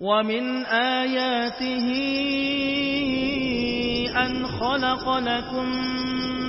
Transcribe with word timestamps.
ومن 0.00 0.64
آياته 0.66 1.88
أن 4.12 4.46
خلق 4.46 5.18
لكم 5.18 5.66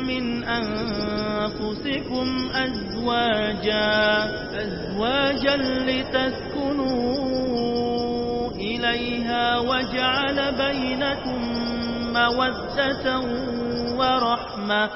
من 0.07 0.43
أنفسكم 0.43 2.27
أزواجا 2.51 3.87
أزواجا 4.63 5.55
لتسكنوا 5.87 6.97
إليها 8.51 9.59
وجعل 9.59 10.37
بينكم 10.57 11.39
مودة 12.13 13.05
ورحمة. 13.99 14.91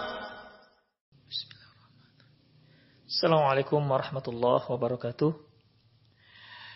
السلام 3.07 3.43
عليكم 3.43 3.91
ورحمة 3.91 4.23
الله 4.27 4.71
وبركاته. 4.71 5.50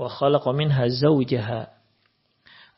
وخلق 0.00 0.48
منها 0.48 0.86
زوجها 0.88 1.76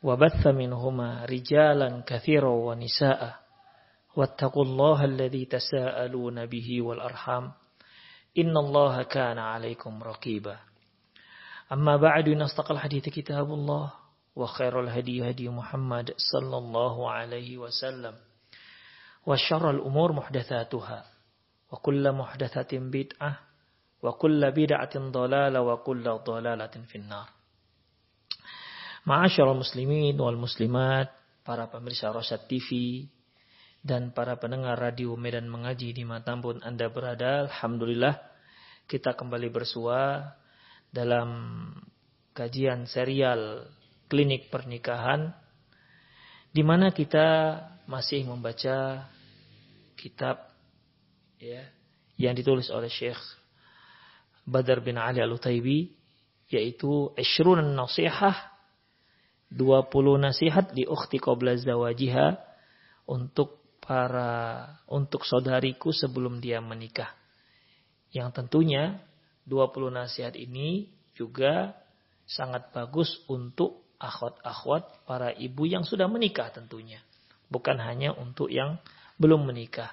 وبث 0.02 0.46
منهما 0.46 1.24
رجالا 1.24 2.02
كثيرا 2.06 2.48
ونساء 2.50 3.38
واتقوا 4.16 4.64
الله 4.64 5.04
الذي 5.04 5.44
تساءلون 5.44 6.46
به 6.46 6.82
والأرحام. 6.82 7.52
إن 8.38 8.56
الله 8.56 9.02
كان 9.02 9.38
عليكم 9.38 10.02
رقيبا. 10.02 10.56
أما 11.72 11.96
بعد 11.96 12.28
نستقل 12.28 12.74
الحديث 12.74 13.08
كتاب 13.08 13.46
الله 13.46 13.92
وخير 14.36 14.80
الهدي 14.80 15.30
هدي 15.30 15.48
محمد 15.48 16.14
صلى 16.32 16.56
الله 16.58 17.10
عليه 17.10 17.58
وسلم. 17.58 18.14
وشر 19.26 19.70
الأمور 19.70 20.12
محدثاتها 20.12 21.04
وكل 21.72 22.12
محدثة 22.12 22.78
بدعة 22.78 23.38
Wa 24.02 24.18
kulla 24.18 24.50
bid'atin 24.50 25.14
dalala 25.14 25.62
wa 25.62 25.78
kulla 25.78 26.18
dalalatin 26.18 26.90
finnar. 26.90 27.30
Ma'asyarul 29.06 29.62
muslimin 29.62 30.18
wal 30.18 30.38
muslimat, 30.38 31.10
para 31.46 31.70
pemirsa 31.70 32.10
Rosat 32.10 32.50
TV, 32.50 33.02
dan 33.82 34.14
para 34.14 34.38
pendengar 34.38 34.78
radio 34.78 35.14
Medan 35.18 35.50
Mengaji 35.50 35.94
di 35.94 36.02
Matambun 36.06 36.62
Anda 36.62 36.86
berada, 36.90 37.46
Alhamdulillah, 37.46 38.14
kita 38.86 39.14
kembali 39.18 39.50
bersua 39.50 40.34
dalam 40.90 41.30
kajian 42.34 42.86
serial 42.86 43.66
klinik 44.06 44.50
pernikahan, 44.50 45.34
di 46.54 46.62
mana 46.62 46.94
kita 46.94 47.58
masih 47.90 48.22
membaca 48.22 49.06
kitab 49.98 50.46
ya, 51.42 51.66
yang 52.22 52.38
ditulis 52.38 52.70
oleh 52.70 52.90
Syekh 52.90 53.41
Badar 54.42 54.82
bin 54.82 54.98
Ali 54.98 55.22
Al-Utaibi 55.22 55.92
yaitu 56.52 57.10
Ishrun 57.16 57.62
Nasihah 57.72 58.52
20 59.52 59.92
nasihat 60.16 60.72
di 60.72 60.88
ukhti 60.88 61.20
qabla 61.20 61.56
zawajiha 61.60 62.40
untuk 63.08 63.60
para 63.84 64.64
untuk 64.88 65.28
saudariku 65.28 65.92
sebelum 65.92 66.40
dia 66.40 66.62
menikah. 66.64 67.12
Yang 68.12 68.28
tentunya 68.40 69.00
20 69.44 69.92
nasihat 69.92 70.34
ini 70.38 70.88
juga 71.12 71.76
sangat 72.24 72.72
bagus 72.72 73.20
untuk 73.28 73.82
akhwat-akhwat 74.00 75.04
para 75.04 75.30
ibu 75.36 75.68
yang 75.68 75.84
sudah 75.84 76.08
menikah 76.08 76.48
tentunya. 76.54 77.02
Bukan 77.52 77.76
hanya 77.76 78.16
untuk 78.16 78.48
yang 78.48 78.80
belum 79.20 79.44
menikah. 79.44 79.92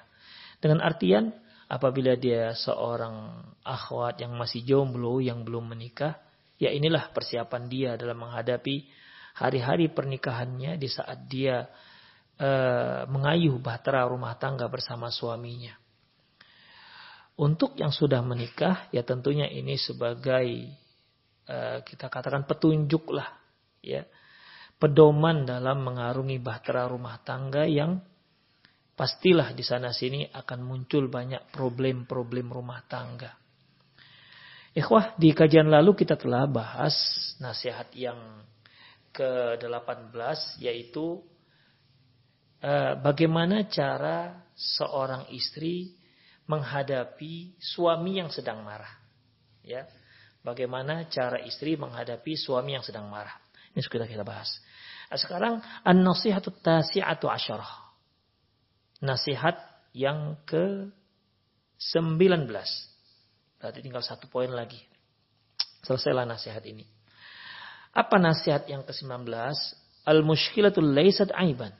Dengan 0.60 0.80
artian 0.80 1.36
apabila 1.70 2.18
dia 2.18 2.50
seorang 2.58 3.46
akhwat 3.62 4.18
yang 4.18 4.34
masih 4.34 4.66
jomblo 4.66 5.22
yang 5.22 5.46
belum 5.46 5.70
menikah, 5.70 6.18
ya 6.58 6.74
inilah 6.74 7.14
persiapan 7.14 7.70
dia 7.70 7.90
dalam 7.94 8.18
menghadapi 8.18 8.90
hari-hari 9.38 9.86
pernikahannya 9.94 10.74
di 10.74 10.88
saat 10.90 11.30
dia 11.30 11.70
uh, 12.42 13.06
mengayuh 13.06 13.62
bahtera 13.62 14.02
rumah 14.10 14.34
tangga 14.34 14.66
bersama 14.66 15.14
suaminya. 15.14 15.78
Untuk 17.38 17.78
yang 17.78 17.94
sudah 17.94 18.20
menikah, 18.20 18.90
ya 18.92 19.00
tentunya 19.06 19.48
ini 19.48 19.78
sebagai 19.78 20.74
uh, 21.48 21.80
kita 21.86 22.10
katakan 22.10 22.44
petunjuk 22.44 23.14
lah, 23.14 23.30
ya 23.80 24.04
pedoman 24.76 25.46
dalam 25.46 25.86
mengarungi 25.86 26.42
bahtera 26.42 26.90
rumah 26.90 27.20
tangga 27.22 27.64
yang 27.64 28.02
pastilah 29.00 29.56
di 29.56 29.64
sana 29.64 29.96
sini 29.96 30.28
akan 30.28 30.60
muncul 30.60 31.08
banyak 31.08 31.48
problem-problem 31.56 32.52
rumah 32.52 32.84
tangga. 32.84 33.32
Ikhwah, 34.76 35.16
di 35.16 35.32
kajian 35.32 35.72
lalu 35.72 36.04
kita 36.04 36.20
telah 36.20 36.44
bahas 36.44 36.92
nasihat 37.40 37.88
yang 37.96 38.44
ke-18 39.16 40.60
yaitu 40.60 41.24
uh, 42.60 43.00
bagaimana 43.00 43.64
cara 43.72 44.44
seorang 44.52 45.32
istri 45.32 45.96
menghadapi 46.44 47.56
suami 47.56 48.20
yang 48.20 48.28
sedang 48.28 48.60
marah. 48.60 49.00
Ya. 49.64 49.88
Bagaimana 50.44 51.08
cara 51.08 51.40
istri 51.40 51.80
menghadapi 51.80 52.36
suami 52.36 52.76
yang 52.76 52.84
sedang 52.84 53.08
marah. 53.08 53.34
Ini 53.72 53.80
sudah 53.80 54.04
kita 54.04 54.28
bahas. 54.28 54.60
Sekarang 55.08 55.64
an-nasihatut 55.88 56.60
tasi'atu 56.60 57.26
asyarah. 57.32 57.89
Nasihat 59.00 59.56
yang 59.96 60.36
ke-19. 60.46 62.20
Berarti 63.60 63.80
tinggal 63.80 64.04
satu 64.04 64.28
poin 64.28 64.52
lagi. 64.52 64.80
Selesailah 65.84 66.28
nasihat 66.28 66.64
ini. 66.68 66.84
Apa 67.90 68.20
nasihat 68.20 68.68
yang 68.70 68.86
ke-19? 68.86 69.26
Al-mushkilatul 70.06 70.94
laisat 70.94 71.34
aiban. 71.34 71.72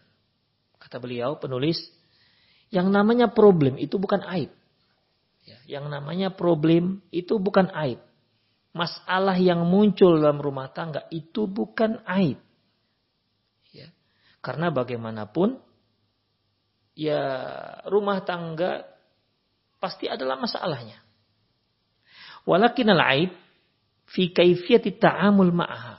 Kata 0.80 0.96
beliau 0.96 1.36
penulis, 1.36 1.76
yang 2.72 2.88
namanya 2.88 3.28
problem 3.30 3.76
itu 3.76 4.00
bukan 4.00 4.24
aib. 4.32 4.50
Ya, 5.44 5.78
yang 5.78 5.90
namanya 5.90 6.32
problem 6.32 7.02
itu 7.10 7.36
bukan 7.36 7.68
aib. 7.74 8.00
Masalah 8.70 9.34
yang 9.34 9.66
muncul 9.66 10.22
dalam 10.22 10.38
rumah 10.38 10.70
tangga 10.70 11.02
itu 11.10 11.50
bukan 11.50 11.98
aib. 12.06 12.38
Ya, 13.74 13.90
karena 14.38 14.70
bagaimanapun, 14.70 15.58
ya 16.94 17.22
rumah 17.88 18.22
tangga 18.24 18.86
pasti 19.80 20.06
adalah 20.06 20.36
masalahnya. 20.36 21.00
Walakin 22.44 22.92
al-aib 22.92 23.32
fi 24.08 24.32
kaifiyati 24.32 24.96
ta'amul 25.00 25.52
ma'aha. 25.52 25.96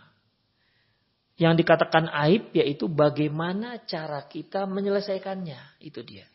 Yang 1.42 1.66
dikatakan 1.66 2.06
aib 2.30 2.54
yaitu 2.54 2.86
bagaimana 2.86 3.82
cara 3.90 4.30
kita 4.30 4.70
menyelesaikannya. 4.70 5.82
Itu 5.82 6.06
dia. 6.06 6.30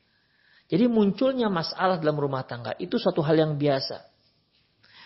Jadi 0.67 0.91
munculnya 0.91 1.47
masalah 1.47 2.02
dalam 2.02 2.19
rumah 2.19 2.43
tangga 2.43 2.75
itu 2.82 2.99
suatu 2.99 3.23
hal 3.23 3.38
yang 3.38 3.55
biasa. 3.55 4.02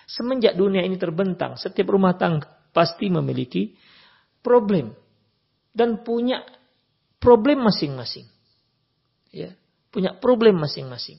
Semenjak 0.08 0.56
dunia 0.56 0.82
ini 0.82 0.96
terbentang, 0.96 1.60
setiap 1.60 1.92
rumah 1.92 2.16
tangga 2.16 2.48
pasti 2.72 3.12
memiliki 3.12 3.76
problem 4.40 4.96
dan 5.76 6.00
punya 6.00 6.42
problem 7.20 7.68
masing-masing. 7.68 8.26
Ya, 9.30 9.54
punya 9.94 10.18
problem 10.18 10.58
masing-masing. 10.58 11.18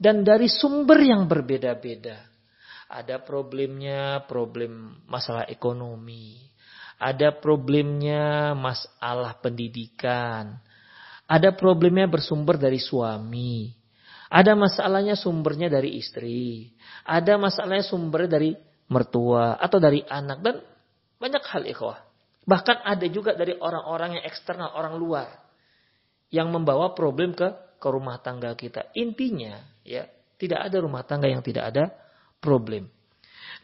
Dan 0.00 0.24
dari 0.24 0.48
sumber 0.48 0.98
yang 1.04 1.28
berbeda-beda. 1.28 2.28
Ada 2.92 3.24
problemnya, 3.24 4.24
problem 4.28 5.00
masalah 5.08 5.48
ekonomi, 5.48 6.52
ada 7.02 7.34
problemnya 7.34 8.54
masalah 8.54 9.34
pendidikan. 9.42 10.62
Ada 11.26 11.50
problemnya 11.56 12.06
bersumber 12.06 12.60
dari 12.60 12.78
suami. 12.78 13.74
Ada 14.30 14.54
masalahnya 14.54 15.18
sumbernya 15.18 15.66
dari 15.66 15.98
istri. 15.98 16.70
Ada 17.02 17.34
masalahnya 17.42 17.82
sumbernya 17.82 18.38
dari 18.38 18.54
mertua 18.86 19.58
atau 19.58 19.82
dari 19.82 20.04
anak 20.06 20.38
dan 20.46 20.56
banyak 21.18 21.42
hal 21.42 21.62
ikhwah. 21.66 21.98
Bahkan 22.46 22.86
ada 22.86 23.06
juga 23.10 23.34
dari 23.34 23.58
orang-orang 23.58 24.20
yang 24.20 24.24
eksternal, 24.28 24.70
orang 24.78 24.94
luar 24.94 25.41
yang 26.32 26.48
membawa 26.48 26.96
problem 26.96 27.36
ke 27.36 27.76
ke 27.76 27.88
rumah 27.90 28.22
tangga 28.22 28.56
kita. 28.56 28.94
Intinya 28.96 29.58
ya, 29.84 30.08
tidak 30.40 30.70
ada 30.70 30.76
rumah 30.80 31.02
tangga 31.02 31.26
yang 31.26 31.44
tidak 31.44 31.74
ada 31.74 31.90
problem. 32.40 32.86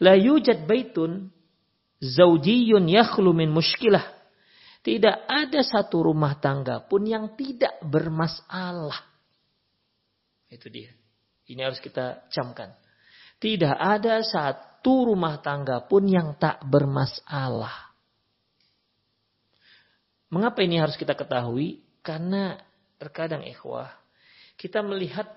La 0.03 0.13
yujad 0.19 0.67
baitun 0.69 1.31
zaujiyun 2.03 2.85
yakhlu 2.87 3.31
min 3.31 3.49
muskilah. 3.49 4.19
Tidak 4.79 5.27
ada 5.27 5.59
satu 5.59 6.07
rumah 6.07 6.39
tangga 6.39 6.79
pun 6.83 7.03
yang 7.03 7.35
tidak 7.35 7.83
bermasalah. 7.83 8.95
Itu 10.47 10.71
dia. 10.71 10.95
Ini 11.51 11.67
harus 11.67 11.83
kita 11.83 12.31
camkan. 12.31 12.71
Tidak 13.39 13.75
ada 13.75 14.23
satu 14.23 15.11
rumah 15.11 15.39
tangga 15.43 15.83
pun 15.83 16.07
yang 16.07 16.39
tak 16.39 16.63
bermasalah. 16.63 17.91
Mengapa 20.31 20.63
ini 20.63 20.79
harus 20.79 20.95
kita 20.95 21.17
ketahui? 21.17 21.88
Karena 21.99 22.55
terkadang 22.99 23.43
ikhwah, 23.43 23.91
kita 24.55 24.83
melihat 24.83 25.27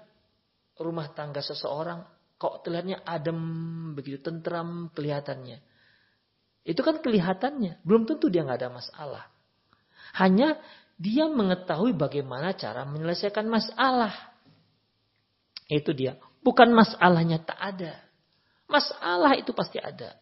rumah 0.78 1.10
tangga 1.14 1.42
seseorang 1.42 2.02
kok 2.38 2.66
terlihatnya 2.66 3.06
adem, 3.06 3.38
begitu 3.94 4.18
tentram 4.18 4.90
kelihatannya. 4.90 5.62
Itu 6.62 6.82
kan 6.82 7.02
kelihatannya, 7.02 7.82
belum 7.86 8.06
tentu 8.06 8.30
dia 8.30 8.42
nggak 8.46 8.58
ada 8.62 8.70
masalah. 8.70 9.24
Hanya 10.18 10.58
dia 10.98 11.26
mengetahui 11.26 11.94
bagaimana 11.94 12.54
cara 12.54 12.86
menyelesaikan 12.86 13.46
masalah. 13.46 14.12
Itu 15.66 15.94
dia. 15.96 16.18
Bukan 16.42 16.74
masalahnya 16.74 17.42
tak 17.42 17.58
ada. 17.58 17.94
Masalah 18.68 19.38
itu 19.38 19.54
pasti 19.54 19.78
ada. 19.78 20.18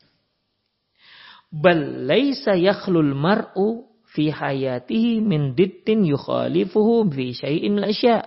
Bal 1.51 2.07
laisa 2.07 2.55
yakhlul 2.55 3.13
mar'u 3.17 3.90
fi 4.11 4.31
hayatihi 4.31 5.23
min 5.23 5.55
dittin 5.55 6.03
yukhalifuhu 6.07 7.07
fi 7.11 7.35
syai'in 7.35 7.79
asya. 7.83 8.27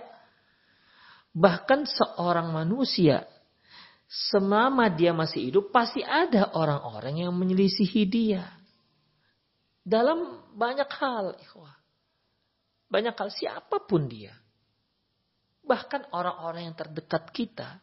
Bahkan 1.34 1.84
seorang 1.84 2.54
manusia 2.54 3.26
selama 4.06 4.86
dia 4.92 5.10
masih 5.10 5.50
hidup 5.50 5.74
pasti 5.74 6.00
ada 6.00 6.54
orang-orang 6.54 7.26
yang 7.26 7.32
menyelisihi 7.34 8.02
dia. 8.06 8.46
Dalam 9.84 10.48
banyak 10.56 10.88
hal, 10.88 11.36
ikhwah. 11.42 11.76
Banyak 12.88 13.12
hal 13.18 13.30
siapa 13.34 13.84
pun 13.84 14.06
dia. 14.06 14.32
Bahkan 15.66 16.14
orang-orang 16.14 16.70
yang 16.70 16.76
terdekat 16.76 17.28
kita 17.34 17.82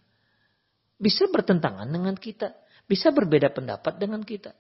bisa 1.02 1.26
bertentangan 1.30 1.90
dengan 1.90 2.14
kita, 2.14 2.54
bisa 2.86 3.10
berbeda 3.10 3.50
pendapat 3.50 3.98
dengan 3.98 4.22
kita. 4.22 4.54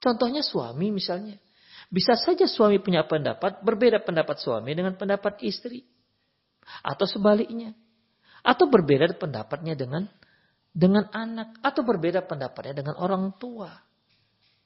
Contohnya 0.00 0.40
suami 0.40 0.90
misalnya. 0.90 1.36
Bisa 1.90 2.14
saja 2.16 2.46
suami 2.46 2.78
punya 2.80 3.04
pendapat, 3.04 3.60
berbeda 3.60 4.00
pendapat 4.00 4.40
suami 4.40 4.72
dengan 4.72 4.96
pendapat 4.96 5.44
istri. 5.44 5.84
Atau 6.80 7.04
sebaliknya. 7.04 7.76
Atau 8.40 8.66
berbeda 8.66 9.12
pendapatnya 9.20 9.76
dengan 9.76 10.08
dengan 10.72 11.04
anak. 11.12 11.60
Atau 11.60 11.84
berbeda 11.84 12.24
pendapatnya 12.24 12.80
dengan 12.80 12.96
orang 12.96 13.36
tua. 13.36 13.68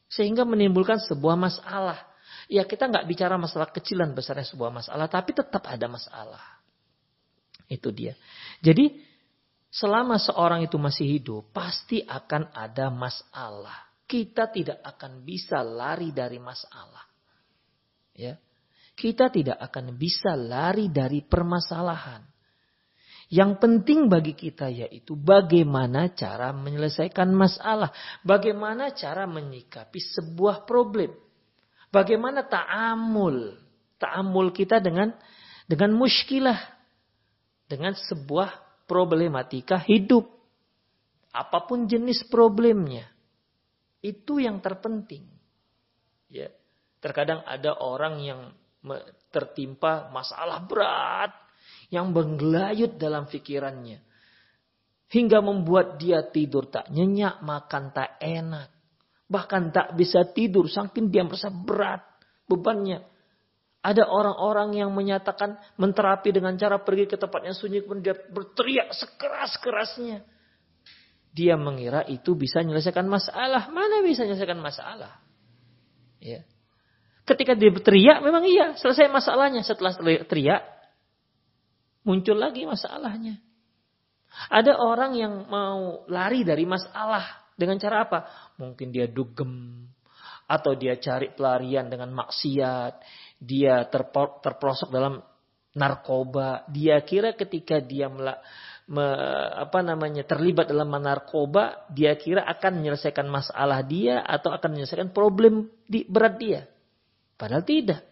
Sehingga 0.07 0.47
menimbulkan 0.47 1.03
sebuah 1.03 1.35
masalah 1.35 2.15
Ya 2.49 2.65
kita 2.69 2.89
nggak 2.91 3.09
bicara 3.09 3.41
masalah 3.41 3.73
kecilan 3.73 4.13
besarnya 4.13 4.45
sebuah 4.45 4.69
masalah, 4.73 5.09
tapi 5.09 5.33
tetap 5.33 5.65
ada 5.65 5.87
masalah. 5.89 6.45
Itu 7.65 7.89
dia. 7.89 8.13
Jadi 8.61 9.01
selama 9.73 10.21
seorang 10.21 10.61
itu 10.65 10.77
masih 10.77 11.09
hidup, 11.09 11.49
pasti 11.57 12.05
akan 12.05 12.53
ada 12.53 12.93
masalah. 12.93 13.84
Kita 14.05 14.53
tidak 14.53 14.85
akan 14.85 15.25
bisa 15.25 15.65
lari 15.65 16.13
dari 16.13 16.37
masalah. 16.37 17.05
Ya. 18.15 18.37
Kita 18.95 19.27
tidak 19.33 19.59
akan 19.59 19.97
bisa 19.99 20.39
lari 20.39 20.93
dari 20.93 21.25
permasalahan. 21.25 22.23
Yang 23.33 23.53
penting 23.59 24.07
bagi 24.07 24.37
kita 24.37 24.69
yaitu 24.69 25.17
bagaimana 25.17 26.13
cara 26.13 26.53
menyelesaikan 26.53 27.33
masalah, 27.33 27.91
bagaimana 28.21 28.93
cara 28.93 29.25
menyikapi 29.25 29.99
sebuah 29.99 30.69
problem. 30.69 31.11
Bagaimana 31.89 32.45
ta'amul? 32.47 33.55
Ta'amul 34.03 34.51
kita 34.51 34.83
dengan 34.83 35.15
dengan 35.65 35.95
muskilah. 35.95 36.59
Dengan 37.65 37.97
sebuah 37.97 38.85
problematika 38.85 39.81
hidup. 39.81 40.29
Apa 41.33 41.65
pun 41.65 41.89
jenis 41.89 42.23
problemnya. 42.29 43.14
Itu 44.05 44.37
yang 44.37 44.61
terpenting. 44.61 45.25
Ya. 46.29 46.53
Terkadang 47.01 47.41
ada 47.49 47.73
orang 47.81 48.21
yang 48.21 48.41
tertimpa 49.33 50.13
masalah 50.13 50.61
berat 50.61 51.33
yang 51.89 52.13
menggelayut 52.13 53.01
dalam 53.01 53.25
pikirannya 53.25 54.05
hingga 55.15 55.39
membuat 55.39 56.01
dia 56.01 56.27
tidur 56.27 56.67
tak 56.67 56.91
nyenyak, 56.91 57.39
makan 57.41 57.95
tak 57.95 58.19
enak. 58.19 58.69
Bahkan 59.31 59.71
tak 59.71 59.89
bisa 59.95 60.27
tidur 60.27 60.67
saking 60.67 61.09
dia 61.09 61.23
merasa 61.23 61.55
berat 61.55 62.03
bebannya. 62.51 63.07
Ada 63.85 64.09
orang-orang 64.09 64.81
yang 64.81 64.91
menyatakan 64.97 65.61
menterapi 65.77 66.33
dengan 66.33 66.57
cara 66.57 66.81
pergi 66.81 67.05
ke 67.05 67.21
tempat 67.21 67.47
yang 67.47 67.57
sunyi 67.57 67.85
kemudian 67.85 68.05
dia 68.05 68.17
berteriak 68.17 68.91
sekeras-kerasnya. 68.97 70.25
Dia 71.35 71.59
mengira 71.59 72.07
itu 72.07 72.39
bisa 72.39 72.63
menyelesaikan 72.63 73.11
masalah. 73.11 73.67
Mana 73.75 74.07
bisa 74.07 74.23
menyelesaikan 74.23 74.63
masalah? 74.63 75.19
Ya. 76.23 76.47
Ketika 77.27 77.59
dia 77.59 77.75
berteriak 77.75 78.23
memang 78.23 78.47
iya 78.47 78.79
selesai 78.79 79.11
masalahnya. 79.11 79.67
Setelah 79.67 79.99
teriak 79.99 80.63
muncul 82.07 82.39
lagi 82.39 82.63
masalahnya. 82.63 83.43
Ada 84.47 84.79
orang 84.79 85.19
yang 85.19 85.47
mau 85.51 86.07
lari 86.07 86.47
dari 86.47 86.63
masalah 86.67 87.51
dengan 87.59 87.83
cara 87.83 88.07
apa? 88.07 88.19
Mungkin 88.63 88.95
dia 88.95 89.11
dugem. 89.11 89.87
Atau 90.47 90.79
dia 90.79 90.95
cari 91.03 91.35
pelarian 91.35 91.91
dengan 91.91 92.15
maksiat. 92.15 93.03
Dia 93.43 93.91
terprosok 93.91 94.95
dalam 94.95 95.19
narkoba. 95.75 96.63
Dia 96.71 97.03
kira 97.03 97.35
ketika 97.35 97.83
dia 97.83 98.07
melak, 98.07 98.43
me, 98.89 99.07
apa 99.57 99.81
namanya 99.81 100.25
terlibat 100.29 100.69
dalam 100.69 100.93
narkoba, 100.93 101.89
dia 101.89 102.13
kira 102.21 102.45
akan 102.45 102.81
menyelesaikan 102.85 103.27
masalah 103.29 103.81
dia 103.85 104.21
atau 104.21 104.53
akan 104.53 104.77
menyelesaikan 104.77 105.11
problem 105.17 105.73
di, 105.89 106.05
berat 106.05 106.35
dia. 106.37 106.61
Padahal 107.41 107.65
tidak. 107.65 108.05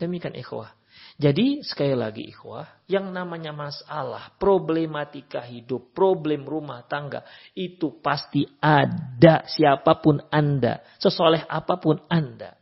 Demikian 0.00 0.36
ikhwah. 0.36 0.72
Jadi 1.20 1.60
sekali 1.60 1.92
lagi 1.92 2.24
ikhwah, 2.32 2.88
yang 2.88 3.12
namanya 3.12 3.52
masalah, 3.52 4.32
problematika 4.40 5.44
hidup, 5.44 5.92
problem 5.92 6.48
rumah 6.48 6.88
tangga, 6.88 7.20
itu 7.52 8.00
pasti 8.00 8.48
ada 8.56 9.44
siapa 9.44 10.00
pun 10.00 10.16
Anda, 10.32 10.80
sesoleh 10.96 11.44
apa 11.44 11.76
pun 11.76 12.00
Anda. 12.08 12.56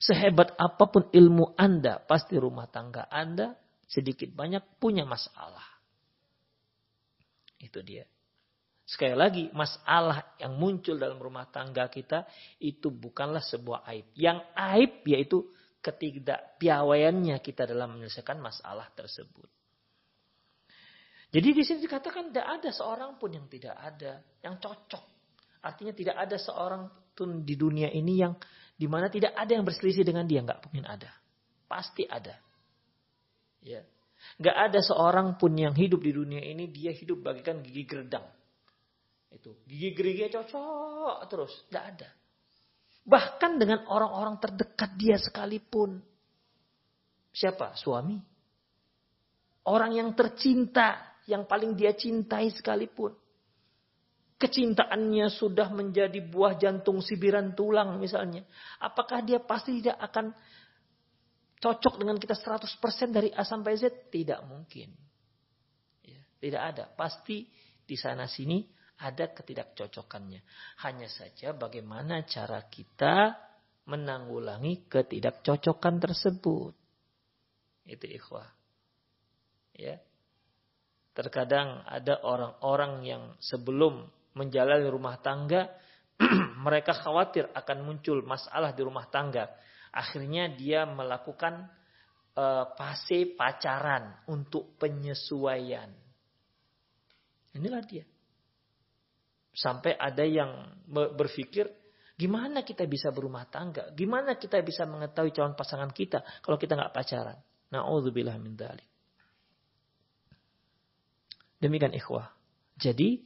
Sehebat 0.00 0.56
apa 0.56 0.88
pun 0.88 1.12
ilmu 1.12 1.52
Anda, 1.60 2.00
pasti 2.00 2.40
rumah 2.40 2.64
tangga 2.72 3.04
Anda 3.12 3.52
sedikit 3.86 4.30
banyak 4.34 4.82
punya 4.82 5.06
masalah. 5.06 5.64
Itu 7.56 7.80
dia. 7.80 8.04
Sekali 8.86 9.18
lagi, 9.18 9.44
masalah 9.50 10.38
yang 10.38 10.54
muncul 10.54 10.94
dalam 10.94 11.18
rumah 11.18 11.50
tangga 11.50 11.90
kita 11.90 12.22
itu 12.62 12.86
bukanlah 12.94 13.42
sebuah 13.42 13.82
aib. 13.90 14.06
Yang 14.14 14.38
aib 14.54 14.92
yaitu 15.10 15.38
ketidakpiawaiannya 15.82 17.34
kita 17.42 17.66
dalam 17.66 17.98
menyelesaikan 17.98 18.38
masalah 18.38 18.86
tersebut. 18.94 19.50
Jadi 21.34 21.48
di 21.50 21.62
sini 21.66 21.82
dikatakan 21.82 22.30
tidak 22.30 22.46
ada 22.46 22.70
seorang 22.70 23.18
pun 23.18 23.34
yang 23.34 23.50
tidak 23.50 23.74
ada, 23.74 24.22
yang 24.46 24.62
cocok. 24.62 25.04
Artinya 25.66 25.90
tidak 25.90 26.16
ada 26.22 26.38
seorang 26.38 26.86
pun 27.10 27.42
di 27.42 27.58
dunia 27.58 27.90
ini 27.90 28.22
yang 28.22 28.38
di 28.78 28.86
mana 28.86 29.10
tidak 29.10 29.34
ada 29.34 29.50
yang 29.50 29.66
berselisih 29.66 30.06
dengan 30.06 30.30
dia, 30.30 30.46
nggak 30.46 30.62
mungkin 30.62 30.86
ada. 30.86 31.10
Pasti 31.66 32.06
ada. 32.06 32.45
Ya. 33.66 33.82
Nggak 34.38 34.56
ada 34.70 34.80
seorang 34.80 35.34
pun 35.34 35.58
yang 35.58 35.74
hidup 35.74 35.98
di 35.98 36.14
dunia 36.14 36.38
ini 36.38 36.70
dia 36.70 36.94
hidup 36.94 37.26
bagikan 37.26 37.66
gigi 37.66 37.82
geredang. 37.82 38.24
Itu 39.26 39.58
gigi 39.66 39.90
geriginya 39.90 40.38
cocok 40.38 41.18
terus, 41.26 41.52
nggak 41.74 41.84
ada. 41.98 42.08
Bahkan 43.06 43.52
dengan 43.58 43.86
orang-orang 43.90 44.38
terdekat 44.38 44.94
dia 44.94 45.18
sekalipun. 45.18 45.98
Siapa? 47.34 47.74
Suami. 47.78 48.18
Orang 49.66 49.94
yang 49.94 50.14
tercinta, 50.14 51.18
yang 51.26 51.46
paling 51.46 51.74
dia 51.74 51.94
cintai 51.94 52.50
sekalipun. 52.54 53.14
Kecintaannya 54.36 55.32
sudah 55.32 55.70
menjadi 55.72 56.18
buah 56.22 56.60
jantung 56.60 57.00
sibiran 57.00 57.56
tulang 57.56 57.98
misalnya. 57.98 58.44
Apakah 58.82 59.22
dia 59.24 59.40
pasti 59.40 59.80
tidak 59.80 59.96
akan 60.02 60.34
cocok 61.60 62.00
dengan 62.00 62.16
kita 62.20 62.36
100% 62.36 62.80
dari 63.10 63.32
A 63.32 63.42
sampai 63.42 63.76
Z? 63.76 64.12
Tidak 64.12 64.40
mungkin. 64.44 64.92
Ya, 66.04 66.20
tidak 66.40 66.62
ada. 66.74 66.84
Pasti 66.92 67.48
di 67.86 67.96
sana 67.96 68.28
sini 68.28 68.64
ada 69.00 69.28
ketidakcocokannya. 69.32 70.40
Hanya 70.84 71.08
saja 71.08 71.52
bagaimana 71.52 72.24
cara 72.24 72.64
kita 72.68 73.36
menanggulangi 73.86 74.88
ketidakcocokan 74.90 75.94
tersebut. 76.02 76.74
Itu 77.86 78.06
ikhwah. 78.10 78.50
Ya. 79.76 80.02
Terkadang 81.16 81.80
ada 81.88 82.20
orang-orang 82.20 82.92
yang 83.06 83.22
sebelum 83.40 84.04
menjalani 84.36 84.84
rumah 84.92 85.16
tangga 85.24 85.72
mereka 86.66 86.92
khawatir 86.92 87.48
akan 87.56 87.88
muncul 87.88 88.20
masalah 88.20 88.76
di 88.76 88.84
rumah 88.84 89.08
tangga 89.08 89.48
Akhirnya 89.96 90.52
dia 90.52 90.84
melakukan 90.84 91.72
uh, 92.36 92.68
fase 92.76 93.32
pacaran 93.32 94.12
untuk 94.28 94.76
penyesuaian. 94.76 95.88
Inilah 97.56 97.80
dia. 97.88 98.04
Sampai 99.56 99.96
ada 99.96 100.20
yang 100.20 100.76
berpikir, 100.92 101.64
gimana 102.12 102.60
kita 102.60 102.84
bisa 102.84 103.08
berumah 103.08 103.48
tangga? 103.48 103.88
Gimana 103.96 104.36
kita 104.36 104.60
bisa 104.60 104.84
mengetahui 104.84 105.32
calon 105.32 105.56
pasangan 105.56 105.88
kita 105.88 106.20
kalau 106.44 106.60
kita 106.60 106.76
nggak 106.76 106.92
pacaran? 106.92 107.40
Na'udzubillah 107.72 108.36
min 108.36 108.52
dalik. 108.52 108.84
Demikian 111.56 111.96
ikhwah. 111.96 112.36
Jadi, 112.76 113.24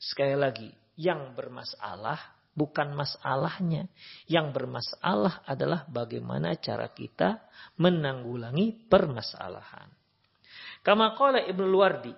sekali 0.00 0.32
lagi, 0.32 0.72
yang 0.96 1.36
bermasalah 1.36 2.35
bukan 2.56 2.96
masalahnya. 2.96 3.86
Yang 4.24 4.56
bermasalah 4.56 5.44
adalah 5.44 5.84
bagaimana 5.86 6.56
cara 6.56 6.88
kita 6.90 7.44
menanggulangi 7.76 8.88
permasalahan. 8.88 9.92
Kama 10.80 11.12
qala 11.14 11.44
Ibnu 11.44 11.76
Wardi 11.76 12.14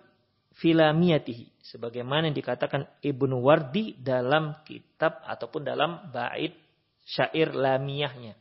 filamiyatihi 0.59 1.66
sebagaimana 1.66 2.30
yang 2.30 2.38
dikatakan 2.38 2.87
Ibnu 3.02 3.42
Wardi 3.42 3.99
dalam 3.99 4.62
kitab 4.62 5.23
ataupun 5.26 5.66
dalam 5.66 6.09
bait 6.14 6.54
syair 7.02 7.50
lamiyahnya. 7.50 8.38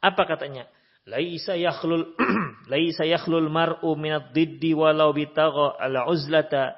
Apa 0.00 0.24
katanya? 0.24 0.64
Laisa 1.06 1.54
yakhlul 1.54 2.18
laisa 2.72 3.06
yakhlul 3.06 3.46
mar'u 3.46 3.94
min 3.94 4.18
ad-diddi 4.18 4.74
walau 4.74 5.14
bitagha 5.14 5.78
al-uzlata 5.78 6.74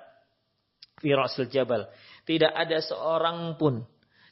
fi 1.00 1.16
ra'sil 1.16 1.48
jabal. 1.48 1.88
Tidak 2.28 2.52
ada 2.52 2.76
seorang 2.84 3.56
pun 3.56 3.80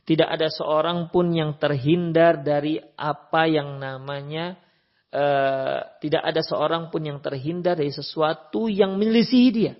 tidak 0.07 0.39
ada 0.39 0.47
seorang 0.47 1.11
pun 1.11 1.35
yang 1.35 1.59
terhindar 1.59 2.39
dari 2.39 2.79
apa 2.95 3.51
yang 3.51 3.83
namanya 3.83 4.55
uh, 5.11 5.83
tidak 5.99 6.23
ada 6.23 6.47
seorang 6.47 6.95
pun 6.95 7.03
yang 7.03 7.19
terhindar 7.19 7.75
dari 7.75 7.91
sesuatu 7.91 8.71
yang 8.71 8.95
menyelisihi 8.95 9.51
dia. 9.51 9.75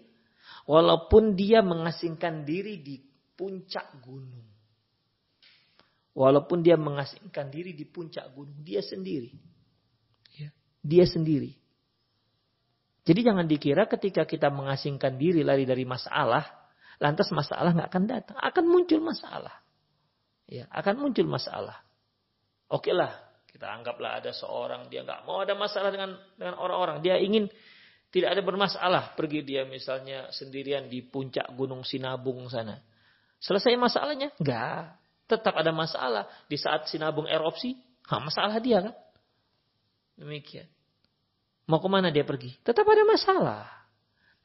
Walaupun 0.67 1.39
dia 1.39 1.63
mengasingkan 1.63 2.43
diri 2.43 2.83
di 2.83 2.99
puncak 3.39 4.03
gunung. 4.03 4.51
Walaupun 6.11 6.59
dia 6.59 6.75
mengasingkan 6.75 7.47
diri 7.47 7.71
di 7.71 7.87
puncak 7.87 8.27
gunung, 8.35 8.67
dia 8.67 8.83
sendiri. 8.83 9.31
Ya, 10.35 10.51
dia 10.83 11.07
sendiri. 11.07 11.55
Jadi 13.07 13.21
jangan 13.23 13.47
dikira 13.47 13.87
ketika 13.87 14.27
kita 14.27 14.51
mengasingkan 14.51 15.15
diri 15.15 15.47
lari 15.47 15.63
dari 15.63 15.87
masalah, 15.87 16.43
lantas 16.99 17.31
masalah 17.31 17.71
nggak 17.71 17.91
akan 17.95 18.05
datang. 18.11 18.37
Akan 18.43 18.67
muncul 18.67 18.99
masalah 18.99 19.66
ya 20.47 20.67
akan 20.71 20.95
muncul 21.03 21.27
masalah. 21.27 21.83
Oke 22.67 22.91
lah, 22.91 23.15
kita 23.51 23.67
anggaplah 23.71 24.19
ada 24.19 24.35
seorang 24.35 24.91
dia 24.91 25.07
nggak 25.07 25.23
mau 25.27 25.43
ada 25.43 25.55
masalah 25.55 25.95
dengan 25.95 26.19
dengan 26.35 26.59
orang-orang. 26.59 27.03
Dia 27.03 27.19
ingin 27.19 27.47
tidak 28.11 28.39
ada 28.39 28.43
bermasalah. 28.43 29.05
Pergi 29.19 29.45
dia 29.45 29.67
misalnya 29.67 30.31
sendirian 30.33 30.87
di 30.89 31.05
puncak 31.05 31.53
Gunung 31.53 31.83
Sinabung 31.83 32.47
sana. 32.49 32.81
Selesai 33.43 33.77
masalahnya? 33.77 34.33
Enggak. 34.41 34.97
Tetap 35.27 35.53
ada 35.53 35.75
masalah. 35.75 36.25
Di 36.47 36.57
saat 36.57 36.87
Sinabung 36.89 37.27
erupsi, 37.27 37.77
ha, 38.09 38.23
masalah 38.23 38.57
dia 38.63 38.81
kan? 38.81 38.95
Demikian. 40.17 40.65
Mau 41.67 41.83
ke 41.83 41.89
mana 41.91 42.09
dia 42.15 42.23
pergi? 42.23 42.57
Tetap 42.63 42.87
ada 42.87 43.03
masalah. 43.05 43.67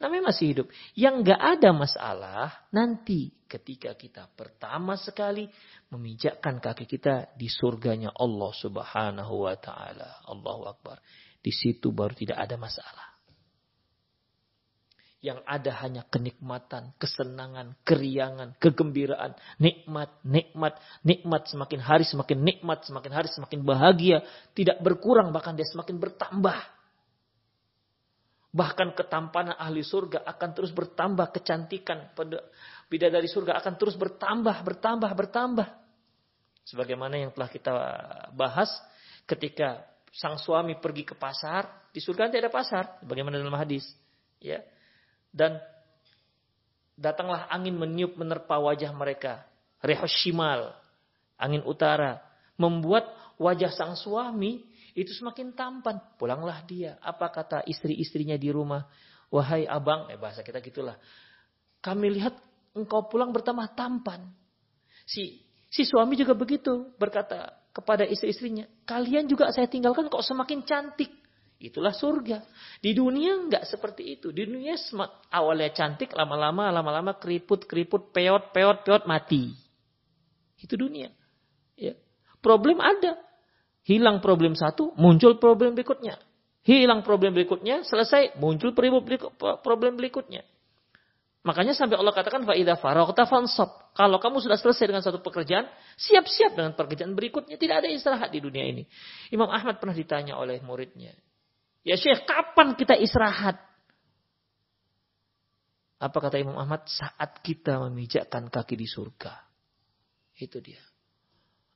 Namanya 0.01 0.33
masih 0.33 0.45
hidup. 0.49 0.67
Yang 0.97 1.15
nggak 1.21 1.41
ada 1.61 1.69
masalah 1.77 2.49
nanti 2.73 3.29
ketika 3.45 3.93
kita 3.93 4.25
pertama 4.33 4.97
sekali 4.97 5.45
memijakkan 5.93 6.57
kaki 6.57 6.89
kita 6.89 7.37
di 7.37 7.45
surganya 7.45 8.09
Allah 8.17 8.49
Subhanahu 8.49 9.45
wa 9.45 9.53
taala. 9.61 10.25
Allahu 10.25 10.65
Akbar. 10.65 10.97
Di 11.37 11.53
situ 11.53 11.93
baru 11.93 12.17
tidak 12.17 12.41
ada 12.41 12.57
masalah. 12.57 13.13
Yang 15.21 15.45
ada 15.45 15.71
hanya 15.85 16.01
kenikmatan, 16.09 16.97
kesenangan, 16.97 17.77
keriangan, 17.85 18.57
kegembiraan, 18.57 19.37
nikmat, 19.61 20.17
nikmat, 20.25 20.81
nikmat 21.05 21.45
semakin 21.45 21.77
hari 21.77 22.09
semakin 22.09 22.41
nikmat, 22.41 22.81
semakin 22.89 23.11
hari 23.13 23.29
semakin 23.29 23.61
bahagia, 23.61 24.25
tidak 24.57 24.81
berkurang 24.81 25.29
bahkan 25.29 25.53
dia 25.53 25.69
semakin 25.69 26.01
bertambah. 26.01 26.80
Bahkan 28.51 28.99
ketampanan 28.99 29.55
ahli 29.55 29.79
surga 29.79 30.27
akan 30.27 30.49
terus 30.51 30.75
bertambah. 30.75 31.31
Kecantikan 31.31 32.11
bidadari 32.91 33.31
surga 33.31 33.55
akan 33.63 33.73
terus 33.79 33.95
bertambah, 33.95 34.59
bertambah, 34.67 35.11
bertambah. 35.15 35.67
Sebagaimana 36.67 37.15
yang 37.15 37.31
telah 37.31 37.47
kita 37.47 37.71
bahas 38.35 38.67
ketika 39.23 39.87
sang 40.11 40.35
suami 40.35 40.75
pergi 40.75 41.07
ke 41.07 41.15
pasar. 41.15 41.87
Di 41.95 42.03
surga 42.03 42.27
nanti 42.27 42.43
ada 42.43 42.51
pasar. 42.51 42.99
Bagaimana 43.07 43.39
dalam 43.39 43.55
hadis. 43.55 43.87
ya 44.43 44.59
Dan 45.31 45.55
datanglah 46.99 47.47
angin 47.47 47.79
meniup 47.79 48.19
menerpa 48.19 48.59
wajah 48.59 48.91
mereka. 48.91 49.47
Rehoshimal. 49.79 50.75
Angin 51.39 51.63
utara. 51.63 52.19
Membuat 52.59 53.07
wajah 53.39 53.71
sang 53.71 53.95
suami 53.95 54.67
itu 54.93 55.11
semakin 55.15 55.55
tampan. 55.55 55.99
Pulanglah 56.19 56.63
dia. 56.67 56.99
Apa 56.99 57.31
kata 57.31 57.63
istri-istrinya 57.67 58.35
di 58.35 58.51
rumah? 58.51 58.83
Wahai 59.31 59.63
abang, 59.63 60.11
eh 60.11 60.19
bahasa 60.19 60.43
kita 60.43 60.59
gitulah. 60.59 60.99
Kami 61.79 62.11
lihat 62.11 62.35
engkau 62.75 63.07
pulang 63.07 63.31
bertambah 63.31 63.71
tampan. 63.73 64.27
Si 65.07 65.39
si 65.71 65.87
suami 65.87 66.19
juga 66.19 66.35
begitu 66.35 66.91
berkata 66.99 67.61
kepada 67.71 68.03
istri-istrinya, 68.03 68.67
kalian 68.83 69.31
juga 69.31 69.47
saya 69.55 69.71
tinggalkan 69.71 70.11
kok 70.11 70.23
semakin 70.23 70.67
cantik. 70.67 71.11
Itulah 71.61 71.93
surga. 71.93 72.41
Di 72.81 72.91
dunia 72.97 73.37
enggak 73.37 73.69
seperti 73.69 74.17
itu. 74.17 74.33
Di 74.33 74.49
dunia 74.49 74.73
awalnya 75.29 75.69
cantik, 75.69 76.09
lama-lama, 76.17 76.73
lama-lama 76.73 77.15
keriput, 77.21 77.69
keriput, 77.69 78.09
peot, 78.09 78.49
peot, 78.49 78.81
peot, 78.81 79.05
mati. 79.05 79.53
Itu 80.57 80.73
dunia. 80.73 81.13
Ya. 81.77 81.93
Problem 82.41 82.81
ada. 82.81 83.13
Hilang 83.81 84.21
problem 84.21 84.53
satu, 84.53 84.93
muncul 84.97 85.41
problem 85.41 85.73
berikutnya. 85.73 86.21
Hilang 86.61 87.01
problem 87.01 87.33
berikutnya, 87.33 87.81
selesai, 87.81 88.37
muncul 88.37 88.77
problem 88.77 89.97
berikutnya. 89.97 90.45
Makanya 91.41 91.73
sampai 91.73 91.97
Allah 91.97 92.13
katakan 92.13 92.45
faida 92.45 92.77
faraqta 92.77 93.25
fansab. 93.25 93.97
Kalau 93.97 94.21
kamu 94.21 94.45
sudah 94.45 94.61
selesai 94.61 94.85
dengan 94.85 95.01
satu 95.01 95.25
pekerjaan, 95.25 95.65
siap-siap 95.97 96.53
dengan 96.53 96.77
pekerjaan 96.77 97.17
berikutnya. 97.17 97.57
Tidak 97.57 97.75
ada 97.81 97.89
istirahat 97.89 98.29
di 98.29 98.37
dunia 98.37 98.61
ini. 98.69 98.85
Imam 99.33 99.49
Ahmad 99.49 99.81
pernah 99.81 99.97
ditanya 99.97 100.37
oleh 100.37 100.61
muridnya. 100.61 101.17
Ya 101.81 101.97
Syekh, 101.97 102.29
kapan 102.29 102.77
kita 102.77 102.93
istirahat? 102.93 103.57
Apa 105.97 106.17
kata 106.21 106.37
Imam 106.37 106.57
Ahmad? 106.61 106.85
Saat 106.85 107.41
kita 107.41 107.81
memijakkan 107.89 108.45
kaki 108.53 108.77
di 108.77 108.85
surga. 108.85 109.33
Itu 110.37 110.61
dia. 110.61 110.90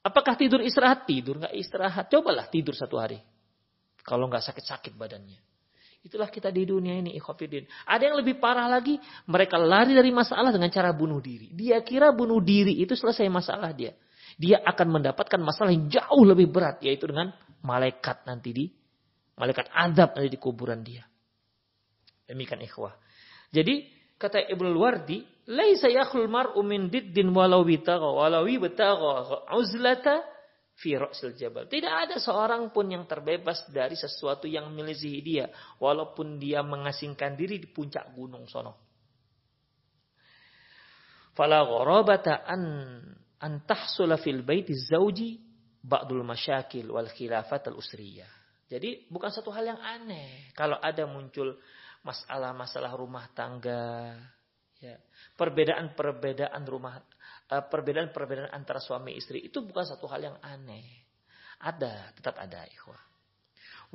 Apakah 0.06 0.38
tidur 0.38 0.62
istirahat? 0.62 1.10
Tidur 1.10 1.42
nggak 1.42 1.56
istirahat. 1.58 2.06
Cobalah 2.14 2.46
tidur 2.46 2.78
satu 2.78 3.02
hari. 3.02 3.18
Kalau 4.06 4.30
nggak 4.30 4.46
sakit-sakit 4.46 4.94
badannya. 4.94 5.42
Itulah 6.06 6.30
kita 6.30 6.54
di 6.54 6.70
dunia 6.70 7.02
ini, 7.02 7.18
ikhwafidin. 7.18 7.66
Ada 7.90 8.14
yang 8.14 8.22
lebih 8.22 8.38
parah 8.38 8.70
lagi, 8.70 9.02
mereka 9.26 9.58
lari 9.58 9.98
dari 9.98 10.14
masalah 10.14 10.54
dengan 10.54 10.70
cara 10.70 10.94
bunuh 10.94 11.18
diri. 11.18 11.50
Dia 11.50 11.82
kira 11.82 12.14
bunuh 12.14 12.38
diri 12.38 12.78
itu 12.78 12.94
selesai 12.94 13.26
masalah 13.26 13.74
dia. 13.74 13.98
Dia 14.38 14.62
akan 14.62 15.02
mendapatkan 15.02 15.42
masalah 15.42 15.74
yang 15.74 15.90
jauh 15.90 16.22
lebih 16.22 16.54
berat, 16.54 16.78
yaitu 16.86 17.10
dengan 17.10 17.34
malaikat 17.66 18.22
nanti 18.30 18.54
di 18.54 18.66
malaikat 19.34 19.74
adab 19.74 20.14
nanti 20.14 20.30
di 20.30 20.38
kuburan 20.38 20.86
dia. 20.86 21.02
Demikian 22.30 22.62
ikhwah. 22.62 22.94
Jadi 23.50 23.90
kata 24.22 24.46
Ibnu 24.46 24.78
Wardi, 24.78 25.26
laisa 25.46 25.90
yakhlul 25.90 26.30
mar'u 26.30 26.62
min 26.66 26.90
diddin 26.90 27.30
walau 27.30 27.62
bitagha 27.62 28.06
walau 28.06 28.46
bitagha 28.46 29.46
uzlata 29.54 30.26
fi 30.76 31.00
ra'sil 31.00 31.34
jabal. 31.40 31.66
Tidak 31.70 31.90
ada 31.90 32.20
seorang 32.20 32.70
pun 32.76 32.92
yang 32.92 33.08
terbebas 33.08 33.64
dari 33.72 33.96
sesuatu 33.96 34.46
yang 34.46 34.68
melisihi 34.76 35.20
dia 35.24 35.46
walaupun 35.80 36.36
dia 36.36 36.62
mengasingkan 36.62 37.34
diri 37.40 37.64
di 37.64 37.68
puncak 37.72 38.12
gunung 38.12 38.46
sono. 38.50 38.84
Fala 41.36 41.68
gharabata 41.68 42.48
an 42.48 42.64
an 43.44 43.54
tahsula 43.68 44.16
fil 44.20 44.44
baiti 44.44 44.72
zauji 44.72 45.40
ba'dul 45.84 46.24
masyakil 46.24 46.92
wal 46.92 47.12
khilafat 47.12 47.72
al 47.72 47.80
usriyah. 47.80 48.32
Jadi 48.66 49.08
bukan 49.12 49.30
satu 49.30 49.54
hal 49.54 49.76
yang 49.76 49.82
aneh 49.84 50.50
kalau 50.58 50.80
ada 50.82 51.06
muncul 51.06 51.54
masalah-masalah 52.02 52.98
rumah 52.98 53.30
tangga, 53.34 54.16
ya 54.86 54.98
perbedaan-perbedaan 55.36 56.64
rumah, 56.66 57.04
eh, 57.52 57.64
perbedaan-perbedaan 57.68 58.52
antara 58.56 58.80
suami 58.80 59.18
istri 59.20 59.44
itu 59.44 59.62
bukan 59.62 59.84
satu 59.84 60.08
hal 60.08 60.32
yang 60.32 60.38
aneh. 60.42 61.04
Ada, 61.60 62.16
tetap 62.16 62.36
ada, 62.40 62.64
ikhwah. 62.68 63.00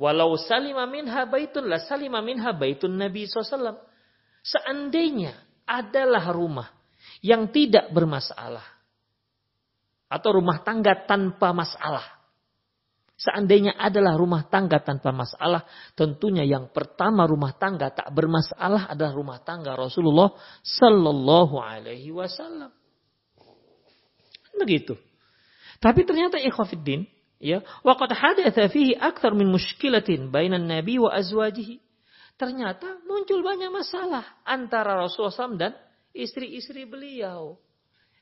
Walau 0.01 0.33
salima 0.39 0.89
minha 0.89 1.25
baitun 1.29 1.69
la 1.69 1.77
salima 1.85 2.21
minha 2.25 2.49
baitun 2.53 2.97
Nabi 2.97 3.29
SAW. 3.29 3.85
Seandainya 4.41 5.37
adalah 5.67 6.33
rumah 6.33 6.73
yang 7.21 7.53
tidak 7.53 7.93
bermasalah. 7.93 8.65
Atau 10.09 10.41
rumah 10.41 10.65
tangga 10.65 11.05
tanpa 11.05 11.53
masalah. 11.53 12.20
Seandainya 13.21 13.77
adalah 13.77 14.17
rumah 14.17 14.49
tangga 14.49 14.81
tanpa 14.81 15.13
masalah, 15.13 15.61
tentunya 15.93 16.41
yang 16.41 16.73
pertama 16.73 17.29
rumah 17.29 17.53
tangga 17.53 17.93
tak 17.93 18.09
bermasalah 18.09 18.89
adalah 18.89 19.13
rumah 19.13 19.37
tangga 19.45 19.77
Rasulullah 19.77 20.33
Sallallahu 20.65 21.61
Alaihi 21.61 22.09
Wasallam. 22.09 22.73
Begitu. 24.57 24.97
Tapi 25.77 26.01
ternyata 26.01 26.41
ikhwafiddin, 26.41 27.05
ya, 27.37 27.61
waqad 27.85 28.09
hadatha 28.09 28.65
fihi 28.73 28.97
akthar 28.97 29.37
min 29.37 29.53
mushkilatin 29.53 30.33
bainan 30.33 30.65
nabi 30.65 30.97
wa 30.97 31.13
azwajihi. 31.13 31.77
Ternyata 32.41 33.05
muncul 33.05 33.45
banyak 33.45 33.69
masalah 33.69 34.25
antara 34.41 34.97
Rasulullah 34.97 35.53
SAW 35.53 35.61
dan 35.61 35.77
istri-istri 36.09 36.89
beliau. 36.89 37.53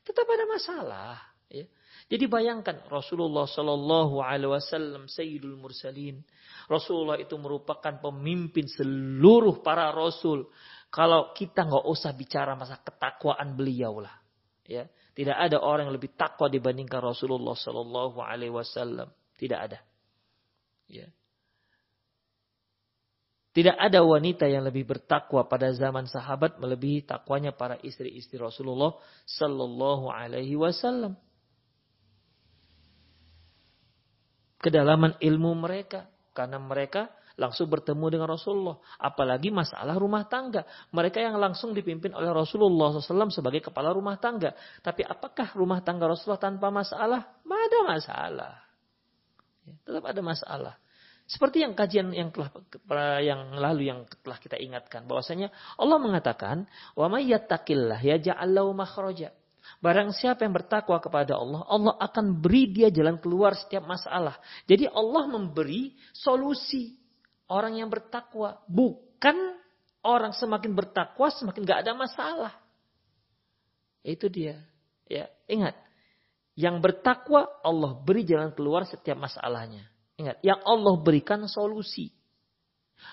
Tetap 0.04 0.28
ada 0.28 0.44
masalah. 0.44 1.16
Ya. 1.48 1.64
Jadi 2.10 2.26
bayangkan 2.26 2.82
Rasulullah 2.90 3.46
Shallallahu 3.46 4.18
Alaihi 4.18 4.50
Wasallam 4.50 5.06
Sayyidul 5.06 5.54
Mursalin. 5.54 6.18
Rasulullah 6.66 7.14
itu 7.22 7.38
merupakan 7.38 8.02
pemimpin 8.02 8.66
seluruh 8.66 9.62
para 9.62 9.94
rasul. 9.94 10.50
Kalau 10.90 11.30
kita 11.30 11.70
nggak 11.70 11.86
usah 11.86 12.10
bicara 12.10 12.58
masa 12.58 12.82
ketakwaan 12.82 13.54
beliau 13.54 14.02
lah, 14.02 14.18
ya 14.66 14.90
tidak 15.14 15.38
ada 15.38 15.62
orang 15.62 15.86
yang 15.86 15.94
lebih 15.94 16.18
takwa 16.18 16.50
dibandingkan 16.50 16.98
Rasulullah 16.98 17.54
Shallallahu 17.54 18.18
Alaihi 18.18 18.54
Wasallam. 18.54 19.10
Tidak 19.38 19.58
ada. 19.58 19.78
Ya. 20.90 21.06
Tidak 23.50 23.74
ada 23.74 24.02
wanita 24.06 24.46
yang 24.46 24.62
lebih 24.62 24.86
bertakwa 24.86 25.46
pada 25.46 25.74
zaman 25.74 26.06
sahabat 26.06 26.58
melebihi 26.62 27.02
takwanya 27.02 27.50
para 27.50 27.78
istri-istri 27.82 28.38
Rasulullah 28.38 28.94
Sallallahu 29.26 30.06
Alaihi 30.10 30.54
Wasallam. 30.54 31.18
Kedalaman 34.60 35.16
ilmu 35.18 35.56
mereka. 35.56 36.06
Karena 36.30 36.62
mereka 36.62 37.10
langsung 37.40 37.72
bertemu 37.72 38.06
dengan 38.12 38.28
Rasulullah. 38.28 38.76
Apalagi 39.00 39.48
masalah 39.48 39.96
rumah 39.96 40.28
tangga. 40.28 40.68
Mereka 40.92 41.18
yang 41.24 41.40
langsung 41.40 41.72
dipimpin 41.72 42.12
oleh 42.12 42.28
Rasulullah 42.30 42.92
SAW 42.92 43.32
sebagai 43.32 43.64
kepala 43.64 43.90
rumah 43.96 44.20
tangga. 44.20 44.52
Tapi 44.84 45.02
apakah 45.02 45.56
rumah 45.56 45.80
tangga 45.80 46.06
Rasulullah 46.06 46.38
tanpa 46.38 46.68
masalah? 46.68 47.40
Ada 47.48 47.80
masalah. 47.88 48.54
Ya, 49.64 49.74
tetap 49.80 50.04
ada 50.04 50.20
masalah. 50.20 50.74
Seperti 51.30 51.62
yang 51.62 51.78
kajian 51.78 52.10
yang 52.10 52.34
telah 52.34 52.50
yang 53.22 53.54
lalu 53.54 53.86
yang 53.86 54.02
telah 54.26 54.38
kita 54.42 54.58
ingatkan 54.58 55.06
bahwasanya 55.06 55.54
Allah 55.78 56.02
mengatakan 56.02 56.66
wa 56.98 57.06
may 57.06 57.30
yattaqillah 57.30 58.02
yaj'al 58.02 58.50
lahu 58.50 58.74
makhraja 58.74 59.30
Barang 59.78 60.10
siapa 60.10 60.42
yang 60.42 60.52
bertakwa 60.52 60.98
kepada 60.98 61.38
Allah, 61.38 61.62
Allah 61.70 61.94
akan 62.02 62.42
beri 62.42 62.66
dia 62.74 62.90
jalan 62.90 63.22
keluar 63.22 63.54
setiap 63.54 63.86
masalah. 63.86 64.34
Jadi 64.66 64.90
Allah 64.90 65.30
memberi 65.30 65.94
solusi 66.10 66.98
orang 67.46 67.78
yang 67.78 67.86
bertakwa. 67.86 68.58
Bukan 68.66 69.36
orang 70.02 70.34
semakin 70.34 70.74
bertakwa 70.74 71.30
semakin 71.30 71.62
gak 71.62 71.80
ada 71.86 71.92
masalah. 71.94 72.52
Itu 74.02 74.26
dia. 74.26 74.58
Ya, 75.06 75.30
ingat. 75.46 75.76
Yang 76.58 76.76
bertakwa 76.82 77.46
Allah 77.62 77.94
beri 78.02 78.26
jalan 78.26 78.50
keluar 78.52 78.84
setiap 78.84 79.16
masalahnya. 79.16 79.86
Ingat, 80.20 80.42
yang 80.44 80.60
Allah 80.66 80.94
berikan 81.00 81.40
solusi. 81.48 82.12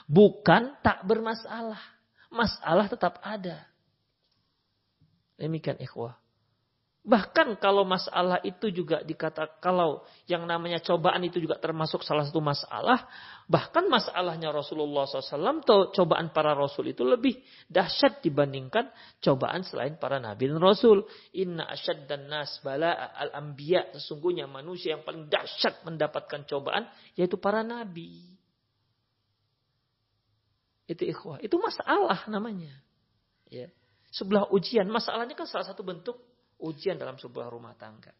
Bukan 0.04 0.84
tak 0.84 1.08
bermasalah. 1.08 1.80
Masalah 2.28 2.92
tetap 2.92 3.24
ada. 3.24 3.64
Demikian 5.40 5.80
ikhwah. 5.80 6.20
Bahkan 7.08 7.56
kalau 7.64 7.88
masalah 7.88 8.44
itu 8.44 8.68
juga 8.68 9.00
dikata 9.00 9.64
kalau 9.64 10.04
yang 10.28 10.44
namanya 10.44 10.84
cobaan 10.84 11.24
itu 11.24 11.40
juga 11.40 11.56
termasuk 11.56 12.04
salah 12.04 12.28
satu 12.28 12.44
masalah, 12.44 13.08
bahkan 13.48 13.88
masalahnya 13.88 14.52
Rasulullah 14.52 15.08
SAW 15.08 15.64
atau 15.64 15.88
cobaan 15.96 16.36
para 16.36 16.52
Rasul 16.52 16.92
itu 16.92 17.08
lebih 17.08 17.40
dahsyat 17.72 18.20
dibandingkan 18.20 18.92
cobaan 19.24 19.64
selain 19.64 19.96
para 19.96 20.20
Nabi 20.20 20.52
dan 20.52 20.60
Rasul. 20.60 21.08
Inna 21.32 21.72
asyad 21.72 22.12
dan 22.12 22.28
nas 22.28 22.60
bala 22.60 22.92
al 22.92 23.32
anbiya 23.40 23.88
sesungguhnya 23.96 24.44
manusia 24.52 25.00
yang 25.00 25.08
paling 25.08 25.32
dahsyat 25.32 25.88
mendapatkan 25.88 26.44
cobaan 26.44 26.92
yaitu 27.16 27.40
para 27.40 27.64
Nabi. 27.64 28.36
Itu 30.92 31.08
ikhwah, 31.08 31.40
itu 31.40 31.56
masalah 31.56 32.28
namanya. 32.28 32.84
Ya. 33.48 33.72
Sebelah 34.12 34.52
ujian, 34.52 34.92
masalahnya 34.92 35.40
kan 35.40 35.48
salah 35.48 35.72
satu 35.72 35.88
bentuk 35.88 36.20
ujian 36.62 36.98
dalam 36.98 37.16
sebuah 37.18 37.50
rumah 37.52 37.78
tangga. 37.78 38.14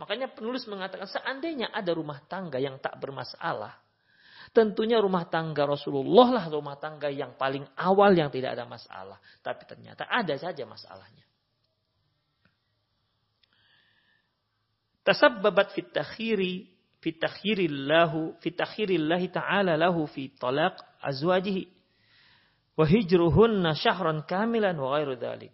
Makanya 0.00 0.32
penulis 0.32 0.64
mengatakan 0.64 1.04
seandainya 1.04 1.68
ada 1.74 1.92
rumah 1.92 2.24
tangga 2.24 2.56
yang 2.56 2.80
tak 2.80 2.96
bermasalah, 2.96 3.76
tentunya 4.56 4.96
rumah 4.96 5.28
tangga 5.28 5.68
Rasulullah 5.68 6.40
lah 6.40 6.44
rumah 6.48 6.80
tangga 6.80 7.12
yang 7.12 7.36
paling 7.36 7.66
awal 7.76 8.10
yang 8.16 8.32
tidak 8.32 8.56
ada 8.56 8.64
masalah. 8.64 9.18
Tapi 9.44 9.62
ternyata 9.68 10.08
ada 10.08 10.32
saja 10.40 10.64
masalahnya. 10.64 11.26
Tasabbabat 15.04 15.72
fit 15.76 15.88
takhiri 15.92 16.68
fit 17.00 17.16
takhirillahu 17.16 18.36
fit 18.44 18.52
takhirillahi 18.56 19.32
ta'ala 19.32 19.72
lahu 19.76 20.04
fi 20.04 20.28
talaq 20.36 20.76
azwajihi 21.00 21.64
wa 22.76 22.84
hijruhunna 22.84 23.72
syahran 23.76 24.24
kamilan 24.28 24.76
wa 24.76 24.96
ghairu 24.96 25.16
dhalik. 25.16 25.52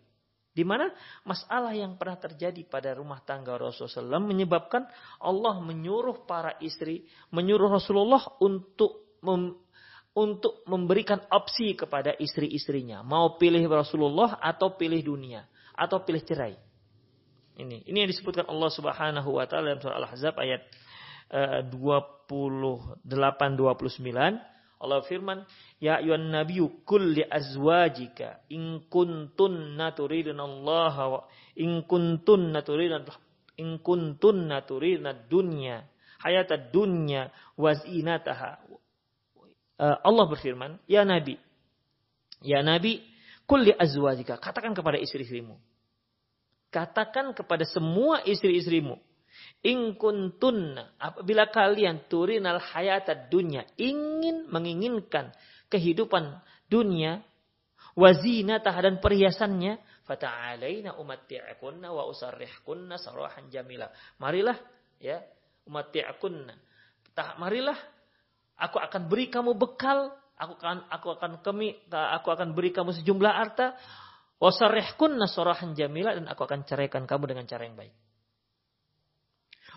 Di 0.57 0.65
mana 0.65 0.89
masalah 1.29 1.77
yang 1.77 2.01
pernah 2.01 2.17
terjadi 2.17 2.65
pada 2.65 2.97
rumah 2.97 3.21
tangga 3.21 3.61
Rasulullah 3.61 4.17
SAW 4.17 4.25
menyebabkan 4.25 4.89
Allah 5.21 5.61
menyuruh 5.61 6.25
para 6.25 6.57
istri, 6.65 7.05
menyuruh 7.29 7.69
Rasulullah 7.69 8.25
untuk 8.41 9.21
mem, 9.21 9.53
untuk 10.17 10.65
memberikan 10.65 11.21
opsi 11.29 11.77
kepada 11.77 12.17
istri-istrinya. 12.17 13.05
Mau 13.05 13.37
pilih 13.37 13.69
Rasulullah 13.69 14.41
atau 14.41 14.81
pilih 14.81 15.05
dunia. 15.05 15.45
Atau 15.77 16.09
pilih 16.09 16.25
cerai. 16.25 16.57
Ini 17.57 17.85
ini 17.85 17.97
yang 18.01 18.09
disebutkan 18.09 18.49
Allah 18.49 18.73
Subhanahu 18.73 19.37
wa 19.37 19.45
taala 19.45 19.77
dalam 19.77 19.81
surah 19.85 20.01
Al-Ahzab 20.01 20.41
ayat 20.41 20.65
uh, 21.33 21.65
28 21.69 22.33
29 22.33 24.56
Allah 24.77 25.01
firman, 25.09 25.45
Ya 25.81 26.01
ayuhan 26.01 26.33
nabiyyu 26.33 26.85
kul 26.85 27.17
li 27.17 27.25
azwajika 27.25 28.45
in 28.53 28.85
kuntunna 28.89 29.93
turidun 29.93 30.37
Allah 30.41 30.97
wa 30.97 31.21
in 31.57 31.85
kuntunna 31.85 32.61
turidun 32.61 33.05
in 33.57 33.81
kuntunna 33.81 34.65
turidun 34.65 35.29
dunya 35.29 35.85
hayatad 36.21 36.73
dunya 36.73 37.33
wa 37.57 37.71
zinataha. 37.73 38.61
Uh, 39.77 39.97
Allah 40.01 40.25
berfirman, 40.33 40.81
Ya 40.89 41.05
Nabi, 41.05 41.37
Ya 42.41 42.65
Nabi, 42.65 43.05
kul 43.45 43.69
li 43.69 43.73
azwajika, 43.77 44.41
katakan 44.41 44.73
kepada 44.73 44.97
istri-istrimu. 44.97 45.61
Katakan 46.73 47.33
kepada 47.33 47.65
semua 47.69 48.25
istri-istrimu 48.25 49.01
In 49.67 49.99
kuntunna, 49.99 50.95
apabila 51.01 51.51
kalian 51.51 52.07
turinal 52.07 52.63
hayata 52.63 53.29
dunya, 53.29 53.67
ingin 53.75 54.47
menginginkan 54.47 55.35
kehidupan 55.67 56.39
dunia, 56.71 57.23
wazinatah 57.99 58.77
dan 58.79 59.03
perhiasannya, 59.03 59.83
fata'alaina 60.07 60.95
umatti'akunna 61.03 61.91
wa 61.91 62.07
usarrihkunna 62.07 62.95
sarahan 63.01 63.51
jamila. 63.51 63.91
Marilah 64.23 64.55
ya, 65.03 65.19
umatti'akunna. 65.67 66.55
Marilah 67.41 67.79
aku 68.61 68.79
akan 68.79 69.11
beri 69.11 69.33
kamu 69.33 69.59
bekal, 69.59 70.15
aku 70.39 70.53
akan 70.63 70.79
aku 70.93 71.09
akan 71.17 71.33
kami 71.43 71.75
aku 71.91 72.29
akan 72.31 72.55
beri 72.55 72.71
kamu 72.71 72.95
sejumlah 73.03 73.33
harta, 73.35 73.75
wasarrihkunna 74.39 75.27
sarahan 75.27 75.73
jamila 75.75 76.15
dan 76.15 76.29
aku 76.31 76.45
akan 76.45 76.63
ceraikan 76.69 77.09
kamu 77.09 77.35
dengan 77.35 77.49
cara 77.49 77.67
yang 77.67 77.75
baik. 77.75 78.06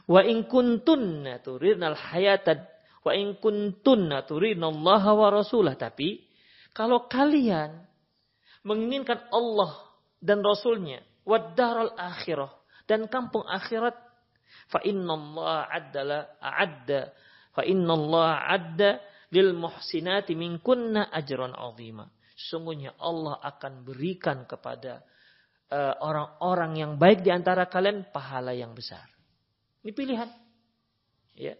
Wa 0.09 0.25
in 0.25 0.49
kuntunna 0.49 1.37
turidnal 1.45 1.93
hayatad 1.93 2.65
wa 3.05 3.13
in 3.13 3.37
kuntunna 3.37 4.25
Allah 4.25 5.03
wa 5.13 5.27
rasulah. 5.29 5.77
Tapi 5.77 6.25
kalau 6.73 7.05
kalian 7.05 7.85
menginginkan 8.65 9.29
Allah 9.29 9.85
dan 10.17 10.41
Rasulnya, 10.41 11.05
wad-daral 11.23 11.93
akhirah 11.93 12.49
dan 12.89 13.05
kampung 13.05 13.45
akhirat, 13.45 13.93
fa 14.73 14.81
inna 14.81 15.13
Allah 15.13 15.57
addala 15.69 16.17
a'adda 16.41 17.01
fa 17.53 17.67
inna 17.67 17.93
Allah 17.93 18.29
adda 18.49 18.91
lil 19.35 19.53
muhsinati 19.53 20.33
minkunna 20.33 21.11
ajran 21.13 21.53
azima. 21.53 22.07
Sesungguhnya 22.39 22.95
Allah 23.03 23.35
akan 23.43 23.83
berikan 23.83 24.47
kepada 24.47 25.03
eh, 25.67 25.93
orang-orang 25.99 26.71
uh, 26.71 26.79
yang 26.79 26.91
baik 26.95 27.19
di 27.19 27.29
antara 27.35 27.67
kalian 27.67 28.09
pahala 28.15 28.55
yang 28.55 28.71
besar. 28.71 29.18
Ini 29.83 29.91
pilihan. 29.95 30.29
Ya. 31.35 31.55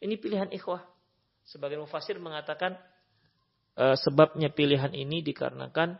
Ini 0.00 0.14
pilihan 0.16 0.48
ikhwah. 0.54 0.86
Sebagian 1.44 1.82
mufasir 1.82 2.16
mengatakan 2.22 2.78
uh, 3.74 3.98
sebabnya 3.98 4.54
pilihan 4.54 4.94
ini 4.94 5.20
dikarenakan 5.20 5.98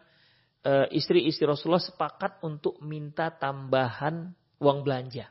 uh, 0.64 0.86
istri-istri 0.94 1.44
Rasulullah 1.44 1.82
sepakat 1.82 2.40
untuk 2.46 2.78
minta 2.80 3.34
tambahan 3.34 4.30
uang 4.62 4.78
belanja. 4.86 5.28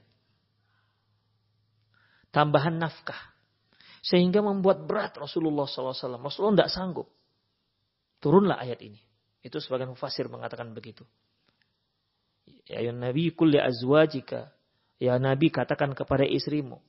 Tambahan 2.29 2.77
nafkah. 2.77 3.17
Sehingga 3.99 4.39
membuat 4.39 4.85
berat 4.85 5.17
Rasulullah 5.17 5.65
SAW. 5.67 6.19
Rasulullah 6.21 6.63
tidak 6.63 6.71
sanggup. 6.71 7.07
Turunlah 8.19 8.59
ayat 8.61 8.79
ini. 8.83 8.99
Itu 9.39 9.63
sebagian 9.63 9.95
mufasir 9.95 10.27
mengatakan 10.27 10.71
begitu. 10.75 11.07
Ya 12.67 12.91
Nabi 12.91 13.31
kulli 13.33 13.57
azwajika. 13.57 14.51
Ya 14.99 15.15
Nabi 15.15 15.47
katakan 15.47 15.95
kepada 15.95 16.27
istrimu. 16.27 16.83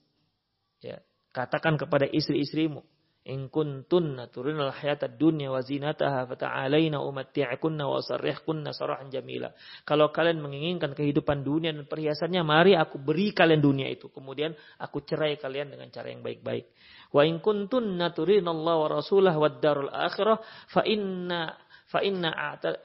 Ya, 0.82 0.98
katakan 1.30 1.78
kepada 1.78 2.10
istri-istrimu. 2.10 2.82
In 3.20 3.52
kuntunna 3.52 4.32
turinal 4.32 4.72
hayata 4.72 5.04
dunya 5.04 5.52
wa 5.52 5.60
zinataha 5.60 6.24
fata'alaina 6.24 7.04
umatti'akunna 7.04 7.84
wa 7.84 8.00
sarrihkunna 8.00 8.72
sarahan 8.72 9.12
jamila. 9.12 9.52
Kalau 9.84 10.08
kalian 10.08 10.40
menginginkan 10.40 10.96
kehidupan 10.96 11.44
dunia 11.44 11.68
dan 11.70 11.84
perhiasannya, 11.84 12.40
mari 12.40 12.72
aku 12.74 12.96
beri 12.96 13.36
kalian 13.36 13.60
dunia 13.60 13.92
itu. 13.92 14.08
Kemudian 14.08 14.56
aku 14.80 15.04
cerai 15.04 15.36
kalian 15.36 15.68
dengan 15.68 15.92
cara 15.92 16.08
yang 16.08 16.24
baik-baik. 16.24 16.72
Wa 17.12 17.22
in 17.28 17.44
kuntunna 17.44 18.10
turinallaha 18.16 18.88
wa 18.88 18.88
rasulah 18.88 19.36
wa 19.36 19.52
darul 19.52 19.92
akhirah 19.92 20.40
fa 20.72 20.82
inna 20.88 21.60
fa 21.92 22.00
inna 22.00 22.30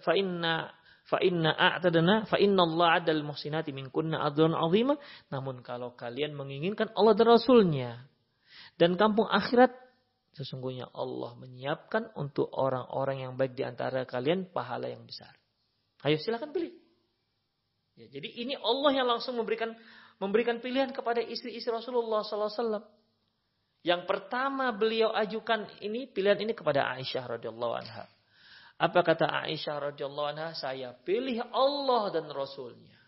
fa 0.04 0.14
inna 0.20 0.68
fa 1.06 1.22
inna 1.22 1.54
a'tadna 1.54 2.26
fa 2.26 2.38
inna 2.42 2.66
Allah 2.66 3.02
adal. 3.02 3.22
Namun 5.30 5.56
kalau 5.62 5.94
kalian 5.94 6.34
menginginkan 6.34 6.90
Allah 6.98 7.14
dan 7.14 7.28
Rasulnya 7.30 7.92
dan 8.76 8.98
kampung 9.00 9.30
akhirat 9.30 9.86
Sesungguhnya 10.36 10.92
Allah 10.92 11.32
menyiapkan 11.40 12.12
untuk 12.20 12.52
orang-orang 12.52 13.24
yang 13.24 13.34
baik 13.40 13.56
di 13.56 13.64
antara 13.64 14.04
kalian 14.04 14.52
pahala 14.52 14.92
yang 14.92 15.08
besar. 15.08 15.32
Ayo 16.04 16.20
silakan 16.20 16.52
pilih. 16.52 16.76
Ya, 17.96 18.12
jadi 18.12 18.44
ini 18.44 18.60
Allah 18.60 18.92
yang 18.92 19.08
langsung 19.08 19.40
memberikan 19.40 19.72
memberikan 20.20 20.60
pilihan 20.60 20.92
kepada 20.92 21.24
istri-istri 21.24 21.72
Rasulullah 21.72 22.28
SAW. 22.28 22.84
Yang 23.80 24.02
pertama 24.04 24.76
beliau 24.76 25.16
ajukan 25.16 25.72
ini 25.80 26.12
pilihan 26.12 26.44
ini 26.44 26.52
kepada 26.52 26.84
Aisyah 27.00 27.40
radhiyallahu 27.40 27.74
anha. 27.80 28.04
Apa 28.76 29.08
kata 29.08 29.32
Aisyah 29.48 29.92
radhiyallahu 29.92 30.30
anha? 30.36 30.52
Saya 30.52 30.92
pilih 30.92 31.40
Allah 31.48 32.12
dan 32.12 32.28
Rasulnya. 32.28 33.00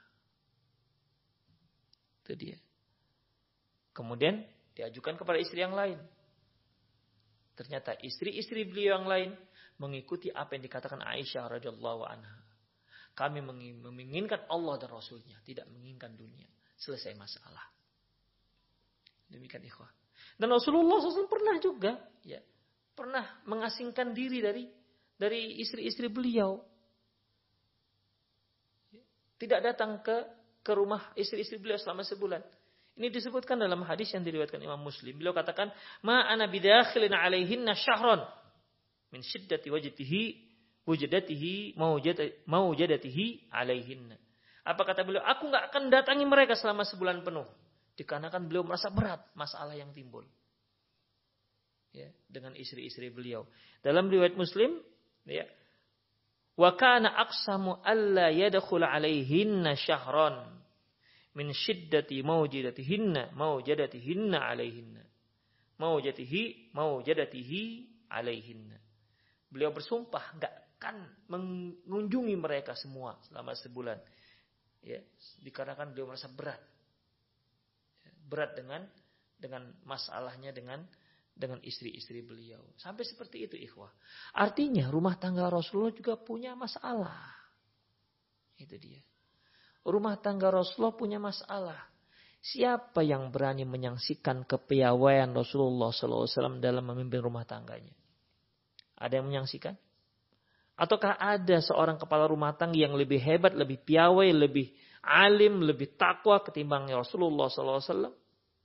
Itu 2.24 2.34
dia. 2.40 2.58
Kemudian 3.92 4.48
diajukan 4.78 5.20
kepada 5.20 5.42
istri 5.42 5.60
yang 5.60 5.76
lain. 5.76 6.00
Ternyata 7.58 7.98
istri-istri 8.00 8.64
beliau 8.70 9.02
yang 9.02 9.08
lain 9.10 9.32
mengikuti 9.82 10.30
apa 10.30 10.56
yang 10.56 10.64
dikatakan 10.64 11.02
Aisyah 11.04 11.50
radhiyallahu 11.58 12.06
anha. 12.06 12.38
Kami 13.18 13.42
menginginkan 13.82 14.46
Allah 14.46 14.78
dan 14.78 14.94
Rasulnya, 14.94 15.42
tidak 15.42 15.66
menginginkan 15.74 16.14
dunia. 16.14 16.46
Selesai 16.78 17.18
masalah. 17.18 17.66
Demikian 19.26 19.66
ikhwah. 19.66 19.90
Dan 20.38 20.54
Rasulullah 20.54 21.02
SAW 21.02 21.26
pernah 21.26 21.58
juga, 21.58 21.98
ya, 22.22 22.38
pernah 22.94 23.42
mengasingkan 23.50 24.14
diri 24.14 24.38
dari 24.38 24.70
dari 25.18 25.60
istri-istri 25.60 26.08
beliau. 26.08 26.62
Tidak 29.38 29.60
datang 29.62 30.02
ke 30.02 30.38
ke 30.68 30.72
rumah 30.74 31.14
istri-istri 31.16 31.62
beliau 31.62 31.80
selama 31.80 32.04
sebulan. 32.04 32.42
Ini 32.98 33.14
disebutkan 33.14 33.62
dalam 33.62 33.86
hadis 33.86 34.10
yang 34.12 34.26
diriwayatkan 34.26 34.58
Imam 34.58 34.82
Muslim. 34.82 35.16
Beliau 35.22 35.32
katakan, 35.32 35.70
"Ma 36.02 36.26
ana 36.26 36.50
bidakhilin 36.50 37.14
alaihinna 37.14 37.78
syahron 37.78 38.26
min 39.14 39.22
syiddati 39.22 39.70
wajdihi 39.70 40.22
wujudatihi 40.84 41.78
maujadatihi 42.50 43.54
alaihinna." 43.54 44.18
Apa 44.68 44.84
kata 44.84 45.08
beliau? 45.08 45.24
Aku 45.24 45.48
nggak 45.48 45.72
akan 45.72 45.84
datangi 45.88 46.26
mereka 46.28 46.58
selama 46.58 46.84
sebulan 46.84 47.24
penuh. 47.24 47.48
Dikarenakan 47.96 48.50
beliau 48.50 48.68
merasa 48.68 48.92
berat 48.92 49.24
masalah 49.38 49.78
yang 49.78 49.94
timbul. 49.96 50.28
Ya, 51.96 52.12
dengan 52.28 52.52
istri-istri 52.60 53.08
beliau. 53.08 53.48
Dalam 53.80 54.12
riwayat 54.12 54.36
Muslim, 54.36 54.84
ya, 55.28 55.46
wa 56.56 56.72
kana 56.80 57.14
aqsamu 57.28 57.84
alla 57.84 58.32
yadkhul 58.32 58.84
alaihinna 58.84 59.76
syahron 59.76 60.58
min 61.36 61.54
syiddati 61.54 62.24
maujidatihinna 62.24 63.36
maujadatihinna 63.38 64.42
alaihinna 64.42 65.04
maujatihi 65.78 66.74
maujadatihi 66.74 67.62
alaihinna 68.10 68.78
beliau 69.52 69.70
bersumpah 69.70 70.24
nggak 70.42 70.68
akan 70.78 70.98
mengunjungi 71.34 72.38
mereka 72.38 72.78
semua 72.78 73.18
selama 73.26 73.58
sebulan. 73.58 73.98
Ya 74.86 75.02
dikarenakan 75.42 75.92
beliau 75.92 76.14
merasa 76.14 76.30
berat. 76.30 76.62
Ya, 78.06 78.12
berat 78.30 78.54
dengan 78.54 78.86
dengan 79.42 79.74
masalahnya 79.82 80.54
dengan 80.54 80.86
dengan 81.38 81.62
istri-istri 81.62 82.26
beliau 82.26 82.74
sampai 82.82 83.06
seperti 83.06 83.46
itu 83.46 83.56
ikhwah 83.56 83.94
artinya 84.34 84.90
rumah 84.90 85.16
tangga 85.22 85.48
Rasulullah 85.48 85.94
juga 85.94 86.18
punya 86.18 86.58
masalah 86.58 87.38
itu 88.58 88.74
dia 88.82 89.06
rumah 89.88 90.20
tangga 90.20 90.52
Rasulullah 90.52 90.94
punya 90.94 91.18
masalah. 91.18 91.80
Siapa 92.44 93.02
yang 93.02 93.32
berani 93.34 93.64
menyaksikan 93.64 94.46
kepiawaian 94.46 95.32
Rasulullah 95.34 95.90
SAW 95.92 96.62
dalam 96.62 96.86
memimpin 96.94 97.24
rumah 97.24 97.44
tangganya? 97.48 97.92
Ada 99.00 99.20
yang 99.20 99.32
menyaksikan? 99.32 99.76
Ataukah 100.78 101.18
ada 101.18 101.58
seorang 101.58 101.98
kepala 101.98 102.30
rumah 102.30 102.54
tangga 102.54 102.78
yang 102.78 102.94
lebih 102.94 103.18
hebat, 103.18 103.58
lebih 103.58 103.82
piawai, 103.82 104.30
lebih 104.30 104.70
alim, 105.02 105.66
lebih 105.66 105.98
takwa 105.98 106.38
ketimbang 106.46 106.86
Rasulullah 106.94 107.50
SAW? 107.50 108.14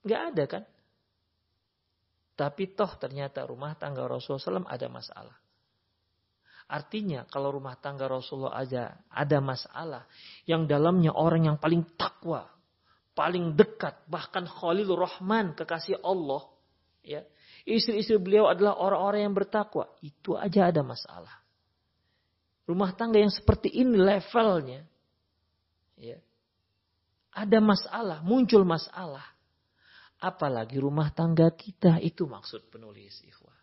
Gak 0.05 0.23
ada 0.35 0.45
kan? 0.45 0.63
Tapi 2.33 2.73
toh 2.73 2.89
ternyata 2.97 3.45
rumah 3.45 3.77
tangga 3.77 4.09
Rasulullah 4.09 4.65
SAW 4.65 4.69
ada 4.69 4.89
masalah. 4.89 5.37
Artinya 6.73 7.29
kalau 7.29 7.53
rumah 7.53 7.77
tangga 7.77 8.09
Rasulullah 8.09 8.57
aja 8.57 8.97
ada 9.13 9.39
masalah 9.45 10.09
yang 10.49 10.65
dalamnya 10.65 11.13
orang 11.13 11.53
yang 11.53 11.57
paling 11.61 11.85
takwa, 12.01 12.49
paling 13.13 13.53
dekat, 13.53 14.01
bahkan 14.09 14.49
Khalilur 14.49 15.05
Rahman 15.05 15.53
kekasih 15.53 16.01
Allah, 16.01 16.49
ya. 17.05 17.21
Istri-istri 17.63 18.19
beliau 18.19 18.51
adalah 18.51 18.75
orang-orang 18.81 19.29
yang 19.29 19.37
bertakwa. 19.37 19.87
Itu 20.03 20.35
aja 20.35 20.73
ada 20.73 20.83
masalah. 20.83 21.45
Rumah 22.67 22.91
tangga 22.97 23.21
yang 23.21 23.31
seperti 23.31 23.69
ini 23.69 23.95
levelnya, 23.95 24.83
ya. 26.01 26.19
Ada 27.37 27.61
masalah, 27.61 28.25
muncul 28.25 28.65
masalah. 28.65 29.32
Apalagi 30.23 30.79
rumah 30.79 31.11
tangga 31.11 31.51
kita 31.51 31.99
itu 31.99 32.31
maksud 32.31 32.71
penulis 32.71 33.19
ikhwah. 33.27 33.59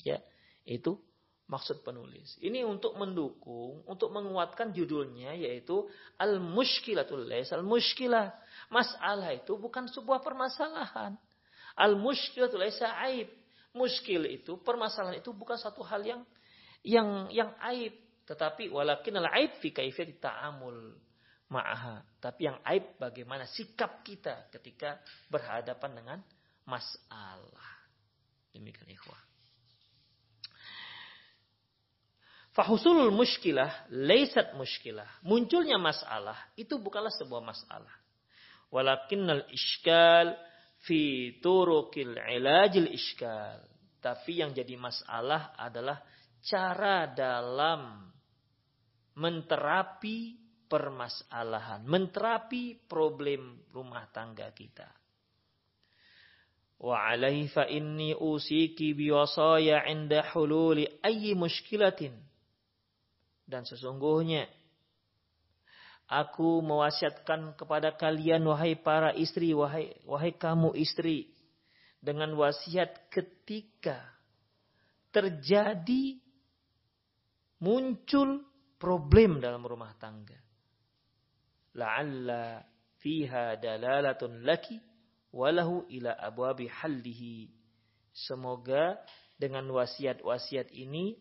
Ya, 0.00 0.24
itu 0.64 0.96
maksud 1.44 1.84
penulis. 1.84 2.40
Ini 2.40 2.64
untuk 2.64 2.96
mendukung, 2.96 3.84
untuk 3.84 4.08
menguatkan 4.08 4.72
judulnya 4.72 5.36
yaitu 5.36 5.84
Al-Mushkilatul 6.16 7.28
Lais. 7.28 7.52
Al-Mushkilah. 7.52 8.32
Masalah 8.72 9.36
itu 9.36 9.52
bukan 9.60 9.84
sebuah 9.92 10.24
permasalahan. 10.24 11.12
Al-Mushkilatul 11.76 12.64
Laisa 12.64 12.88
aib. 13.04 13.28
Muskil 13.74 14.30
itu, 14.30 14.54
permasalahan 14.62 15.18
itu 15.18 15.34
bukan 15.34 15.58
satu 15.58 15.82
hal 15.82 15.98
yang 16.06 16.22
yang 16.86 17.26
yang 17.34 17.50
aib. 17.74 17.90
Tetapi 18.22 18.70
walakin 18.70 19.18
al-aib 19.18 19.58
fi 19.58 19.74
kaifiyati 19.74 20.22
ta'amul 20.22 20.94
ma'aha. 21.52 22.04
Tapi 22.20 22.48
yang 22.48 22.58
aib 22.64 22.96
bagaimana 22.96 23.44
sikap 23.50 24.00
kita 24.06 24.48
ketika 24.52 25.00
berhadapan 25.28 25.90
dengan 25.92 26.18
masalah. 26.64 27.70
Demikian 28.54 28.88
ikhwah. 28.88 29.20
Fahusulul 32.54 33.10
muskilah, 33.10 33.90
leisat 33.90 34.54
muskilah. 34.54 35.10
Munculnya 35.26 35.74
masalah, 35.74 36.38
itu 36.54 36.78
bukanlah 36.78 37.10
sebuah 37.10 37.42
masalah. 37.42 37.90
Walakinnal 38.70 39.50
iskal 39.50 40.38
fi 40.86 41.34
turukil 41.42 42.14
ilajil 42.14 42.94
iskal. 42.94 43.58
Tapi 43.98 44.38
yang 44.38 44.54
jadi 44.54 44.78
masalah 44.78 45.58
adalah 45.58 45.98
cara 46.46 47.10
dalam 47.10 48.06
menterapi 49.18 50.43
permasalahan, 50.74 51.86
menterapi 51.86 52.90
problem 52.90 53.70
rumah 53.70 54.10
tangga 54.10 54.50
kita. 54.50 54.90
Wa 56.82 57.14
alaihi 57.14 57.46
fa 57.46 57.70
inni 57.70 58.10
usiki 58.10 58.90
biwasaya 58.90 59.86
inda 59.86 60.26
hululi 60.34 60.90
ayyi 60.98 61.38
mushkilatin. 61.38 62.18
Dan 63.46 63.62
sesungguhnya 63.62 64.50
aku 66.10 66.58
mewasiatkan 66.58 67.54
kepada 67.54 67.94
kalian 67.94 68.42
wahai 68.42 68.74
para 68.74 69.14
istri, 69.14 69.54
wahai 69.54 69.94
wahai 70.02 70.34
kamu 70.34 70.74
istri 70.74 71.30
dengan 72.02 72.34
wasiat 72.34 73.06
ketika 73.14 74.02
terjadi 75.14 76.18
muncul 77.62 78.42
problem 78.76 79.40
dalam 79.40 79.64
rumah 79.64 79.96
tangga. 79.96 80.43
La'alla 81.74 82.62
fiha 83.02 83.58
dalalatun 83.58 84.46
laki 84.46 84.78
walahu 85.34 85.86
ila 85.90 86.14
abwabi 86.18 86.70
hallihi. 86.70 87.50
Semoga 88.14 88.94
dengan 89.34 89.66
wasiat-wasiat 89.74 90.70
ini 90.70 91.18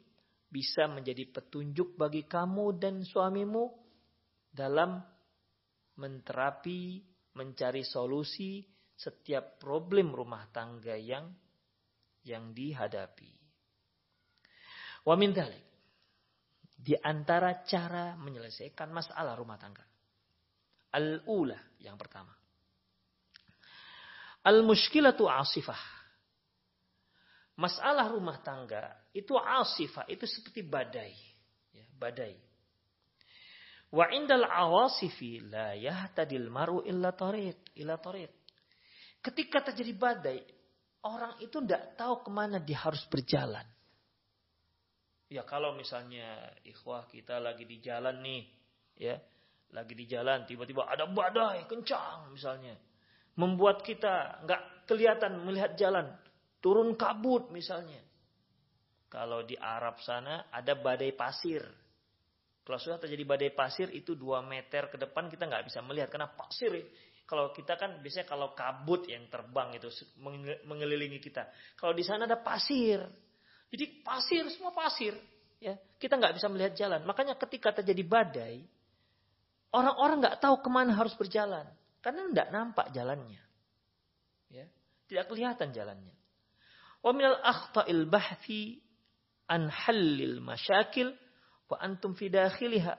bisa 0.53 0.85
menjadi 0.85 1.25
petunjuk 1.33 1.97
bagi 1.97 2.29
kamu 2.29 2.77
dan 2.77 3.01
suamimu 3.01 3.73
dalam 4.53 5.01
menterapi, 5.97 7.01
mencari 7.33 7.81
solusi 7.81 8.61
setiap 8.93 9.57
problem 9.57 10.13
rumah 10.13 10.45
tangga 10.53 10.93
yang 10.93 11.33
yang 12.21 12.53
dihadapi. 12.53 13.33
Wa 15.03 15.17
min. 15.17 15.33
Di 16.83 16.99
antara 16.99 17.63
cara 17.65 18.13
menyelesaikan 18.19 18.91
masalah 18.93 19.33
rumah 19.33 19.57
tangga. 19.57 19.83
Al-ula 20.93 21.57
yang 21.81 21.97
pertama. 21.97 22.31
Al-mushkilatu 24.45 25.25
asifah. 25.25 25.79
Masalah 27.57 28.09
rumah 28.09 28.41
tangga 28.41 29.09
itu 29.13 29.33
asifah, 29.37 30.05
itu 30.09 30.25
seperti 30.25 30.61
badai. 30.65 31.13
Ya, 31.73 31.85
badai. 31.97 32.37
Wa 33.93 34.09
indal 34.09 34.45
awasifi 34.45 35.41
la 35.49 35.77
yahtadil 35.77 36.49
maru 36.49 36.81
illa 36.81 37.13
tariq, 37.13 37.77
illa 37.77 38.01
tariq. 38.01 38.33
Ketika 39.21 39.69
terjadi 39.69 39.93
badai, 39.93 40.39
orang 41.05 41.37
itu 41.39 41.61
tidak 41.61 41.93
tahu 41.93 42.25
ke 42.25 42.29
mana 42.33 42.57
dia 42.57 42.81
harus 42.81 43.05
berjalan. 43.05 43.63
Ya 45.29 45.45
kalau 45.45 45.77
misalnya 45.77 46.51
ikhwah 46.65 47.05
kita 47.09 47.37
lagi 47.37 47.65
di 47.69 47.77
jalan 47.81 48.21
nih, 48.21 48.43
ya 48.97 49.15
lagi 49.73 49.97
di 49.97 50.05
jalan 50.05 50.45
tiba-tiba 50.45 50.85
ada 50.85 51.09
badai 51.09 51.65
kencang 51.65 52.31
misalnya, 52.31 52.77
membuat 53.35 53.81
kita 53.81 54.45
nggak 54.45 54.87
kelihatan 54.87 55.41
melihat 55.43 55.73
jalan, 55.75 56.13
turun 56.61 56.93
kabut 56.93 57.49
misalnya. 57.49 57.99
Kalau 59.09 59.45
di 59.45 59.53
Arab 59.57 60.01
sana 60.01 60.49
ada 60.49 60.73
badai 60.73 61.13
pasir. 61.13 61.61
Kalau 62.63 62.79
sudah 62.79 62.97
terjadi 62.97 63.27
badai 63.27 63.51
pasir 63.51 63.91
itu 63.91 64.15
2 64.15 64.39
meter 64.45 64.87
ke 64.87 64.97
depan 64.97 65.27
kita 65.27 65.45
nggak 65.45 65.67
bisa 65.67 65.83
melihat 65.83 66.09
karena 66.09 66.31
pasir 66.31 66.71
kalau 67.23 67.55
kita 67.55 67.79
kan 67.79 68.03
biasanya 68.03 68.27
kalau 68.27 68.51
kabut 68.51 69.07
yang 69.07 69.25
terbang 69.31 69.73
itu 69.79 69.87
mengelilingi 70.67 71.23
kita. 71.23 71.47
Kalau 71.79 71.95
di 71.95 72.03
sana 72.03 72.27
ada 72.27 72.39
pasir. 72.43 72.99
Jadi 73.71 74.03
pasir, 74.03 74.43
semua 74.51 74.75
pasir. 74.75 75.15
Ya, 75.63 75.79
kita 75.97 76.19
nggak 76.19 76.35
bisa 76.35 76.51
melihat 76.51 76.75
jalan. 76.75 77.01
Makanya 77.07 77.39
ketika 77.39 77.71
terjadi 77.79 78.03
badai, 78.03 78.67
orang-orang 79.73 80.21
nggak 80.21 80.39
tahu 80.39 80.61
ke 80.61 80.69
mana 80.69 80.93
harus 80.93 81.13
berjalan. 81.17 81.65
Karena 81.99 82.29
nggak 82.29 82.49
nampak 82.53 82.93
jalannya. 82.93 83.41
Ya, 84.53 84.69
tidak 85.09 85.33
kelihatan 85.33 85.73
jalannya. 85.73 86.15
Wa 87.03 87.11
minal 87.11 87.41
akhta'il 87.41 88.07
bahthi 88.07 88.79
an 89.49 89.67
halil 89.67 90.39
masyakil 90.39 91.11
wa 91.67 91.77
antum 91.81 92.13
fi 92.13 92.29
dakhiliha. 92.29 92.95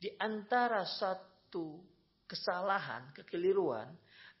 Di 0.00 0.10
antara 0.18 0.82
satu 0.82 1.78
kesalahan, 2.26 3.14
kekeliruan 3.14 3.92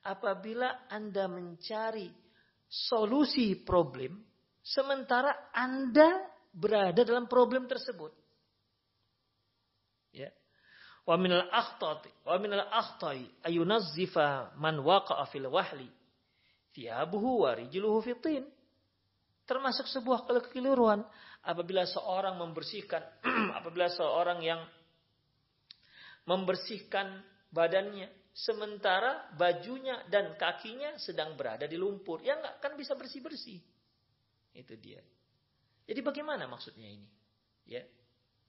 apabila 0.02 0.90
Anda 0.90 1.30
mencari 1.30 2.10
solusi 2.66 3.62
problem 3.62 4.18
sementara 4.62 5.52
Anda 5.54 6.22
berada 6.50 7.02
dalam 7.02 7.26
problem 7.30 7.66
tersebut. 7.70 8.10
Ya. 10.12 10.30
Wa 11.02 11.18
minal 11.18 11.50
akhtati 11.50 12.10
wa 12.22 12.38
minal 12.38 12.62
akhtai 12.70 13.26
ayunazzifa 13.42 14.54
man 14.54 14.78
waqa'a 14.78 15.26
fil 15.34 15.50
wahli 15.50 15.90
thiyabuhu 16.74 17.42
wa 17.42 17.50
rijluhu 17.58 17.98
fitin. 18.06 18.46
Termasuk 19.42 19.90
sebuah 19.90 20.30
kekeliruan 20.30 21.02
apabila 21.42 21.82
seorang 21.82 22.38
membersihkan 22.38 23.02
apabila 23.58 23.90
seorang 23.90 24.38
yang 24.46 24.62
membersihkan 26.22 27.18
badannya 27.50 28.06
sementara 28.30 29.28
bajunya 29.36 30.06
dan 30.08 30.38
kakinya 30.38 30.96
sedang 31.02 31.34
berada 31.34 31.66
di 31.66 31.74
lumpur. 31.74 32.22
Ya 32.22 32.38
nggak 32.38 32.62
kan 32.62 32.72
bisa 32.78 32.94
bersih-bersih. 32.94 33.58
Itu 34.54 34.78
dia. 34.78 35.02
Jadi 35.82 36.00
bagaimana 36.00 36.46
maksudnya 36.46 36.88
ini? 36.88 37.08
Ya. 37.66 37.82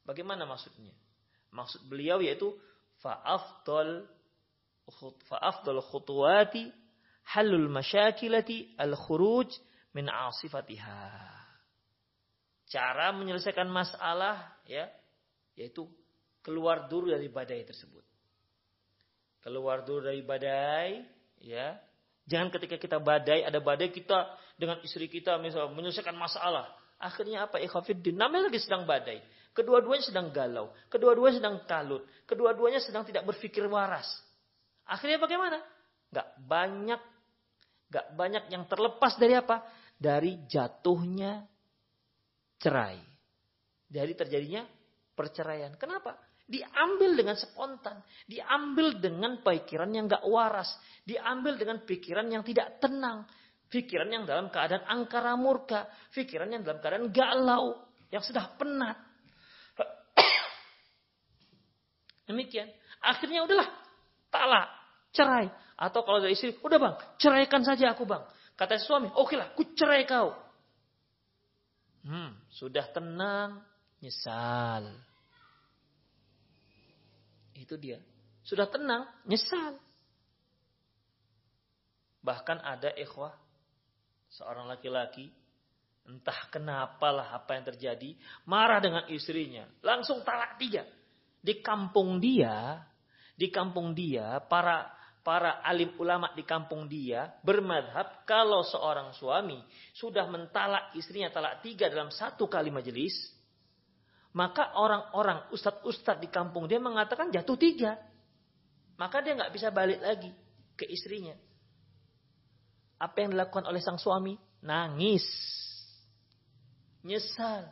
Bagaimana 0.06 0.46
maksudnya? 0.46 0.94
Maksud 1.54 1.86
beliau 1.86 2.18
yaitu 2.20 2.52
fa'afdal 3.06 4.10
fa'afdal 5.30 5.80
khutuwati 5.86 6.74
halul 7.38 7.70
masyakilati 7.70 8.74
al-khuruj 8.76 9.54
min 9.94 10.10
asifatiha. 10.10 11.30
Cara 12.68 13.14
menyelesaikan 13.14 13.70
masalah 13.70 14.58
ya 14.66 14.90
yaitu 15.54 15.86
keluar 16.42 16.90
dulu 16.90 17.14
dari 17.14 17.30
badai 17.30 17.62
tersebut 17.62 18.02
keluar 19.44 19.84
dulu 19.84 20.08
dari 20.08 20.24
badai, 20.24 21.04
ya. 21.44 21.76
Jangan 22.24 22.48
ketika 22.56 22.80
kita 22.80 22.98
badai, 23.04 23.44
ada 23.44 23.60
badai 23.60 23.92
kita 23.92 24.32
dengan 24.56 24.80
istri 24.80 25.12
kita 25.12 25.36
misalnya 25.44 25.76
menyelesaikan 25.76 26.16
masalah. 26.16 26.72
Akhirnya 26.96 27.44
apa? 27.52 27.60
Ikhafiddin. 27.60 28.16
Namanya 28.16 28.48
lagi 28.48 28.64
sedang 28.64 28.88
badai. 28.88 29.20
Kedua-duanya 29.54 30.02
sedang 30.02 30.34
galau. 30.34 30.74
Kedua-duanya 30.90 31.38
sedang 31.38 31.62
kalut. 31.70 32.02
Kedua-duanya 32.26 32.82
sedang 32.82 33.06
tidak 33.06 33.22
berpikir 33.30 33.62
waras. 33.70 34.10
Akhirnya 34.90 35.22
bagaimana? 35.22 35.62
Gak 36.10 36.42
banyak. 36.42 37.02
Gak 37.94 38.08
banyak 38.18 38.50
yang 38.50 38.66
terlepas 38.66 39.14
dari 39.22 39.38
apa? 39.38 39.62
Dari 39.94 40.42
jatuhnya 40.50 41.46
cerai. 42.58 42.98
Dari 43.86 44.18
terjadinya 44.18 44.66
perceraian. 45.14 45.78
Kenapa? 45.78 46.18
Diambil 46.50 47.14
dengan 47.14 47.38
spontan. 47.38 48.02
Diambil 48.26 48.98
dengan 48.98 49.38
pikiran 49.46 49.94
yang 49.94 50.10
gak 50.10 50.26
waras. 50.26 50.74
Diambil 51.06 51.62
dengan 51.62 51.86
pikiran 51.86 52.26
yang 52.26 52.42
tidak 52.42 52.82
tenang. 52.82 53.30
Pikiran 53.70 54.10
yang 54.10 54.26
dalam 54.26 54.50
keadaan 54.50 54.82
angkara 54.90 55.38
murka. 55.38 55.86
Pikiran 56.10 56.50
yang 56.50 56.66
dalam 56.66 56.82
keadaan 56.82 57.14
galau. 57.14 57.86
Yang 58.10 58.34
sudah 58.34 58.50
penat. 58.58 58.98
Demikian. 62.30 62.72
Akhirnya 63.04 63.44
udahlah. 63.44 63.70
Talak. 64.32 64.68
Cerai. 65.12 65.52
Atau 65.76 66.06
kalau 66.08 66.24
dari 66.24 66.38
istri. 66.38 66.56
Udah 66.64 66.80
bang. 66.80 66.96
Ceraikan 67.20 67.62
saja 67.66 67.92
aku 67.92 68.08
bang. 68.08 68.24
Kata 68.56 68.80
suami. 68.80 69.12
Oke 69.18 69.36
lah. 69.36 69.52
Ku 69.54 69.68
cerai 69.76 70.08
kau. 70.08 70.32
Hmm. 72.04 72.36
Sudah 72.52 72.88
tenang. 72.92 73.64
Nyesal 74.04 74.92
itu 77.64 77.80
dia. 77.80 77.98
Sudah 78.44 78.68
tenang, 78.68 79.08
nyesal. 79.24 79.80
Bahkan 82.20 82.60
ada 82.60 82.92
ikhwah, 83.00 83.32
seorang 84.28 84.68
laki-laki, 84.68 85.32
entah 86.04 86.52
kenapalah 86.52 87.32
apa 87.32 87.56
yang 87.56 87.66
terjadi, 87.72 88.10
marah 88.44 88.84
dengan 88.84 89.08
istrinya, 89.08 89.64
langsung 89.80 90.24
talak 90.28 90.60
tiga. 90.60 90.84
Di 91.44 91.60
kampung 91.60 92.24
dia, 92.24 92.80
di 93.36 93.52
kampung 93.52 93.92
dia, 93.92 94.40
para 94.48 94.88
para 95.24 95.64
alim 95.64 95.96
ulama 96.00 96.36
di 96.36 96.44
kampung 96.44 96.88
dia 96.88 97.32
bermadhab 97.48 98.28
kalau 98.28 98.60
seorang 98.68 99.16
suami 99.16 99.56
sudah 99.96 100.28
mentalak 100.28 100.92
istrinya 101.00 101.32
talak 101.32 101.64
tiga 101.64 101.88
dalam 101.88 102.12
satu 102.12 102.52
kali 102.52 102.68
majelis, 102.68 103.32
maka 104.36 104.76
orang-orang 104.76 105.48
ustadz-ustadz 105.56 106.20
di 106.20 106.28
kampung 106.28 106.68
dia 106.68 106.82
mengatakan 106.82 107.32
jatuh 107.32 107.56
tiga. 107.56 107.96
Maka 109.00 109.24
dia 109.26 109.34
nggak 109.34 109.54
bisa 109.56 109.74
balik 109.74 110.04
lagi 110.04 110.30
ke 110.76 110.86
istrinya. 110.86 111.34
Apa 113.00 113.26
yang 113.26 113.34
dilakukan 113.34 113.66
oleh 113.66 113.82
sang 113.82 113.98
suami? 113.98 114.38
Nangis. 114.64 115.26
Nyesal. 117.04 117.68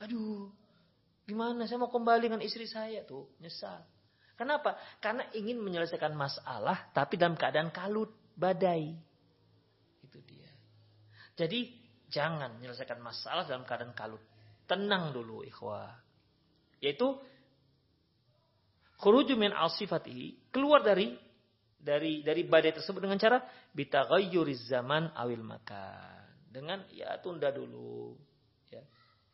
Aduh, 0.00 0.52
gimana 1.26 1.66
saya 1.66 1.82
mau 1.82 1.90
kembali 1.90 2.30
dengan 2.30 2.42
istri 2.42 2.64
saya 2.70 3.02
tuh? 3.02 3.34
Nyesal. 3.42 3.82
Kenapa? 4.38 4.78
Karena 5.02 5.26
ingin 5.34 5.58
menyelesaikan 5.58 6.14
masalah 6.14 6.88
tapi 6.94 7.18
dalam 7.18 7.34
keadaan 7.34 7.74
kalut, 7.74 8.14
badai. 8.38 8.94
Jadi 11.36 11.68
jangan 12.08 12.56
menyelesaikan 12.56 12.96
masalah 13.04 13.44
dalam 13.44 13.68
keadaan 13.68 13.92
kalut. 13.92 14.24
Tenang 14.64 15.12
dulu 15.12 15.44
ikhwah. 15.44 15.92
Yaitu 16.80 17.12
khuruju 18.96 19.36
min 19.36 19.52
al-sifati 19.52 20.48
keluar 20.48 20.80
dari 20.80 21.12
dari 21.76 22.24
dari 22.24 22.42
badai 22.48 22.80
tersebut 22.80 23.04
dengan 23.04 23.20
cara 23.20 23.38
bitaghayyuriz 23.76 24.72
zaman 24.72 25.12
awil 25.12 25.44
makan. 25.44 26.24
Dengan 26.48 26.88
ya 26.90 27.20
tunda 27.20 27.52
dulu 27.52 28.16
ya. 28.72 28.80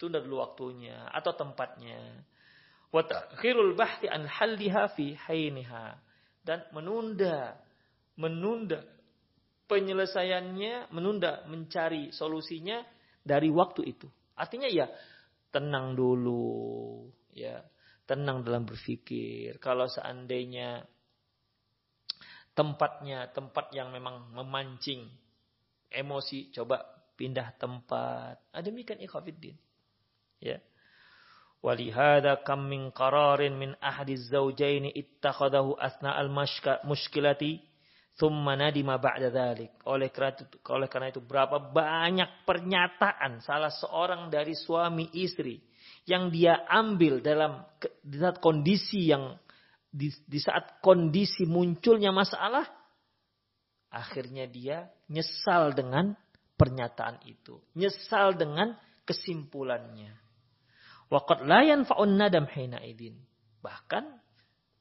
Tunda 0.03 0.19
dulu 0.19 0.43
waktunya 0.43 1.07
atau 1.15 1.31
tempatnya. 1.31 2.27
Wa 2.91 3.07
ta'khirul 3.07 3.79
bahthi 3.79 4.11
an 4.11 4.27
halliha 4.27 4.91
fi 4.91 5.15
hainiha 5.15 5.95
dan 6.43 6.67
menunda 6.75 7.55
menunda 8.19 8.83
penyelesaiannya, 9.71 10.91
menunda 10.91 11.47
mencari 11.47 12.11
solusinya 12.11 12.83
dari 13.23 13.49
waktu 13.49 13.95
itu. 13.95 14.11
Artinya 14.35 14.67
ya 14.67 14.91
tenang 15.55 15.95
dulu, 15.95 17.07
ya 17.33 17.63
tenang 18.05 18.43
dalam 18.43 18.67
berpikir. 18.67 19.57
Kalau 19.63 19.87
seandainya 19.89 20.85
tempatnya 22.53 23.33
tempat 23.33 23.73
yang 23.73 23.95
memang 23.95 24.35
memancing 24.35 25.09
emosi, 25.89 26.53
coba 26.53 26.85
pindah 27.17 27.57
tempat. 27.57 28.53
Ada 28.53 28.69
demikian 28.69 29.01
ikhwafiddin. 29.01 29.57
Ya. 30.43 30.59
Walihada 31.63 32.43
kam 32.43 32.67
min 32.67 32.91
qararin 32.91 33.55
min 33.55 33.79
ahdi 33.79 34.19
zawjaini 34.19 34.91
ittakhadahu 34.91 35.79
asna 35.79 36.19
al-mushkilati 36.19 37.63
thumma 38.19 38.59
nadima 38.59 38.99
ba'da 38.99 39.31
dhalik. 39.31 39.71
Oleh 39.87 40.11
karena 40.11 40.35
itu, 40.35 40.45
oleh 40.67 40.89
karena 40.91 41.09
itu 41.15 41.23
berapa 41.23 41.63
banyak 41.71 42.43
pernyataan 42.43 43.39
salah 43.47 43.71
seorang 43.71 44.27
dari 44.27 44.59
suami 44.59 45.15
istri 45.15 45.63
yang 46.11 46.35
dia 46.35 46.67
ambil 46.67 47.23
dalam 47.23 47.63
di 48.03 48.19
saat 48.19 48.43
kondisi 48.43 49.15
yang 49.15 49.39
di, 49.87 50.11
di 50.27 50.43
saat 50.43 50.83
kondisi 50.83 51.47
munculnya 51.47 52.11
masalah 52.11 52.67
akhirnya 53.93 54.49
dia 54.49 54.89
nyesal 55.13 55.77
dengan 55.77 56.17
pernyataan 56.57 57.21
itu, 57.29 57.61
nyesal 57.77 58.35
dengan 58.35 58.73
kesimpulannya. 59.05 60.22
Waqad 61.13 61.45
la 61.45 61.61
yanfa'un 61.61 62.17
nadam 62.17 62.49
hina 62.49 62.81
idin. 62.81 63.13
Bahkan 63.61 64.05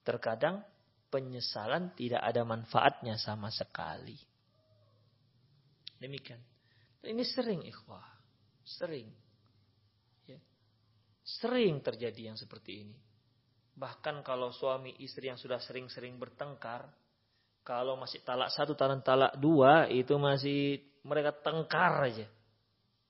terkadang 0.07 0.63
penyesalan 1.11 1.91
tidak 1.99 2.23
ada 2.23 2.47
manfaatnya 2.47 3.19
sama 3.19 3.51
sekali. 3.51 4.15
Demikian. 5.99 6.39
Ini 7.03 7.23
sering 7.27 7.67
ikhwah. 7.67 8.07
Sering. 8.63 9.11
Ya. 10.23 10.39
Sering 11.27 11.83
terjadi 11.83 12.31
yang 12.31 12.37
seperti 12.39 12.87
ini. 12.87 12.97
Bahkan 13.75 14.23
kalau 14.23 14.55
suami 14.55 14.95
istri 15.03 15.27
yang 15.27 15.37
sudah 15.37 15.59
sering-sering 15.59 16.15
bertengkar, 16.15 16.87
kalau 17.61 17.99
masih 17.99 18.23
talak 18.23 18.49
satu, 18.55 18.73
talak 18.73 19.03
talak 19.03 19.35
dua, 19.37 19.85
itu 19.91 20.15
masih 20.15 20.79
mereka 21.03 21.35
tengkar 21.35 22.07
aja. 22.07 22.27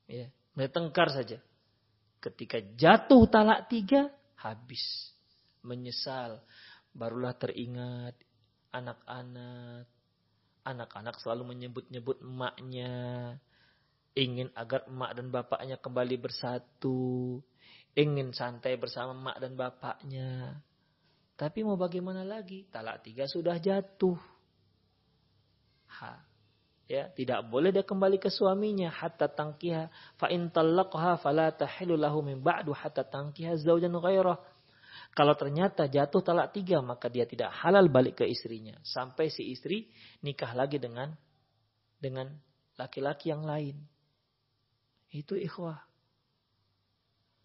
Ya, 0.10 0.28
mereka 0.58 0.82
tengkar 0.82 1.08
saja. 1.14 1.40
Ketika 2.22 2.62
jatuh 2.78 3.26
talak 3.26 3.66
tiga, 3.66 4.14
habis. 4.38 5.10
Menyesal. 5.66 6.46
Barulah 6.94 7.34
teringat 7.34 8.14
anak-anak. 8.70 9.90
Anak-anak 10.62 11.18
selalu 11.18 11.58
menyebut-nyebut 11.58 12.22
emaknya. 12.22 12.94
Ingin 14.14 14.54
agar 14.54 14.86
emak 14.86 15.18
dan 15.18 15.28
bapaknya 15.34 15.82
kembali 15.82 16.22
bersatu. 16.22 17.42
Ingin 17.98 18.38
santai 18.38 18.78
bersama 18.78 19.18
emak 19.18 19.38
dan 19.42 19.54
bapaknya. 19.58 20.62
Tapi 21.34 21.66
mau 21.66 21.74
bagaimana 21.74 22.22
lagi? 22.22 22.70
Talak 22.70 23.02
tiga 23.02 23.26
sudah 23.26 23.58
jatuh. 23.58 24.20
Ha 25.98 26.31
ya 26.92 27.08
tidak 27.16 27.48
boleh 27.48 27.72
dia 27.72 27.88
kembali 27.88 28.20
ke 28.20 28.28
suaminya 28.28 28.92
hatta 28.92 29.32
tangkiha 29.32 29.88
fa 30.20 30.28
in 30.28 30.52
talaqha 30.52 31.16
fala 31.24 31.48
tahilu 31.56 31.96
lahu 31.96 32.20
min 32.20 32.44
ba'du 32.44 32.76
hatta 32.76 33.08
tangkiha 33.08 33.56
zaujan 33.64 33.96
ghairah. 33.96 34.36
Kalau 35.16 35.36
ternyata 35.40 35.88
jatuh 35.88 36.20
talak 36.20 36.52
tiga 36.52 36.84
maka 36.84 37.08
dia 37.08 37.24
tidak 37.24 37.56
halal 37.64 37.88
balik 37.88 38.20
ke 38.20 38.28
istrinya. 38.28 38.76
Sampai 38.84 39.32
si 39.32 39.56
istri 39.56 39.88
nikah 40.20 40.52
lagi 40.52 40.84
dengan 40.84 41.16
dengan 41.96 42.28
laki-laki 42.76 43.32
yang 43.32 43.48
lain. 43.48 43.80
Itu 45.12 45.40
ikhwah. 45.40 45.80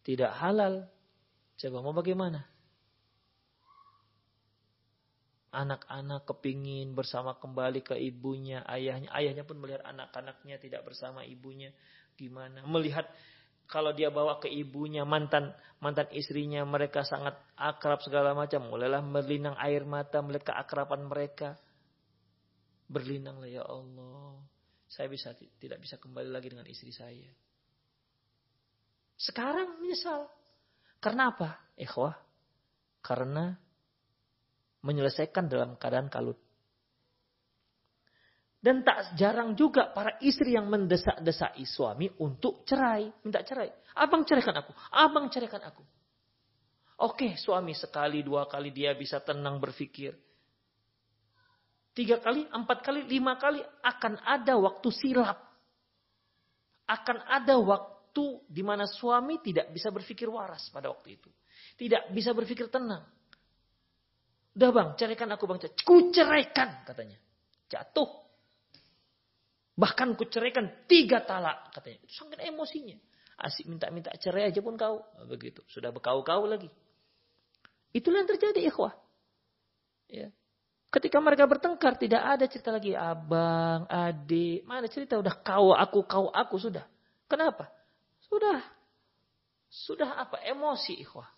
Tidak 0.02 0.32
halal. 0.42 0.90
Coba 1.59 1.78
mau 1.82 1.94
bagaimana 1.94 2.55
anak-anak 5.56 6.28
kepingin 6.28 6.92
bersama 6.92 7.40
kembali 7.40 7.80
ke 7.80 7.96
ibunya, 7.96 8.60
ayahnya. 8.68 9.08
Ayahnya 9.16 9.48
pun 9.48 9.56
melihat 9.56 9.80
anak-anaknya 9.88 10.60
tidak 10.60 10.84
bersama 10.84 11.24
ibunya. 11.24 11.72
Gimana? 12.20 12.60
Melihat 12.68 13.08
kalau 13.64 13.96
dia 13.96 14.12
bawa 14.12 14.36
ke 14.36 14.52
ibunya, 14.52 15.08
mantan 15.08 15.56
mantan 15.80 16.12
istrinya, 16.12 16.60
mereka 16.68 17.02
sangat 17.08 17.40
akrab 17.56 18.04
segala 18.04 18.36
macam. 18.36 18.68
Mulailah 18.68 19.00
berlinang 19.00 19.56
air 19.56 19.88
mata 19.88 20.20
melihat 20.20 20.52
keakraban 20.52 21.08
mereka. 21.08 21.56
Berlinanglah 22.86 23.48
ya 23.48 23.64
Allah. 23.64 24.36
Saya 24.86 25.08
bisa 25.10 25.34
tidak 25.34 25.82
bisa 25.82 25.96
kembali 25.96 26.30
lagi 26.30 26.52
dengan 26.52 26.68
istri 26.68 26.92
saya. 26.92 27.32
Sekarang 29.16 29.80
menyesal. 29.80 30.28
Karena 31.00 31.32
apa? 31.32 31.74
Ikhwah. 31.74 32.14
Karena 33.02 33.56
menyelesaikan 34.82 35.48
dalam 35.48 35.78
keadaan 35.80 36.10
kalut. 36.10 36.36
Dan 38.56 38.82
tak 38.82 39.14
jarang 39.14 39.54
juga 39.54 39.94
para 39.94 40.18
istri 40.18 40.58
yang 40.58 40.66
mendesak-desai 40.66 41.62
suami 41.62 42.10
untuk 42.18 42.66
cerai, 42.66 43.06
minta 43.22 43.46
cerai. 43.46 43.70
Abang 43.94 44.26
ceraikan 44.26 44.58
aku, 44.58 44.74
abang 44.90 45.30
ceraikan 45.30 45.62
aku. 45.62 45.86
Oke, 46.96 47.36
suami 47.36 47.76
sekali, 47.76 48.24
dua 48.24 48.48
kali 48.48 48.72
dia 48.72 48.96
bisa 48.96 49.20
tenang 49.20 49.60
berpikir. 49.60 50.16
Tiga 51.92 52.20
kali, 52.20 52.44
empat 52.48 52.84
kali, 52.84 53.04
lima 53.08 53.36
kali 53.38 53.60
akan 53.84 54.20
ada 54.24 54.56
waktu 54.58 54.88
silap. 54.92 55.38
Akan 56.88 57.20
ada 57.24 57.56
waktu 57.60 58.40
di 58.48 58.66
mana 58.66 58.88
suami 58.88 59.40
tidak 59.44 59.72
bisa 59.72 59.92
berpikir 59.92 60.28
waras 60.28 60.68
pada 60.72 60.92
waktu 60.92 61.20
itu. 61.20 61.30
Tidak 61.76 62.12
bisa 62.12 62.32
berpikir 62.32 62.68
tenang. 62.72 63.04
Udah 64.56 64.70
bang, 64.72 64.88
ceraikan 64.96 65.28
aku 65.36 65.44
bang. 65.44 65.60
Ku 65.84 66.08
ceraikan 66.08 66.80
katanya. 66.88 67.20
Jatuh. 67.68 68.08
Bahkan 69.76 70.16
ku 70.16 70.24
ceraikan 70.24 70.88
tiga 70.88 71.20
talak 71.28 71.76
katanya. 71.76 72.00
Sangat 72.08 72.40
emosinya. 72.40 72.96
Asik 73.36 73.68
minta-minta 73.68 74.08
cerai 74.16 74.48
aja 74.48 74.64
pun 74.64 74.80
kau. 74.80 75.04
Begitu. 75.28 75.60
Sudah 75.68 75.92
berkau-kau 75.92 76.48
lagi. 76.48 76.72
Itulah 77.92 78.24
yang 78.24 78.30
terjadi 78.32 78.64
ikhwah. 78.72 78.96
Ya. 80.08 80.32
Ketika 80.88 81.20
mereka 81.20 81.44
bertengkar 81.44 82.00
tidak 82.00 82.24
ada 82.24 82.48
cerita 82.48 82.72
lagi 82.72 82.96
abang, 82.96 83.84
adik, 83.84 84.64
mana 84.64 84.88
cerita 84.88 85.20
udah 85.20 85.36
kau 85.44 85.76
aku 85.76 86.08
kau 86.08 86.32
aku 86.32 86.56
sudah. 86.56 86.88
Kenapa? 87.28 87.68
Sudah. 88.24 88.64
Sudah 89.68 90.16
apa? 90.16 90.40
Emosi 90.40 90.96
ikhwah. 90.96 91.28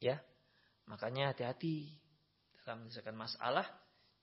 Ya. 0.00 0.24
Makanya 0.84 1.32
hati-hati 1.32 1.88
dalam 2.64 2.84
menyelesaikan 2.84 3.16
masalah. 3.16 3.66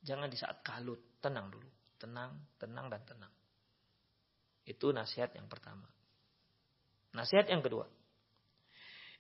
Jangan 0.02 0.30
di 0.30 0.38
saat 0.38 0.62
kalut. 0.62 1.22
Tenang 1.22 1.50
dulu. 1.50 1.70
Tenang, 1.98 2.34
tenang, 2.58 2.90
dan 2.90 3.02
tenang. 3.06 3.34
Itu 4.66 4.94
nasihat 4.94 5.34
yang 5.38 5.50
pertama. 5.50 5.90
Nasihat 7.14 7.50
yang 7.50 7.62
kedua. 7.62 7.86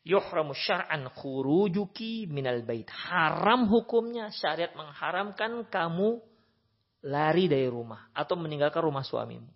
Yuhramu 0.01 0.57
syar'an 0.57 1.05
khurujuki 1.13 2.25
minal 2.25 2.65
bait. 2.65 2.89
Haram 2.89 3.69
hukumnya 3.69 4.33
syariat 4.33 4.73
mengharamkan 4.73 5.69
kamu 5.69 6.17
lari 7.05 7.45
dari 7.45 7.69
rumah 7.69 8.09
atau 8.13 8.33
meninggalkan 8.37 8.81
rumah 8.81 9.05
suamimu. 9.05 9.49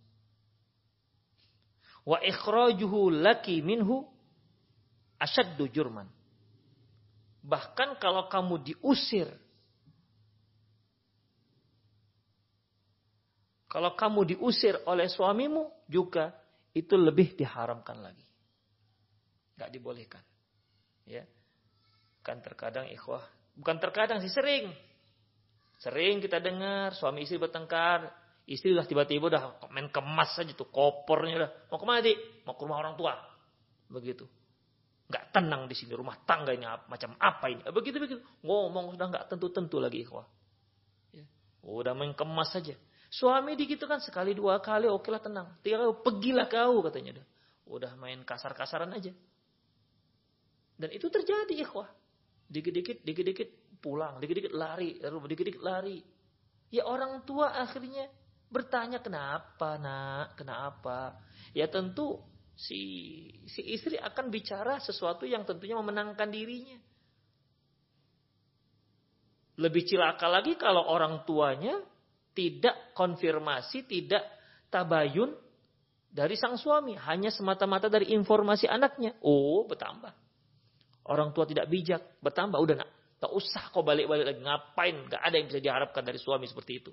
Wa 2.05 2.21
ikhrajuhu 2.21 3.09
laki 3.09 3.65
minhu 3.65 4.05
asyaddu 5.17 5.65
jurman. 5.73 6.05
Bahkan 7.45 8.01
kalau 8.01 8.25
kamu 8.25 8.73
diusir. 8.73 9.29
Kalau 13.69 13.93
kamu 13.93 14.33
diusir 14.33 14.81
oleh 14.89 15.05
suamimu 15.05 15.85
juga 15.85 16.33
itu 16.73 16.97
lebih 16.97 17.37
diharamkan 17.37 18.01
lagi. 18.01 18.25
Gak 19.61 19.69
dibolehkan. 19.69 20.23
Ya. 21.05 21.27
Kan 22.25 22.41
terkadang 22.41 22.89
ikhwah. 22.89 23.21
Bukan 23.53 23.77
terkadang 23.77 24.19
sih 24.25 24.31
sering. 24.31 24.73
Sering 25.77 26.23
kita 26.23 26.41
dengar 26.41 26.97
suami 26.97 27.27
istri 27.27 27.37
bertengkar. 27.37 28.09
Istri 28.45 28.73
udah 28.73 28.85
tiba-tiba 28.85 29.25
udah 29.29 29.43
main 29.73 29.89
kemas 29.89 30.37
saja 30.37 30.53
tuh 30.53 30.69
kopernya 30.69 31.35
udah 31.45 31.51
mau 31.69 31.77
ke 31.81 31.85
mana 31.85 31.99
dik? 32.01 32.17
Mau 32.45 32.53
ke 32.53 32.61
rumah 32.61 32.77
orang 32.81 32.95
tua. 32.97 33.13
Begitu. 33.89 34.25
Nggak 35.05 35.23
tenang 35.33 35.69
di 35.69 35.75
sini 35.77 35.93
rumah 35.93 36.17
tangga 36.25 36.49
ini 36.49 36.65
macam 36.65 37.13
apa 37.21 37.45
ini? 37.51 37.61
Begitu 37.69 37.97
begitu. 38.01 38.21
Ngomong 38.41 38.97
sudah 38.97 39.07
nggak 39.09 39.25
tentu-tentu 39.29 39.77
lagi 39.77 40.01
ikhwah. 40.01 40.25
Ya. 41.13 41.25
Udah 41.61 41.93
main 41.93 42.17
kemas 42.17 42.49
saja. 42.53 42.73
Suami 43.13 43.53
digitu 43.53 43.85
kan 43.85 44.01
sekali 44.01 44.33
dua 44.33 44.57
kali 44.59 44.89
oke 44.89 45.07
lah 45.13 45.21
tenang. 45.21 45.61
Tiga 45.61 45.81
kali 45.81 45.93
pergilah 46.01 46.47
kau 46.49 46.81
katanya 46.83 47.21
udah. 47.21 47.25
Udah 47.65 47.91
main 48.01 48.21
kasar-kasaran 48.25 48.91
aja. 48.97 49.13
Dan 50.75 50.89
itu 50.91 51.07
terjadi 51.07 51.53
ikhwah. 51.63 51.87
Dikit-dikit, 52.45 53.01
dikit-dikit 53.01 53.81
pulang, 53.81 54.21
dikit-dikit 54.21 54.53
lari, 54.53 55.01
dikit-dikit 55.01 55.63
lari. 55.65 55.97
Ya 56.69 56.85
orang 56.85 57.25
tua 57.25 57.57
akhirnya 57.57 58.05
Bertanya 58.55 59.01
kenapa 59.01 59.75
nak, 59.81 60.37
kenapa? 60.37 61.19
Ya 61.51 61.65
tentu 61.65 62.21
si 62.55 62.81
si 63.51 63.61
istri 63.75 63.99
akan 63.99 64.31
bicara 64.31 64.79
sesuatu 64.79 65.27
yang 65.27 65.43
tentunya 65.43 65.75
memenangkan 65.75 66.31
dirinya. 66.31 66.79
Lebih 69.55 69.87
cilaka 69.87 70.27
lagi 70.27 70.59
kalau 70.59 70.83
orang 70.83 71.23
tuanya 71.23 71.79
tidak 72.35 72.91
konfirmasi, 72.91 73.87
tidak 73.87 74.23
tabayun 74.67 75.31
dari 76.11 76.35
sang 76.35 76.59
suami. 76.59 76.99
Hanya 76.99 77.31
semata-mata 77.31 77.87
dari 77.87 78.11
informasi 78.11 78.67
anaknya. 78.67 79.15
Oh, 79.23 79.63
bertambah. 79.63 80.11
Orang 81.07 81.31
tua 81.31 81.47
tidak 81.47 81.71
bijak, 81.71 82.19
bertambah. 82.19 82.59
Udah 82.59 82.83
nak, 82.83 82.89
tak 83.23 83.31
usah 83.31 83.71
kau 83.71 83.85
balik-balik 83.87 84.27
lagi. 84.27 84.41
Ngapain? 84.43 84.95
Gak 85.07 85.21
ada 85.23 85.35
yang 85.39 85.47
bisa 85.47 85.63
diharapkan 85.63 86.03
dari 86.03 86.19
suami 86.19 86.51
seperti 86.51 86.83
itu. 86.83 86.91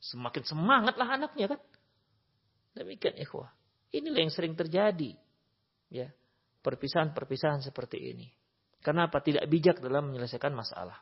Semakin 0.00 0.42
semangatlah 0.48 1.08
anaknya 1.20 1.52
kan. 1.52 1.60
Demikian 2.72 3.18
ikhwah. 3.20 3.57
Inilah 3.92 4.20
yang 4.20 4.32
sering 4.32 4.52
terjadi. 4.52 5.16
Ya. 5.88 6.12
Perpisahan-perpisahan 6.60 7.64
seperti 7.64 8.12
ini. 8.12 8.28
Kenapa 8.84 9.24
tidak 9.24 9.48
bijak 9.48 9.80
dalam 9.80 10.12
menyelesaikan 10.12 10.52
masalah? 10.52 11.00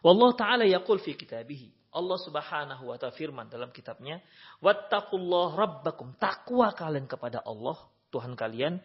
Wallahu 0.00 0.34
taala 0.34 0.64
yaqul 0.64 1.02
fi 1.02 1.18
kitabihi. 1.18 1.92
Allah 1.92 2.18
Subhanahu 2.20 2.94
wa 2.94 2.96
taala 3.00 3.16
firman 3.16 3.50
dalam 3.50 3.74
kitabnya, 3.74 4.22
"Wattaqullah 4.62 5.56
rabbakum." 5.56 6.14
Takwa 6.20 6.70
kalian 6.76 7.10
kepada 7.10 7.42
Allah, 7.42 7.76
Tuhan 8.12 8.38
kalian, 8.38 8.78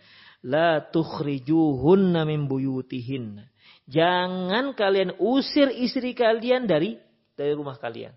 la 0.43 0.81
tukhrijuhunna 0.81 2.25
min 2.25 2.49
buyutihin. 2.49 3.43
Jangan 3.87 4.73
kalian 4.73 5.19
usir 5.19 5.69
istri 5.71 6.15
kalian 6.15 6.65
dari 6.65 6.95
dari 7.35 7.51
rumah 7.51 7.75
kalian 7.75 8.15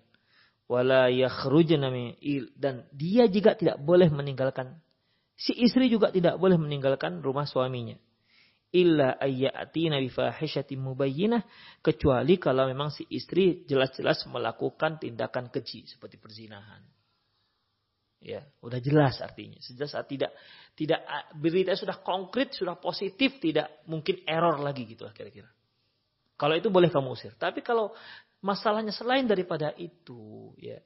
wala 0.66 1.08
yakhrujna 1.10 1.90
dan 2.58 2.86
dia 2.90 3.30
juga 3.30 3.54
tidak 3.54 3.78
boleh 3.82 4.10
meninggalkan 4.10 4.82
si 5.36 5.52
istri 5.52 5.92
juga 5.92 6.08
tidak 6.08 6.40
boleh 6.40 6.56
meninggalkan 6.56 7.20
rumah 7.20 7.44
suaminya. 7.44 7.94
Illa 8.74 9.14
ayyatina 9.20 10.02
bi 10.02 10.10
fahishatin 10.10 10.82
mubayyinah 10.82 11.44
kecuali 11.84 12.34
kalau 12.40 12.66
memang 12.66 12.90
si 12.90 13.06
istri 13.12 13.62
jelas-jelas 13.68 14.26
melakukan 14.26 14.98
tindakan 14.98 15.52
keji 15.52 15.86
seperti 15.86 16.18
perzinahan. 16.18 16.82
Ya 18.18 18.42
udah 18.64 18.80
jelas 18.82 19.22
artinya. 19.22 19.60
Saat 19.62 20.10
tidak 20.10 20.34
tidak 20.74 21.04
berita 21.36 21.78
sudah 21.78 22.02
konkret 22.02 22.56
sudah 22.56 22.74
positif 22.80 23.38
tidak 23.38 23.86
mungkin 23.86 24.24
error 24.26 24.58
lagi 24.58 24.88
gitu 24.88 25.06
kira-kira. 25.14 25.46
Kalau 26.36 26.52
itu 26.52 26.68
boleh 26.68 26.92
kamu 26.92 27.16
usir. 27.16 27.32
Tapi 27.38 27.64
kalau 27.64 27.96
Masalahnya 28.44 28.92
selain 28.92 29.24
daripada 29.24 29.72
itu, 29.76 30.52
ya. 30.60 30.78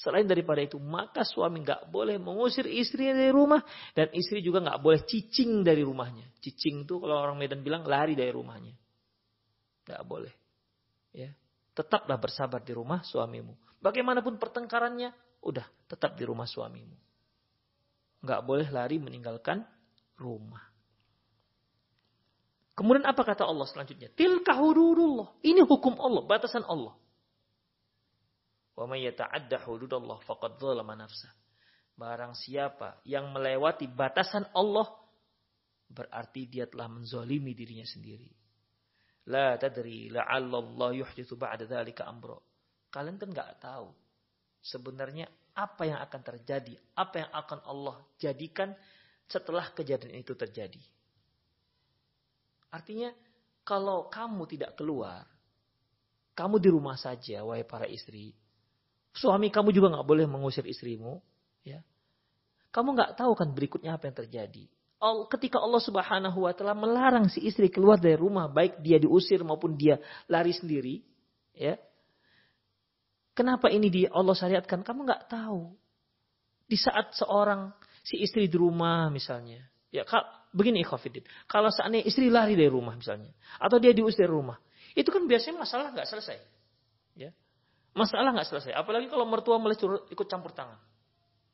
Selain 0.00 0.24
daripada 0.24 0.64
itu, 0.64 0.80
maka 0.80 1.28
suami 1.28 1.60
nggak 1.60 1.92
boleh 1.92 2.16
mengusir 2.16 2.64
istri 2.64 3.12
dari 3.12 3.28
rumah 3.28 3.60
dan 3.92 4.08
istri 4.16 4.40
juga 4.40 4.64
nggak 4.64 4.80
boleh 4.80 5.04
cicing 5.04 5.60
dari 5.60 5.84
rumahnya. 5.84 6.24
Cicing 6.40 6.88
itu 6.88 6.96
kalau 7.04 7.20
orang 7.20 7.36
Medan 7.36 7.60
bilang 7.60 7.84
lari 7.84 8.16
dari 8.16 8.32
rumahnya. 8.32 8.72
Nggak 9.84 10.02
boleh. 10.08 10.32
Ya. 11.12 11.36
Tetaplah 11.76 12.16
bersabar 12.16 12.64
di 12.64 12.72
rumah 12.72 13.04
suamimu. 13.04 13.52
Bagaimanapun 13.84 14.40
pertengkarannya, 14.40 15.12
udah 15.44 15.68
tetap 15.84 16.16
di 16.16 16.24
rumah 16.24 16.48
suamimu. 16.48 16.96
Nggak 18.24 18.40
boleh 18.44 18.68
lari 18.72 18.96
meninggalkan 18.96 19.64
rumah. 20.16 20.69
Kemudian 22.80 23.04
apa 23.04 23.20
kata 23.20 23.44
Allah 23.44 23.68
selanjutnya? 23.68 24.08
Tilka 24.16 24.56
hududullah. 24.56 25.44
Ini 25.44 25.68
hukum 25.68 26.00
Allah, 26.00 26.24
batasan 26.24 26.64
Allah. 26.64 26.96
Wa 28.72 28.88
may 28.88 29.04
yata'adda 29.04 29.68
hududallah 29.68 30.24
faqad 30.24 30.56
dzalama 30.56 30.96
nafsa. 30.96 31.28
Barang 31.92 32.32
siapa 32.32 33.04
yang 33.04 33.36
melewati 33.36 33.84
batasan 33.84 34.48
Allah 34.56 34.88
berarti 35.92 36.48
dia 36.48 36.64
telah 36.64 36.88
menzalimi 36.88 37.52
dirinya 37.52 37.84
sendiri. 37.84 38.32
La 39.28 39.60
tadri 39.60 40.08
la'alla 40.08 40.64
Allah 40.64 41.04
yuhdithu 41.04 41.36
ba'da 41.36 41.68
dzalika 41.68 42.08
amra. 42.08 42.40
Kalian 42.88 43.20
kan 43.20 43.28
nggak 43.28 43.60
tahu 43.60 43.92
sebenarnya 44.64 45.28
apa 45.52 45.84
yang 45.84 46.00
akan 46.00 46.20
terjadi, 46.24 46.80
apa 46.96 47.28
yang 47.28 47.30
akan 47.36 47.60
Allah 47.68 48.00
jadikan 48.16 48.72
setelah 49.28 49.68
kejadian 49.76 50.16
itu 50.16 50.32
terjadi. 50.32 50.80
Artinya 52.70 53.10
kalau 53.66 54.06
kamu 54.10 54.46
tidak 54.46 54.78
keluar, 54.78 55.26
kamu 56.34 56.56
di 56.62 56.68
rumah 56.70 56.96
saja, 56.96 57.42
wahai 57.44 57.66
para 57.66 57.84
istri. 57.90 58.32
Suami 59.10 59.50
kamu 59.50 59.74
juga 59.74 59.90
nggak 59.90 60.06
boleh 60.06 60.24
mengusir 60.30 60.62
istrimu, 60.64 61.18
ya. 61.66 61.82
Kamu 62.70 62.94
nggak 62.94 63.18
tahu 63.18 63.34
kan 63.34 63.50
berikutnya 63.50 63.98
apa 63.98 64.06
yang 64.06 64.16
terjadi. 64.16 64.64
Ketika 65.32 65.58
Allah 65.58 65.82
Subhanahu 65.82 66.44
wa 66.44 66.52
taala 66.54 66.76
melarang 66.76 67.26
si 67.32 67.42
istri 67.42 67.72
keluar 67.72 67.98
dari 67.98 68.14
rumah, 68.14 68.46
baik 68.46 68.84
dia 68.84 69.00
diusir 69.00 69.42
maupun 69.42 69.74
dia 69.74 69.98
lari 70.30 70.54
sendiri, 70.54 71.02
ya. 71.56 71.74
Kenapa 73.34 73.72
ini 73.72 73.88
di 73.88 74.02
Allah 74.06 74.36
syariatkan? 74.36 74.84
Kamu 74.84 75.08
nggak 75.08 75.26
tahu. 75.32 75.72
Di 76.70 76.78
saat 76.78 77.16
seorang 77.16 77.74
si 78.06 78.20
istri 78.22 78.46
di 78.46 78.54
rumah 78.54 79.10
misalnya, 79.10 79.64
ya 79.90 80.06
begini 80.50 80.82
ikhwafidin. 80.82 81.22
Kalau 81.46 81.70
seandainya 81.70 82.06
istri 82.06 82.30
lari 82.30 82.58
dari 82.58 82.70
rumah 82.70 82.94
misalnya. 82.94 83.30
Atau 83.58 83.78
dia 83.78 83.94
diusir 83.94 84.26
dari 84.26 84.34
rumah. 84.34 84.58
Itu 84.94 85.10
kan 85.14 85.26
biasanya 85.26 85.62
masalah 85.62 85.94
nggak 85.94 86.06
selesai. 86.06 86.38
Ya. 87.14 87.30
Masalah 87.94 88.34
nggak 88.34 88.48
selesai. 88.50 88.72
Apalagi 88.74 89.10
kalau 89.10 89.26
mertua 89.26 89.58
mulai 89.58 89.78
ikut 90.10 90.26
campur 90.30 90.54
tangan. 90.54 90.78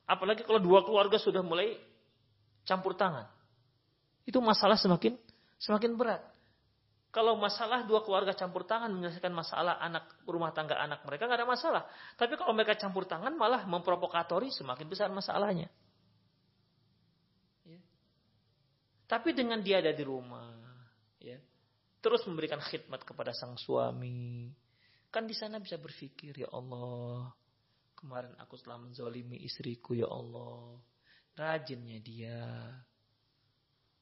Apalagi 0.07 0.47
kalau 0.47 0.61
dua 0.62 0.84
keluarga 0.84 1.16
sudah 1.20 1.41
mulai 1.45 1.76
campur 2.64 2.97
tangan. 2.97 3.28
Itu 4.24 4.41
masalah 4.41 4.76
semakin 4.80 5.16
semakin 5.61 5.97
berat. 5.97 6.22
Kalau 7.12 7.32
masalah 7.41 7.80
dua 7.89 8.05
keluarga 8.05 8.37
campur 8.37 8.68
tangan 8.68 8.93
menyelesaikan 8.93 9.32
masalah 9.32 9.80
anak 9.80 10.05
rumah 10.28 10.53
tangga 10.53 10.76
anak 10.76 11.01
mereka 11.09 11.24
nggak 11.24 11.41
ada 11.41 11.49
masalah. 11.49 11.82
Tapi 12.12 12.37
kalau 12.37 12.53
mereka 12.53 12.76
campur 12.76 13.09
tangan 13.09 13.32
malah 13.32 13.64
memprovokatori 13.64 14.53
semakin 14.53 14.84
besar 14.84 15.09
masalahnya. 15.09 15.72
Tapi 19.07 19.31
dengan 19.31 19.63
dia 19.63 19.79
ada 19.79 19.95
di 19.95 20.03
rumah, 20.03 20.51
ya, 21.23 21.39
terus 22.03 22.27
memberikan 22.27 22.59
khidmat 22.59 23.07
kepada 23.07 23.31
sang 23.31 23.55
suami, 23.55 24.51
kan 25.15 25.31
di 25.31 25.35
sana 25.35 25.63
bisa 25.63 25.79
berpikir 25.79 26.35
ya 26.35 26.51
Allah, 26.51 27.31
kemarin 27.95 28.35
aku 28.43 28.59
telah 28.59 28.83
menzolimi 28.83 29.39
istriku 29.47 29.95
ya 29.95 30.11
Allah, 30.11 30.83
rajinnya 31.39 31.99
dia. 32.03 32.43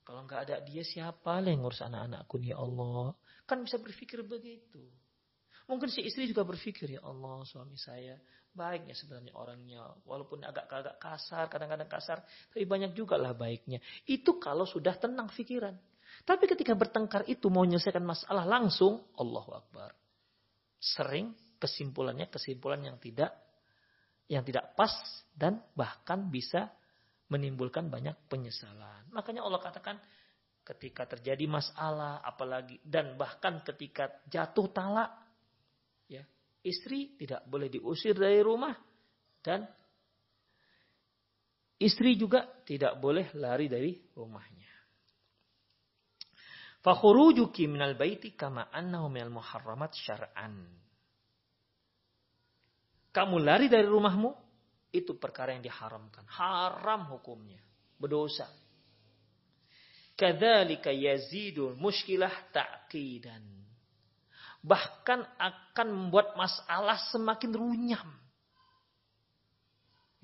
Kalau 0.04 0.24
nggak 0.24 0.40
ada 0.48 0.56
dia 0.64 0.84
siapa 0.84 1.40
yang 1.44 1.64
ngurus 1.64 1.84
anak-anakku 1.84 2.40
ya 2.40 2.60
Allah? 2.60 3.16
Kan 3.44 3.64
bisa 3.64 3.80
berpikir 3.80 4.24
begitu. 4.24 4.84
Mungkin 5.64 5.88
si 5.88 6.04
istri 6.04 6.28
juga 6.28 6.44
berpikir 6.44 6.96
ya 6.96 7.00
Allah 7.00 7.40
suami 7.48 7.76
saya 7.80 8.20
baiknya 8.54 8.94
sebenarnya 8.94 9.34
orangnya 9.34 9.82
walaupun 10.06 10.46
agak-agak 10.46 11.02
kasar 11.02 11.50
kadang-kadang 11.50 11.90
kasar 11.90 12.22
tapi 12.22 12.64
banyak 12.64 12.94
juga 12.94 13.18
lah 13.18 13.34
baiknya. 13.34 13.82
Itu 14.06 14.38
kalau 14.38 14.64
sudah 14.64 14.94
tenang 14.96 15.28
pikiran. 15.28 15.74
Tapi 16.22 16.46
ketika 16.46 16.78
bertengkar 16.78 17.26
itu 17.26 17.50
mau 17.50 17.66
menyelesaikan 17.66 18.06
masalah 18.06 18.46
langsung 18.46 19.02
Allahu 19.18 19.50
Akbar. 19.58 19.90
Sering 20.78 21.34
kesimpulannya 21.58 22.30
kesimpulan 22.30 22.80
yang 22.86 22.96
tidak 23.02 23.34
yang 24.30 24.46
tidak 24.46 24.72
pas 24.78 24.94
dan 25.34 25.60
bahkan 25.76 26.30
bisa 26.30 26.70
menimbulkan 27.28 27.90
banyak 27.90 28.14
penyesalan. 28.30 29.10
Makanya 29.10 29.42
Allah 29.44 29.60
katakan 29.60 29.96
ketika 30.64 31.04
terjadi 31.04 31.44
masalah 31.44 32.24
apalagi 32.24 32.80
dan 32.80 33.20
bahkan 33.20 33.60
ketika 33.60 34.08
jatuh 34.30 34.72
talak 34.72 35.12
istri 36.64 37.14
tidak 37.20 37.44
boleh 37.44 37.68
diusir 37.68 38.16
dari 38.16 38.40
rumah 38.40 38.72
dan 39.44 39.68
istri 41.76 42.16
juga 42.16 42.48
tidak 42.64 42.96
boleh 42.98 43.28
lari 43.36 43.68
dari 43.68 43.92
rumahnya. 44.16 44.72
Fakhurujuki 46.84 47.64
minal 47.64 47.96
baiti 47.96 48.36
kama 48.36 48.68
annahu 48.68 49.08
minal 49.08 49.40
muharramat 49.40 49.92
syar'an. 49.96 50.68
kamu 53.14 53.36
lari 53.40 53.70
dari 53.70 53.86
rumahmu, 53.86 54.44
itu 54.94 55.18
perkara 55.18 55.54
yang 55.54 55.62
diharamkan. 55.62 56.26
Haram 56.30 57.10
hukumnya. 57.14 57.58
Berdosa. 57.98 58.46
Kadzalika 60.14 60.94
yazidul 60.94 61.74
muskilah 61.74 62.30
ta'qidan. 62.54 63.63
Bahkan 64.64 65.20
akan 65.36 65.88
membuat 65.92 66.32
masalah 66.40 66.96
semakin 67.12 67.52
runyam. 67.52 68.08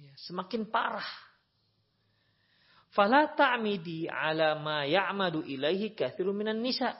Ya, 0.00 0.16
semakin 0.16 0.64
parah. 0.64 1.06
Fala 2.90 3.30
ta'midi 3.36 4.08
ala 4.08 4.56
ma 4.56 4.88
ya'madu 4.88 5.44
ilaihi 5.44 5.92
kathirun 5.92 6.34
minan 6.34 6.64
nisa. 6.64 6.96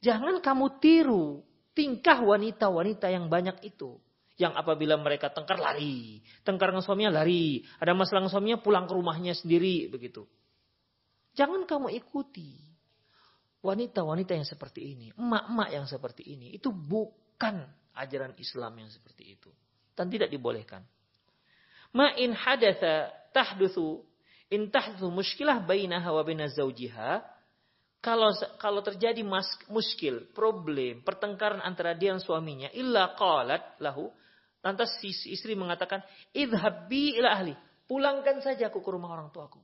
Jangan 0.00 0.38
kamu 0.38 0.78
tiru 0.78 1.42
tingkah 1.76 2.22
wanita-wanita 2.22 3.12
yang 3.12 3.26
banyak 3.26 3.60
itu. 3.66 4.00
Yang 4.36 4.52
apabila 4.56 4.96
mereka 5.00 5.32
tengkar 5.32 5.60
lari. 5.60 6.24
Tengkar 6.46 6.72
dengan 6.72 6.84
suaminya 6.84 7.20
lari. 7.20 7.64
Ada 7.80 7.92
masalah 7.92 8.24
dengan 8.24 8.32
suaminya 8.32 8.58
pulang 8.60 8.86
ke 8.88 8.92
rumahnya 8.96 9.34
sendiri. 9.36 9.88
begitu. 9.90 10.24
Jangan 11.36 11.68
kamu 11.68 11.92
ikuti. 12.00 12.65
Wanita-wanita 13.66 14.38
yang 14.38 14.46
seperti 14.46 14.94
ini. 14.94 15.10
Emak-emak 15.18 15.68
yang 15.74 15.86
seperti 15.90 16.22
ini. 16.22 16.54
Itu 16.54 16.70
bukan 16.70 17.66
ajaran 17.98 18.38
Islam 18.38 18.78
yang 18.78 18.90
seperti 18.94 19.34
itu. 19.34 19.50
Dan 19.98 20.06
tidak 20.06 20.30
dibolehkan. 20.30 20.86
Ma'in 21.90 22.30
hadatha 22.30 23.10
tahduthu 23.34 24.06
in 24.54 24.70
tahduthu 24.70 25.10
muskilah 25.10 25.64
bainaha 25.66 26.14
wa 26.14 26.22
baina 26.22 26.46
zawjiha 26.46 27.24
kalau 28.06 28.30
kalau 28.62 28.86
terjadi 28.86 29.26
mas, 29.26 29.50
muskil, 29.66 30.30
problem, 30.30 31.02
pertengkaran 31.02 31.58
antara 31.58 31.90
dia 31.98 32.14
dan 32.14 32.22
suaminya, 32.22 32.70
illa 32.70 33.18
qalat 33.18 33.82
lahu, 33.82 34.14
lantas 34.62 34.94
si 35.02 35.10
istri 35.34 35.58
mengatakan, 35.58 36.06
idhabi 36.30 37.18
ila 37.18 37.34
ahli, 37.34 37.58
pulangkan 37.90 38.38
saja 38.46 38.70
aku 38.70 38.78
ke 38.78 38.90
rumah 38.94 39.10
orang 39.10 39.34
tuaku. 39.34 39.58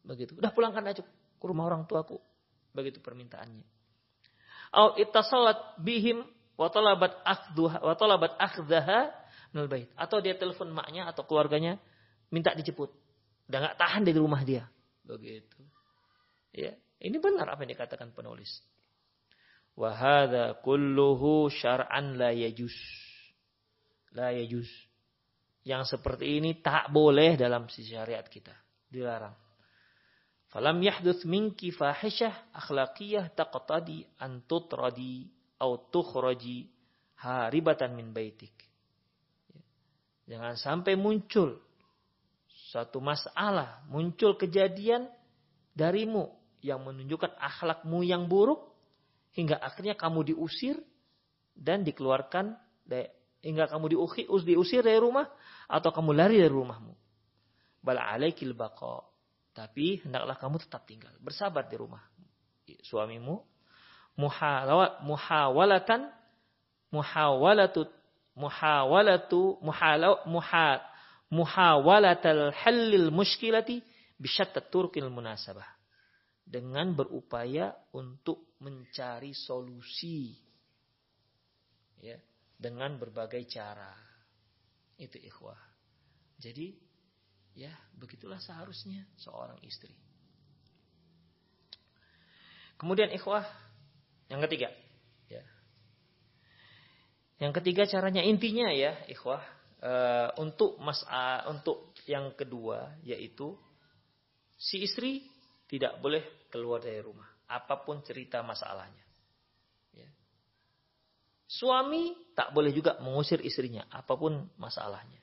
Begitu. 0.00 0.40
Udah 0.40 0.48
pulangkan 0.48 0.80
aja 0.88 1.04
ke 1.04 1.44
rumah 1.44 1.68
orang 1.68 1.84
tuaku. 1.84 2.16
Begitu 2.72 3.00
permintaannya. 3.00 3.64
Au 4.74 4.94
ittasalat 5.00 5.80
bihim 5.80 6.24
wa 6.58 6.68
talabat 6.68 7.24
wa 7.24 8.28
akhdaha 8.36 9.12
minal 9.52 9.68
bait. 9.70 9.88
Atau 9.96 10.20
dia 10.20 10.36
telepon 10.36 10.68
maknya 10.72 11.08
atau 11.08 11.24
keluarganya 11.24 11.80
minta 12.28 12.52
dijemput. 12.52 12.92
Udah 13.48 13.58
nggak 13.64 13.78
tahan 13.80 14.02
dari 14.04 14.18
rumah 14.20 14.44
dia. 14.44 14.68
Begitu. 15.08 15.60
Ya. 16.52 16.76
Ini 16.98 17.16
benar 17.22 17.46
apa 17.54 17.62
yang 17.64 17.72
dikatakan 17.78 18.10
penulis. 18.10 18.60
Wahada 19.78 20.58
kulluhu 20.58 21.46
syar'an 21.48 22.18
la 22.18 22.34
yajus. 22.34 22.74
La 24.12 24.34
yajus. 24.34 24.68
Yang 25.62 25.96
seperti 25.96 26.42
ini 26.42 26.58
tak 26.58 26.90
boleh 26.90 27.38
dalam 27.38 27.70
sisi 27.70 27.94
syariat 27.94 28.26
kita. 28.26 28.52
Dilarang. 28.90 29.47
Falam 30.48 30.80
yahduth 30.80 31.28
minki 31.28 31.68
fahisyah 31.68 32.56
akhlaqiyah 32.56 33.36
taqtadi 33.36 34.08
an 34.16 34.40
tutradi 34.48 35.28
au 35.60 35.76
tukhraji 35.92 36.72
haribatan 37.20 37.92
min 37.92 38.16
baitik. 38.16 38.54
Jangan 40.28 40.56
sampai 40.56 40.96
muncul 40.96 41.60
satu 42.68 43.00
masalah, 43.00 43.84
muncul 43.88 44.36
kejadian 44.36 45.08
darimu 45.72 46.32
yang 46.60 46.84
menunjukkan 46.84 47.32
akhlakmu 47.40 48.04
yang 48.04 48.28
buruk 48.28 48.60
hingga 49.32 49.56
akhirnya 49.56 49.96
kamu 49.96 50.32
diusir 50.34 50.76
dan 51.56 51.80
dikeluarkan 51.80 52.56
hingga 53.40 53.64
kamu 53.72 53.96
diusir, 53.96 54.26
diusir 54.44 54.80
dari 54.84 55.00
rumah 55.00 55.28
atau 55.64 55.92
kamu 55.92 56.10
lari 56.12 56.36
dari 56.40 56.52
rumahmu. 56.52 56.92
Bal 57.80 58.00
alaikil 58.00 58.52
baqa. 58.52 59.17
Tapi 59.58 59.98
hendaklah 60.06 60.38
kamu 60.38 60.62
tetap 60.62 60.86
tinggal, 60.86 61.10
bersabar 61.18 61.66
di 61.66 61.74
rumah. 61.74 61.98
Suamimu. 62.86 63.42
Muhawalatan 64.14 66.06
muhawalatu 66.94 67.86
muhawalatu 68.38 69.58
muhalau 69.62 70.22
muha 70.30 70.82
muhawalatal 71.30 72.54
halil 72.54 73.10
muskilati 73.10 73.82
bisyatta 74.14 74.62
turkil 74.62 75.10
munasabah. 75.10 75.66
Dengan 76.46 76.94
berupaya 76.94 77.74
untuk 77.90 78.54
mencari 78.62 79.34
solusi. 79.34 80.38
Ya 81.98 82.14
dengan 82.58 82.98
berbagai 82.98 83.46
cara. 83.46 83.94
Itu 84.98 85.14
ikhwah. 85.22 85.58
Jadi 86.42 86.74
ya 87.58 87.74
begitulah 87.98 88.38
seharusnya 88.38 89.02
seorang 89.18 89.58
istri 89.66 89.90
kemudian 92.78 93.10
ikhwah 93.10 93.42
yang 94.30 94.38
ketiga 94.46 94.70
ya 95.26 95.42
yang 97.42 97.50
ketiga 97.50 97.90
caranya 97.90 98.22
intinya 98.22 98.70
ya 98.70 98.94
ikhwah 99.10 99.42
uh, 99.82 100.30
untuk 100.38 100.78
mas 100.78 101.02
untuk 101.50 101.90
yang 102.06 102.30
kedua 102.38 102.94
yaitu 103.02 103.58
si 104.54 104.86
istri 104.86 105.26
tidak 105.68 106.00
boleh 106.02 106.48
keluar 106.48 106.82
dari 106.82 106.98
rumah. 106.98 107.28
Apa 107.48 107.84
pun 107.84 108.00
cerita 108.04 108.40
masalahnya. 108.40 109.04
Ya. 109.92 110.08
Suami 111.48 112.16
tak 112.32 112.52
boleh 112.52 112.72
juga 112.72 112.96
mengusir 113.00 113.40
istrinya. 113.44 113.84
Apa 113.92 114.16
pun 114.16 114.48
masalahnya. 114.56 115.20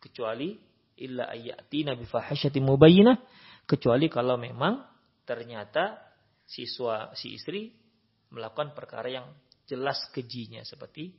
Kecuali 0.00 0.56
illa 0.98 1.30
ayati 1.30 1.86
nabi 1.86 2.04
fahisyati 2.04 2.58
mubayyinah. 2.58 3.16
Kecuali 3.68 4.10
kalau 4.10 4.36
memang 4.40 4.82
ternyata 5.22 6.00
siswa 6.48 7.12
si 7.12 7.36
istri 7.36 7.72
melakukan 8.32 8.72
perkara 8.72 9.08
yang 9.08 9.26
jelas 9.68 10.00
kejinya 10.12 10.64
seperti 10.64 11.12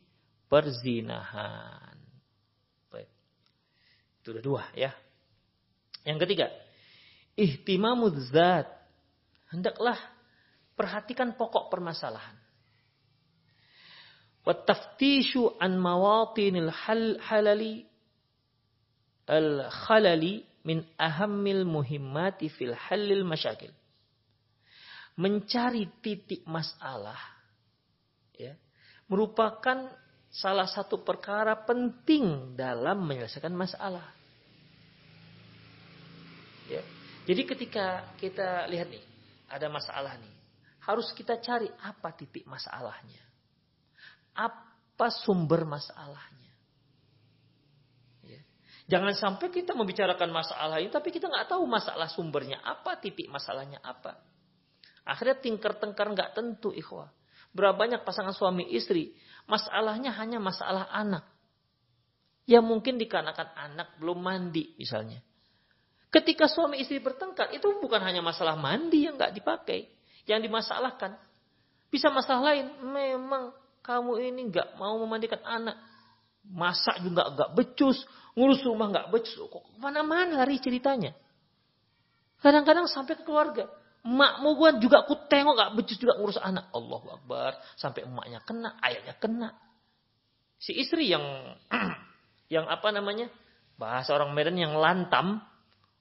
perzinahan. 0.50 1.98
Baik. 2.90 3.10
Itu 4.22 4.34
udah 4.34 4.44
dua 4.44 4.64
ya. 4.74 4.92
Yang 6.06 6.26
ketiga, 6.26 6.48
ihtimamud 7.38 8.18
zat. 8.34 8.66
Hendaklah 9.54 9.98
perhatikan 10.78 11.34
pokok 11.38 11.70
permasalahan. 11.74 12.38
Wattaftishu 14.46 15.60
an 15.62 15.78
mawatinil 15.78 16.72
hal 16.74 17.22
halali 17.22 17.89
al 19.30 19.70
khalali 19.70 20.42
min 20.66 20.82
ahammil 20.98 21.64
muhimmati 21.64 22.50
fil 22.50 22.74
halil 22.74 23.24
masyakil. 23.24 23.72
Mencari 25.20 25.86
titik 26.00 26.48
masalah 26.48 27.20
ya, 28.34 28.56
merupakan 29.12 29.92
salah 30.32 30.66
satu 30.66 31.04
perkara 31.04 31.60
penting 31.68 32.56
dalam 32.56 33.04
menyelesaikan 33.04 33.52
masalah. 33.52 34.16
Ya. 36.70 36.86
Jadi 37.26 37.42
ketika 37.46 38.16
kita 38.16 38.70
lihat 38.70 38.88
nih, 38.90 39.04
ada 39.50 39.68
masalah 39.68 40.16
nih. 40.18 40.34
Harus 40.86 41.12
kita 41.14 41.38
cari 41.42 41.68
apa 41.82 42.14
titik 42.16 42.46
masalahnya. 42.46 43.22
Apa 44.34 45.12
sumber 45.12 45.66
masalahnya. 45.68 46.49
Jangan 48.90 49.14
sampai 49.14 49.54
kita 49.54 49.78
membicarakan 49.78 50.34
masalah 50.34 50.82
ini, 50.82 50.90
tapi 50.90 51.14
kita 51.14 51.30
nggak 51.30 51.54
tahu 51.54 51.62
masalah 51.70 52.10
sumbernya 52.10 52.58
apa, 52.66 52.98
titik 52.98 53.30
masalahnya 53.30 53.78
apa. 53.86 54.18
Akhirnya 55.06 55.38
tingkar-tengkar 55.38 56.10
nggak 56.10 56.34
tentu 56.34 56.74
ikhwah. 56.74 57.14
Berapa 57.54 57.78
banyak 57.78 58.02
pasangan 58.02 58.34
suami 58.34 58.66
istri, 58.74 59.14
masalahnya 59.46 60.10
hanya 60.18 60.42
masalah 60.42 60.90
anak. 60.90 61.22
Ya 62.50 62.66
mungkin 62.66 62.98
dikarenakan 62.98 63.54
anak 63.54 63.88
belum 64.02 64.26
mandi 64.26 64.74
misalnya. 64.74 65.22
Ketika 66.10 66.50
suami 66.50 66.82
istri 66.82 66.98
bertengkar, 66.98 67.54
itu 67.54 67.70
bukan 67.78 68.02
hanya 68.02 68.26
masalah 68.26 68.58
mandi 68.58 69.06
yang 69.06 69.22
nggak 69.22 69.38
dipakai, 69.38 69.86
yang 70.26 70.42
dimasalahkan. 70.42 71.14
Bisa 71.94 72.10
masalah 72.10 72.54
lain, 72.54 72.74
memang 72.90 73.54
kamu 73.86 74.18
ini 74.34 74.50
nggak 74.50 74.82
mau 74.82 74.98
memandikan 74.98 75.42
anak, 75.46 75.78
masak 76.48 77.04
juga 77.04 77.32
nggak 77.34 77.52
becus, 77.58 78.04
ngurus 78.38 78.64
rumah 78.64 78.88
nggak 78.92 79.08
becus, 79.12 79.36
kok 79.36 79.66
mana-mana 79.82 80.44
hari 80.44 80.62
ceritanya. 80.64 81.16
Kadang-kadang 82.40 82.88
sampai 82.88 83.20
ke 83.20 83.24
keluarga, 83.28 83.68
emakmu 84.06 84.50
gua 84.56 84.70
juga 84.80 85.04
aku 85.04 85.28
tengok 85.28 85.54
nggak 85.56 85.72
becus 85.76 85.98
juga 86.00 86.16
ngurus 86.16 86.40
anak. 86.40 86.72
Allah 86.72 87.02
Akbar, 87.20 87.52
sampai 87.76 88.08
emaknya 88.08 88.40
kena, 88.46 88.80
ayahnya 88.86 89.16
kena. 89.20 89.50
Si 90.60 90.76
istri 90.76 91.12
yang 91.12 91.24
yang 92.54 92.68
apa 92.68 92.92
namanya 92.92 93.28
bahasa 93.80 94.12
orang 94.16 94.36
Medan 94.36 94.60
yang 94.60 94.76
lantam, 94.76 95.40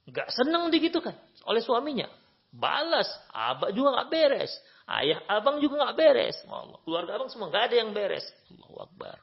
Gak 0.08 0.32
seneng 0.32 0.72
digitukan 0.72 1.12
oleh 1.44 1.60
suaminya. 1.60 2.08
Balas, 2.48 3.08
abang 3.28 3.76
juga 3.76 4.00
gak 4.00 4.08
beres. 4.08 4.52
Ayah 4.88 5.20
abang 5.28 5.60
juga 5.60 5.84
gak 5.84 5.96
beres. 6.00 6.36
Allah, 6.48 6.80
keluarga 6.80 7.20
abang 7.20 7.28
semua 7.28 7.52
gak 7.52 7.68
ada 7.68 7.76
yang 7.84 7.92
beres. 7.92 8.24
Allahu 8.48 8.88
Akbar. 8.88 9.20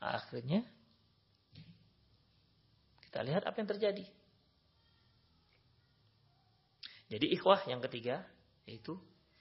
Akhirnya 0.00 0.64
Kita 3.10 3.26
lihat 3.26 3.42
apa 3.42 3.58
yang 3.58 3.66
terjadi. 3.66 4.06
Jadi 7.10 7.26
ikhwah 7.34 7.66
yang 7.66 7.82
ketiga, 7.82 8.22
yaitu 8.70 8.94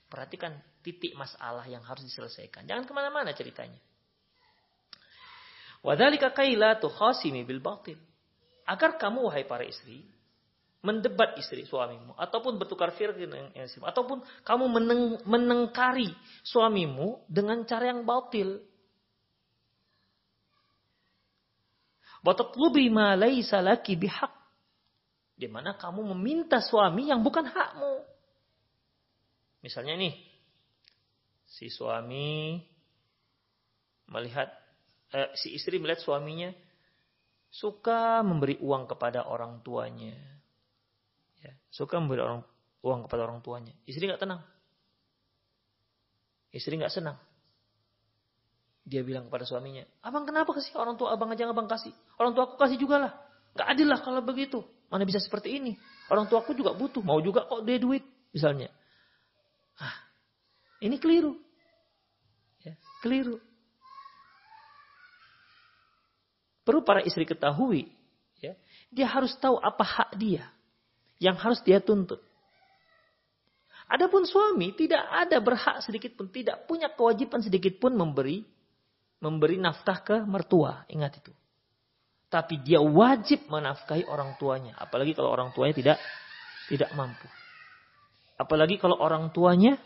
perhatikan 0.09 0.57
titik 0.81 1.13
masalah 1.13 1.61
yang 1.69 1.85
harus 1.85 2.01
diselesaikan. 2.01 2.65
Jangan 2.65 2.89
ke 2.89 2.93
mana-mana 2.97 3.29
ceritanya. 3.37 3.77
Wadhalika 5.85 6.33
kaila 6.33 6.81
khasimi 6.81 7.45
bil 7.45 7.61
batil. 7.61 8.01
Agar 8.65 8.97
kamu 8.97 9.29
wahai 9.29 9.45
para 9.45 9.65
istri 9.69 10.01
mendebat 10.79 11.35
istri 11.35 11.67
suamimu 11.67 12.15
ataupun 12.15 12.55
bertukar 12.55 12.95
firman 12.95 13.51
yang 13.51 13.67
ataupun 13.67 14.23
kamu 14.47 14.65
meneng, 14.71 15.01
menengkari 15.27 16.07
suamimu 16.47 17.27
dengan 17.27 17.67
cara 17.67 17.91
yang 17.91 18.07
batil. 18.07 18.63
Watatlubi 22.25 22.91
ma 22.91 23.15
laisa 23.15 23.63
laki 23.63 23.95
bihaq. 23.95 24.33
Di 25.39 25.47
mana 25.47 25.79
kamu 25.79 26.11
meminta 26.15 26.59
suami 26.59 27.07
yang 27.07 27.23
bukan 27.23 27.47
hakmu. 27.47 28.03
Misalnya 29.63 29.95
nih, 29.95 30.15
si 31.47 31.71
suami 31.71 32.59
melihat 34.11 34.51
eh, 35.15 35.31
si 35.39 35.55
istri 35.55 35.79
melihat 35.79 36.03
suaminya 36.03 36.51
suka 37.49 38.19
memberi 38.25 38.59
uang 38.59 38.89
kepada 38.89 39.25
orang 39.25 39.61
tuanya 39.63 40.39
Ya, 41.39 41.55
suka 41.71 42.03
memberi 42.03 42.19
orang 42.19 42.43
uang 42.83 43.07
kepada 43.07 43.21
orang 43.27 43.39
tuanya. 43.39 43.71
Istri 43.87 44.11
nggak 44.11 44.21
tenang. 44.21 44.43
Istri 46.51 46.75
nggak 46.79 46.91
senang. 46.91 47.17
Dia 48.83 49.05
bilang 49.05 49.29
kepada 49.29 49.45
suaminya, 49.45 49.85
abang 50.01 50.25
kenapa 50.25 50.49
kasih 50.49 50.73
orang 50.75 50.97
tua 50.97 51.13
abang 51.13 51.29
aja 51.29 51.45
abang 51.45 51.69
kasih. 51.69 51.93
Orang 52.19 52.35
tua 52.35 52.51
aku 52.51 52.59
kasih 52.59 52.75
juga 52.75 52.99
lah. 52.99 53.11
Gak 53.55 53.67
adil 53.71 53.87
lah 53.87 54.03
kalau 54.03 54.19
begitu. 54.19 54.59
Mana 54.91 55.07
bisa 55.07 55.23
seperti 55.23 55.55
ini. 55.55 55.79
Orang 56.11 56.27
tua 56.27 56.43
aku 56.43 56.51
juga 56.51 56.75
butuh. 56.75 56.99
Mau 56.99 57.23
juga 57.23 57.47
kok 57.47 57.63
dia 57.63 57.79
duit. 57.79 58.03
Misalnya. 58.35 58.67
Ah, 59.79 59.95
ini 60.83 60.99
keliru. 60.99 61.39
Ya, 62.59 62.75
keliru. 62.99 63.39
Perlu 66.67 66.83
para 66.83 66.99
istri 67.07 67.23
ketahui. 67.23 67.87
Ya, 68.43 68.55
dia 68.91 69.07
harus 69.07 69.35
tahu 69.39 69.59
apa 69.59 69.83
hak 69.83 70.15
dia 70.19 70.47
yang 71.19 71.35
harus 71.39 71.59
dia 71.63 71.79
tuntut. 71.83 72.23
Adapun 73.89 74.23
suami 74.23 74.71
tidak 74.77 75.01
ada 75.01 75.41
berhak 75.41 75.81
sedikit 75.83 76.15
pun, 76.15 76.29
tidak 76.31 76.63
punya 76.69 76.87
kewajiban 76.93 77.41
sedikit 77.43 77.81
pun 77.81 77.97
memberi 77.97 78.45
memberi 79.19 79.59
nafkah 79.59 79.99
ke 80.01 80.17
mertua. 80.23 80.87
Ingat 80.87 81.19
itu. 81.19 81.33
Tapi 82.29 82.61
dia 82.61 82.77
wajib 82.77 83.49
menafkahi 83.49 84.05
orang 84.05 84.37
tuanya, 84.37 84.77
apalagi 84.77 85.17
kalau 85.17 85.33
orang 85.33 85.49
tuanya 85.49 85.73
tidak 85.73 85.97
tidak 86.69 86.93
mampu. 86.93 87.25
Apalagi 88.37 88.77
kalau 88.77 89.01
orang 89.01 89.33
tuanya 89.33 89.81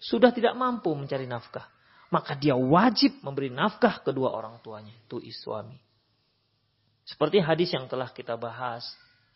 sudah 0.00 0.32
tidak 0.32 0.56
mampu 0.56 0.88
mencari 0.96 1.28
nafkah, 1.28 1.68
maka 2.08 2.32
dia 2.32 2.56
wajib 2.56 3.20
memberi 3.20 3.52
nafkah 3.52 4.00
kedua 4.00 4.32
orang 4.32 4.64
tuanya, 4.64 4.96
itu 4.96 5.20
suami. 5.28 5.76
Seperti 7.04 7.40
hadis 7.44 7.72
yang 7.76 7.88
telah 7.88 8.08
kita 8.12 8.36
bahas 8.40 8.84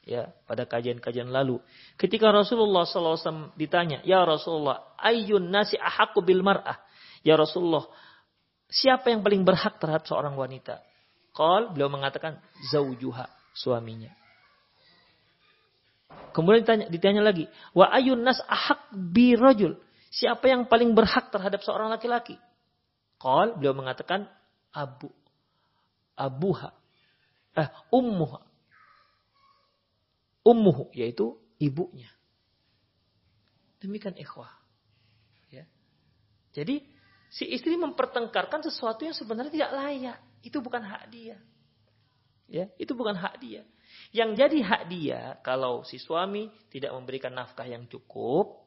ya 0.05 0.29
pada 0.45 0.69
kajian-kajian 0.69 1.29
lalu. 1.33 1.61
Ketika 1.97 2.29
Rasulullah 2.29 2.85
SAW 2.85 3.57
ditanya, 3.57 4.05
Ya 4.05 4.25
Rasulullah, 4.25 4.93
ayun 5.01 5.49
nasi 5.49 5.81
ahaku 5.81 6.21
bil 6.21 6.45
mar'ah. 6.45 6.81
Ya 7.25 7.39
Rasulullah, 7.39 7.87
siapa 8.69 9.09
yang 9.09 9.25
paling 9.25 9.47
berhak 9.47 9.79
terhadap 9.79 10.05
seorang 10.05 10.37
wanita? 10.37 10.85
Qal, 11.33 11.73
beliau 11.73 11.89
mengatakan, 11.89 12.41
zaujuha, 12.69 13.29
suaminya. 13.57 14.13
Kemudian 16.37 16.65
ditanya, 16.65 16.87
ditanya 16.93 17.23
lagi, 17.25 17.49
wa 17.73 17.89
ayun 17.89 18.21
nas 18.21 18.41
ahak 18.45 18.93
bi 18.93 19.33
rajul. 19.33 19.81
Siapa 20.13 20.45
yang 20.45 20.69
paling 20.69 20.93
berhak 20.93 21.33
terhadap 21.33 21.65
seorang 21.65 21.89
laki-laki? 21.89 22.37
Qal, 23.17 23.57
beliau 23.57 23.73
mengatakan, 23.73 24.29
abu, 24.77 25.09
abuha, 26.13 26.77
eh, 27.57 27.69
ummuha, 27.89 28.45
ummuhu 30.45 30.91
yaitu 30.93 31.39
ibunya. 31.63 32.11
Demikian 33.81 34.15
ikhwah. 34.15 34.53
Ya. 35.51 35.67
Jadi 36.55 36.87
si 37.33 37.49
istri 37.49 37.81
mempertengkarkan 37.81 38.61
sesuatu 38.69 39.09
yang 39.09 39.17
sebenarnya 39.17 39.53
tidak 39.53 39.73
layak. 39.73 40.19
Itu 40.45 40.61
bukan 40.61 40.85
hak 40.85 41.09
dia. 41.09 41.41
Ya, 42.53 42.69
itu 42.77 42.93
bukan 42.93 43.17
hak 43.17 43.41
dia. 43.41 43.65
Yang 44.13 44.31
jadi 44.45 44.59
hak 44.61 44.83
dia 44.93 45.21
kalau 45.41 45.89
si 45.89 45.97
suami 45.97 46.53
tidak 46.69 46.93
memberikan 46.93 47.33
nafkah 47.33 47.65
yang 47.65 47.89
cukup, 47.89 48.61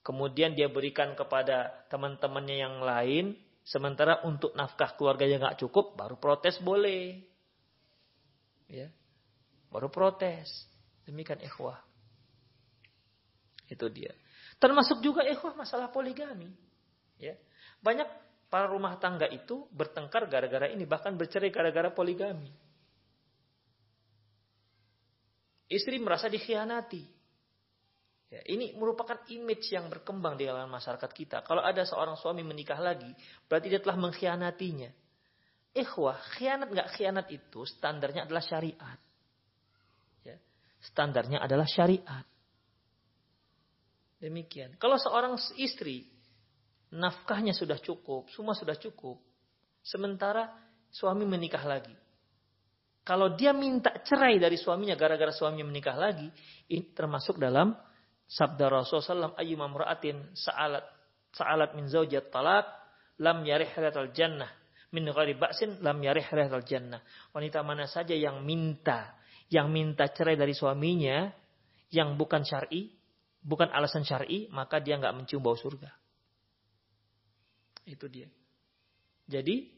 kemudian 0.00 0.56
dia 0.56 0.72
berikan 0.72 1.12
kepada 1.12 1.84
teman-temannya 1.92 2.56
yang 2.56 2.80
lain, 2.80 3.36
sementara 3.60 4.24
untuk 4.24 4.56
nafkah 4.56 4.96
keluarganya 4.96 5.36
nggak 5.48 5.60
cukup, 5.60 5.92
baru 6.00 6.16
protes 6.16 6.56
boleh. 6.64 7.20
Ya, 8.72 8.88
Baru 9.72 9.88
protes. 9.88 10.68
Demikian 11.08 11.40
ikhwah. 11.40 11.80
Itu 13.66 13.88
dia. 13.88 14.12
Termasuk 14.60 15.00
juga 15.00 15.24
ikhwah 15.24 15.56
masalah 15.56 15.88
poligami. 15.88 16.52
Ya. 17.18 17.34
Banyak 17.82 18.08
para 18.48 18.68
rumah 18.68 19.00
tangga 19.00 19.26
itu 19.28 19.66
bertengkar 19.72 20.28
gara-gara 20.28 20.68
ini. 20.68 20.86
Bahkan 20.86 21.16
bercerai 21.16 21.50
gara-gara 21.50 21.90
poligami. 21.90 22.52
Istri 25.72 25.96
merasa 26.00 26.28
dikhianati. 26.28 27.04
Ya, 28.32 28.40
ini 28.48 28.72
merupakan 28.72 29.20
image 29.28 29.72
yang 29.76 29.92
berkembang 29.92 30.40
di 30.40 30.48
dalam 30.48 30.68
masyarakat 30.72 31.10
kita. 31.12 31.44
Kalau 31.44 31.60
ada 31.60 31.84
seorang 31.84 32.16
suami 32.16 32.40
menikah 32.40 32.80
lagi, 32.80 33.12
berarti 33.44 33.68
dia 33.68 33.80
telah 33.80 34.00
mengkhianatinya. 34.00 34.88
Ikhwah, 35.76 36.16
khianat 36.36 36.68
nggak 36.72 36.88
khianat 36.96 37.26
itu 37.28 37.64
standarnya 37.68 38.24
adalah 38.24 38.40
syariat 38.40 38.96
standarnya 40.82 41.38
adalah 41.38 41.64
syariat. 41.64 42.26
Demikian. 44.18 44.74
Kalau 44.78 44.98
seorang 44.98 45.38
istri 45.58 46.06
nafkahnya 46.92 47.56
sudah 47.56 47.80
cukup, 47.80 48.28
semua 48.30 48.52
sudah 48.52 48.76
cukup, 48.76 49.16
sementara 49.80 50.52
suami 50.92 51.24
menikah 51.24 51.64
lagi. 51.64 51.96
Kalau 53.02 53.34
dia 53.34 53.50
minta 53.50 53.90
cerai 54.06 54.38
dari 54.38 54.54
suaminya 54.54 54.94
gara-gara 54.94 55.34
suaminya 55.34 55.66
menikah 55.66 55.98
lagi, 55.98 56.28
ini 56.70 56.94
termasuk 56.94 57.40
dalam 57.40 57.74
sabda 58.30 58.70
Rasulullah 58.70 59.34
SAW, 59.34 59.40
ayyumam 59.40 59.74
ra'atin 59.74 60.30
sa'alat 60.38 60.86
sa'alat 61.34 61.74
min 61.74 61.88
zaujat 61.88 62.30
talak 62.30 62.68
lam 63.18 63.42
yarih 63.42 63.72
al 63.74 64.12
jannah 64.14 64.52
min 64.92 65.08
ghairi 65.08 65.34
ba'sin 65.34 65.80
lam 65.82 65.98
yarih 65.98 66.28
al 66.30 66.62
jannah. 66.62 67.02
Wanita 67.34 67.64
mana 67.66 67.90
saja 67.90 68.14
yang 68.14 68.44
minta 68.46 69.18
yang 69.52 69.68
minta 69.68 70.08
cerai 70.08 70.38
dari 70.38 70.56
suaminya 70.56 71.28
yang 71.92 72.16
bukan 72.16 72.40
syar'i, 72.40 72.88
bukan 73.44 73.68
alasan 73.68 74.00
syar'i, 74.00 74.48
maka 74.48 74.80
dia 74.80 74.96
nggak 74.96 75.12
mencium 75.12 75.44
bau 75.44 75.58
surga. 75.58 76.01
Itu 77.86 78.06
dia. 78.06 78.30
Jadi 79.26 79.70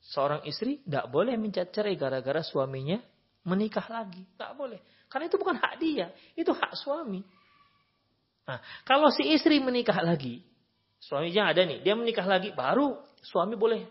seorang 0.00 0.44
istri 0.48 0.80
nggak 0.84 1.12
boleh 1.12 1.36
minta 1.36 1.64
cerai 1.68 1.96
gara-gara 1.96 2.40
suaminya 2.40 3.00
menikah 3.44 3.84
lagi, 3.88 4.24
nggak 4.36 4.52
boleh. 4.56 4.80
Karena 5.08 5.26
itu 5.26 5.36
bukan 5.40 5.56
hak 5.58 5.74
dia, 5.80 6.12
itu 6.36 6.52
hak 6.52 6.72
suami. 6.76 7.24
Nah, 8.46 8.58
kalau 8.84 9.08
si 9.12 9.26
istri 9.30 9.62
menikah 9.62 10.00
lagi, 10.02 10.42
suaminya 11.00 11.52
ada 11.52 11.62
nih, 11.64 11.80
dia 11.80 11.94
menikah 11.96 12.26
lagi, 12.26 12.52
baru 12.52 13.00
suami 13.22 13.54
boleh, 13.54 13.84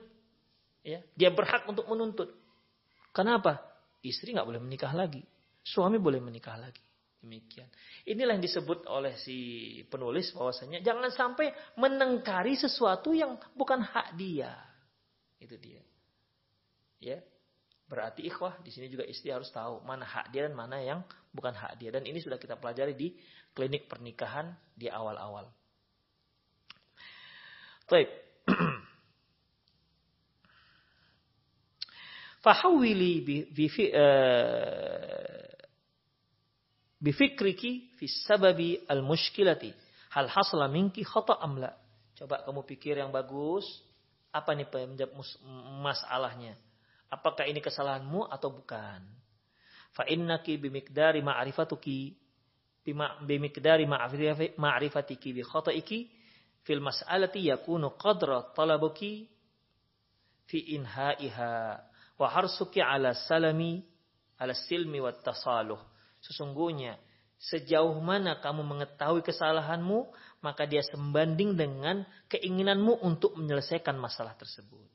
ya, 0.84 1.00
dia 1.16 1.30
berhak 1.32 1.66
untuk 1.70 1.86
menuntut. 1.89 2.34
Kenapa? 3.12 3.62
Istri 4.00 4.38
nggak 4.38 4.47
boleh 4.47 4.62
menikah 4.64 4.93
lagi. 4.95 5.26
Suami 5.66 6.00
boleh 6.00 6.24
menikah 6.24 6.56
lagi. 6.56 6.82
Demikian. 7.20 7.67
Inilah 8.07 8.39
yang 8.39 8.43
disebut 8.43 8.88
oleh 8.88 9.20
si 9.20 9.38
penulis 9.91 10.32
bahwasanya 10.32 10.80
jangan 10.80 11.11
sampai 11.11 11.51
menengkari 11.76 12.55
sesuatu 12.55 13.11
yang 13.11 13.36
bukan 13.59 13.84
hak 13.84 14.15
dia. 14.15 14.55
Itu 15.36 15.59
dia. 15.59 15.84
Ya. 17.03 17.20
Berarti 17.89 18.24
ikhwah 18.24 18.63
di 18.63 18.72
sini 18.72 18.88
juga 18.88 19.03
istri 19.03 19.34
harus 19.34 19.51
tahu 19.51 19.84
mana 19.84 20.05
hak 20.05 20.32
dia 20.32 20.47
dan 20.47 20.55
mana 20.55 20.80
yang 20.80 21.03
bukan 21.34 21.51
hak 21.51 21.82
dia 21.82 21.91
dan 21.91 22.05
ini 22.05 22.22
sudah 22.22 22.38
kita 22.38 22.55
pelajari 22.55 22.93
di 22.93 23.17
klinik 23.51 23.89
pernikahan 23.89 24.53
di 24.78 24.88
awal-awal. 24.88 25.49
Baik. 27.89 28.09
Fahawili 32.45 33.26
bifikriki 37.00 37.95
fi 37.97 38.06
sababi 38.28 38.80
al-mushkilati. 38.88 39.72
Hal 40.12 40.28
hasla 40.28 40.68
minki 40.68 41.02
khata 41.04 41.39
amla. 41.39 41.72
Coba 42.20 42.43
kamu 42.43 42.68
pikir 42.68 43.00
yang 43.00 43.10
bagus. 43.10 43.66
Apa 44.30 44.54
nih 44.54 44.70
penyebab 44.70 45.10
masalahnya? 45.82 46.54
Apakah 47.10 47.50
ini 47.50 47.58
kesalahanmu 47.64 48.30
atau 48.30 48.54
bukan? 48.54 49.02
Fa 49.97 50.06
innaki 50.06 50.62
bimikdari 50.62 51.26
ma'rifatuki 51.26 52.14
bimikdari 53.26 53.89
ma'rifatiki 54.58 55.30
bi 55.34 55.41
khataiki 55.41 56.00
fil 56.62 56.82
mas'alati 56.82 57.50
yakunu 57.50 57.97
qadra 57.97 58.54
talabuki 58.54 59.26
fi 60.45 60.78
inhaiha 60.78 61.82
wa 62.18 62.28
harsuki 62.30 62.82
ala 62.82 63.14
salami 63.14 63.82
ala 64.38 64.54
silmi 64.54 65.02
wa 65.02 65.10
tasaluh. 65.10 65.82
Sesungguhnya 66.20 66.99
sejauh 67.39 67.95
mana 68.03 68.43
kamu 68.43 68.67
mengetahui 68.67 69.24
kesalahanmu, 69.24 70.11
maka 70.43 70.67
dia 70.67 70.84
sembanding 70.84 71.55
dengan 71.55 72.03
keinginanmu 72.28 72.99
untuk 72.99 73.39
menyelesaikan 73.39 73.95
masalah 73.95 74.36
tersebut. 74.36 74.88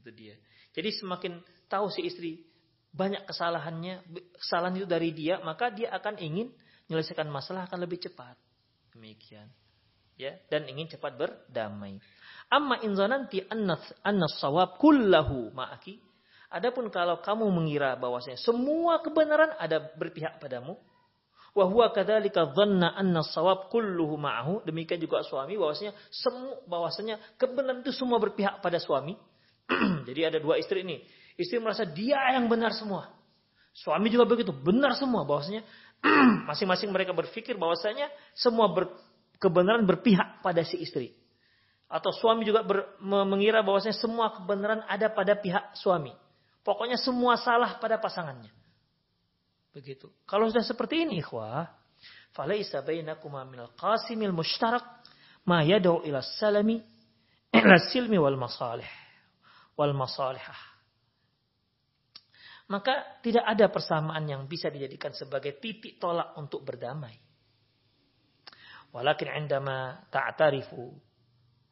Itu 0.00 0.10
dia. 0.12 0.36
Jadi 0.72 0.88
semakin 0.96 1.44
tahu 1.68 1.92
si 1.92 2.08
istri 2.08 2.48
banyak 2.92 3.24
kesalahannya, 3.28 4.04
kesalahan 4.36 4.76
itu 4.80 4.88
dari 4.88 5.12
dia, 5.12 5.40
maka 5.44 5.68
dia 5.72 5.92
akan 5.92 6.16
ingin 6.20 6.52
menyelesaikan 6.88 7.28
masalah 7.28 7.68
akan 7.68 7.84
lebih 7.84 8.04
cepat. 8.04 8.36
Demikian. 8.92 9.48
Ya, 10.20 10.36
dan 10.52 10.68
ingin 10.68 10.92
cepat 10.92 11.16
berdamai. 11.16 11.96
Amma 12.52 12.84
in 12.84 12.92
zananti 12.92 13.40
annas 13.48 14.36
sawab 14.36 14.76
kullahu 14.76 15.56
ma'aki. 15.56 15.96
Adapun 16.52 16.92
kalau 16.92 17.24
kamu 17.24 17.48
mengira 17.48 17.96
bahwasanya 17.96 18.36
semua 18.36 19.00
kebenaran 19.00 19.56
ada 19.56 19.88
berpihak 19.96 20.36
padamu, 20.36 20.76
wa 21.56 21.64
huwa 21.64 21.88
kadzalika 21.96 22.52
dhanna 22.52 22.92
anna 22.92 23.24
sawab 23.24 23.72
kulluhu 23.72 24.20
ma'ahu. 24.20 24.60
Demikian 24.68 25.00
juga 25.00 25.24
suami 25.24 25.56
bahwasanya 25.56 25.96
semua 26.12 26.60
bahwasanya 26.68 27.16
kebenaran 27.40 27.80
itu 27.80 27.96
semua 27.96 28.20
berpihak 28.20 28.60
pada 28.60 28.76
suami. 28.76 29.16
Jadi 30.08 30.20
ada 30.28 30.38
dua 30.44 30.60
istri 30.60 30.84
ini. 30.84 31.00
Istri 31.40 31.56
merasa 31.64 31.88
dia 31.88 32.20
yang 32.36 32.52
benar 32.52 32.76
semua. 32.76 33.08
Suami 33.72 34.12
juga 34.12 34.28
begitu, 34.28 34.52
benar 34.52 34.92
semua 35.00 35.24
bahwasanya 35.24 35.64
masing-masing 36.52 36.92
mereka 36.92 37.16
berpikir 37.16 37.56
bahwasanya 37.56 38.12
semua 38.36 38.68
ber, 38.68 38.92
kebenaran 39.40 39.88
berpihak 39.88 40.44
pada 40.44 40.60
si 40.60 40.76
istri. 40.84 41.16
Atau 41.88 42.12
suami 42.12 42.44
juga 42.44 42.60
ber, 42.60 43.00
mengira 43.00 43.64
bahwasanya 43.64 43.96
semua 43.96 44.36
kebenaran 44.36 44.84
ada 44.84 45.08
pada 45.08 45.32
pihak 45.40 45.72
suami. 45.80 46.12
Pokoknya 46.62 46.98
semua 46.98 47.34
salah 47.38 47.78
pada 47.82 47.98
pasangannya. 47.98 48.50
Begitu. 49.74 50.06
Kalau 50.28 50.46
sudah 50.46 50.62
seperti 50.62 51.02
ini, 51.02 51.18
ikhwah, 51.18 51.66
falaisa 52.36 52.82
bainakuma 52.84 53.42
minal 53.44 53.72
qasimil 53.74 54.30
mushtarak 54.30 54.84
ma 55.48 55.64
yad'u 55.64 56.06
ila 56.06 56.22
salami 56.22 56.78
ila 57.52 57.76
silmi 57.90 58.16
wal 58.20 58.38
masalih 58.38 58.88
wal 59.76 59.94
masalihah. 59.96 60.72
Maka 62.70 63.20
tidak 63.20 63.44
ada 63.44 63.68
persamaan 63.68 64.24
yang 64.24 64.48
bisa 64.48 64.72
dijadikan 64.72 65.12
sebagai 65.12 65.60
titik 65.60 66.00
tolak 66.00 66.32
untuk 66.40 66.64
berdamai. 66.64 67.12
Walakin 68.92 69.44
indama 69.44 70.04
ta'tarifu 70.08 70.92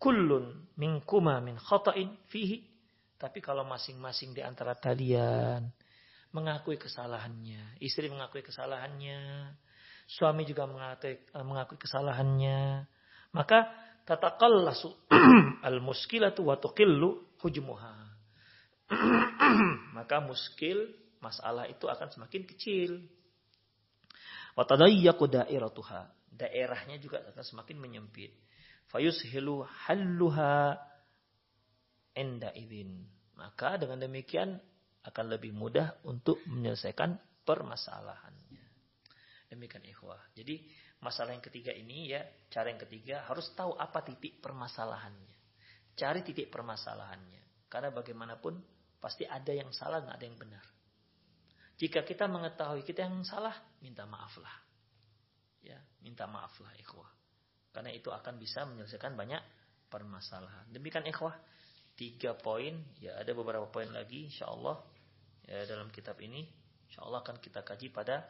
kullun 0.01 0.73
minkuma 0.77 1.41
min 1.45 1.57
khata'in 1.57 2.17
fihi. 2.29 2.65
Tapi 3.21 3.45
kalau 3.45 3.69
masing-masing 3.69 4.33
di 4.33 4.41
antara 4.41 4.73
kalian 4.73 5.69
mengakui 6.33 6.81
kesalahannya, 6.81 7.77
istri 7.85 8.09
mengakui 8.09 8.41
kesalahannya, 8.41 9.53
suami 10.09 10.49
juga 10.49 10.65
mengakui, 10.65 11.21
eh, 11.21 11.45
mengakui 11.45 11.77
kesalahannya, 11.77 12.89
maka 13.37 13.69
tataqallasu 14.09 14.89
al-muskilatu 15.69 16.49
wa 16.49 16.57
tuqillu 16.57 17.37
hujmuha. 17.45 17.95
maka 20.01 20.19
muskil 20.25 20.89
masalah 21.21 21.69
itu 21.69 21.85
akan 21.85 22.09
semakin 22.09 22.43
kecil. 22.49 23.05
Wa 24.57 24.65
tadayyaqu 24.65 25.29
dairatuha. 25.29 26.09
Daerahnya 26.33 26.97
juga 26.97 27.21
akan 27.21 27.45
semakin 27.45 27.77
menyempit 27.77 28.33
fayushilu 28.91 29.63
halluha 29.87 30.75
enda 32.21 32.53
idin. 32.53 33.01
Maka 33.41 33.81
dengan 33.81 34.05
demikian 34.05 34.61
akan 35.09 35.27
lebih 35.33 35.57
mudah 35.57 36.05
untuk 36.05 36.45
menyelesaikan 36.45 37.17
permasalahannya. 37.49 38.65
Demikian 39.49 39.83
ikhwah. 39.89 40.21
Jadi 40.37 40.61
masalah 41.01 41.33
yang 41.33 41.43
ketiga 41.43 41.73
ini 41.73 42.13
ya, 42.13 42.21
cara 42.53 42.69
yang 42.69 42.79
ketiga 42.79 43.25
harus 43.25 43.49
tahu 43.57 43.73
apa 43.81 44.05
titik 44.05 44.39
permasalahannya. 44.45 45.37
Cari 45.97 46.21
titik 46.21 46.53
permasalahannya. 46.53 47.67
Karena 47.67 47.89
bagaimanapun 47.91 48.61
pasti 49.01 49.25
ada 49.25 49.51
yang 49.51 49.73
salah 49.73 50.05
dan 50.05 50.13
ada 50.13 50.25
yang 50.29 50.37
benar. 50.37 50.63
Jika 51.81 52.05
kita 52.05 52.29
mengetahui 52.29 52.85
kita 52.85 53.09
yang 53.09 53.25
salah, 53.25 53.57
minta 53.81 54.05
maaflah. 54.05 54.53
Ya, 55.65 55.81
minta 56.05 56.29
maaflah 56.29 56.77
ikhwah. 56.77 57.09
Karena 57.73 57.89
itu 57.89 58.13
akan 58.13 58.37
bisa 58.37 58.69
menyelesaikan 58.69 59.17
banyak 59.17 59.41
permasalahan. 59.89 60.69
Demikian 60.69 61.09
ikhwah. 61.09 61.33
Tiga 62.01 62.33
poin. 62.33 62.81
Ya 62.97 63.21
ada 63.21 63.37
beberapa 63.37 63.69
poin 63.69 63.93
lagi 63.93 64.25
insya 64.25 64.49
Allah. 64.49 64.81
Ya, 65.45 65.69
dalam 65.69 65.93
kitab 65.93 66.17
ini. 66.25 66.49
Insya 66.89 67.05
Allah 67.05 67.21
akan 67.21 67.37
kita 67.37 67.61
kaji 67.61 67.93
pada 67.93 68.25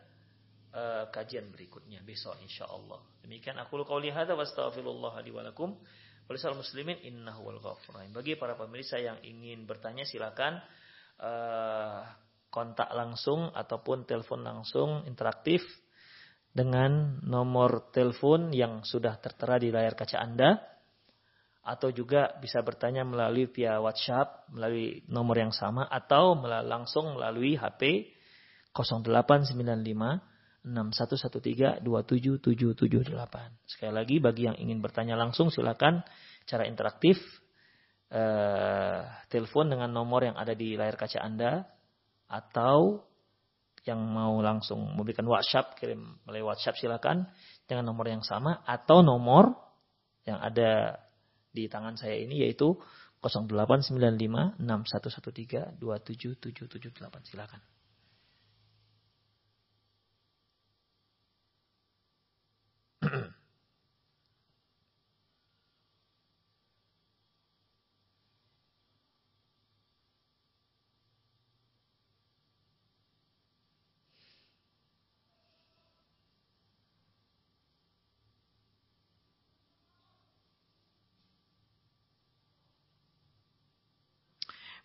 uh, 0.74 1.06
kajian 1.14 1.46
berikutnya. 1.54 2.02
Besok 2.02 2.34
insya 2.42 2.66
Allah. 2.66 2.98
Demikian 3.22 3.62
aku 3.62 3.78
qauli 3.86 4.10
hadza 4.10 4.34
wa 4.34 4.42
astaghfirullah 4.42 5.14
li 5.22 5.30
lakum. 5.30 5.78
muslimin 6.30 6.98
innahu 7.06 7.46
wal 7.46 7.78
Bagi 8.10 8.34
para 8.34 8.58
pemirsa 8.58 8.98
yang 8.98 9.22
ingin 9.22 9.70
bertanya 9.70 10.02
silakan 10.02 10.58
uh, 11.22 12.02
kontak 12.50 12.90
langsung 12.90 13.54
ataupun 13.54 14.02
telepon 14.02 14.42
langsung 14.42 15.06
interaktif 15.06 15.62
dengan 16.50 17.22
nomor 17.22 17.94
telepon 17.94 18.50
yang 18.50 18.82
sudah 18.82 19.14
tertera 19.22 19.62
di 19.62 19.70
layar 19.70 19.94
kaca 19.94 20.18
Anda 20.18 20.58
atau 21.70 21.94
juga 21.94 22.34
bisa 22.42 22.58
bertanya 22.66 23.06
melalui 23.06 23.46
via 23.46 23.78
WhatsApp 23.78 24.50
melalui 24.50 25.06
nomor 25.06 25.38
yang 25.38 25.54
sama 25.54 25.86
atau 25.86 26.34
langsung 26.66 27.14
melalui 27.14 27.54
HP 27.54 28.10
0895 28.74 29.54
6113 30.66 31.80
27778. 31.86 33.70
Sekali 33.70 33.92
lagi 33.94 34.18
bagi 34.18 34.50
yang 34.50 34.58
ingin 34.58 34.82
bertanya 34.82 35.14
langsung 35.14 35.54
silakan 35.54 36.02
cara 36.42 36.66
interaktif 36.66 37.22
eh, 38.10 39.00
telepon 39.30 39.70
dengan 39.70 39.94
nomor 39.94 40.26
yang 40.26 40.34
ada 40.34 40.52
di 40.58 40.74
layar 40.74 40.98
kaca 40.98 41.22
Anda 41.22 41.70
atau 42.26 43.06
yang 43.86 44.02
mau 44.10 44.42
langsung 44.42 44.92
memberikan 44.98 45.24
WhatsApp 45.24 45.78
kirim 45.78 46.18
melalui 46.26 46.50
WhatsApp 46.50 46.76
silakan 46.82 47.30
dengan 47.64 47.88
nomor 47.88 48.10
yang 48.10 48.26
sama 48.26 48.60
atau 48.66 49.00
nomor 49.00 49.54
yang 50.28 50.36
ada 50.36 51.00
di 51.50 51.66
tangan 51.66 51.98
saya 51.98 52.16
ini 52.18 52.46
yaitu 52.46 52.78
0895 53.20 54.56
6113 54.58 55.76
27778 55.78 57.30
silakan. 57.30 57.60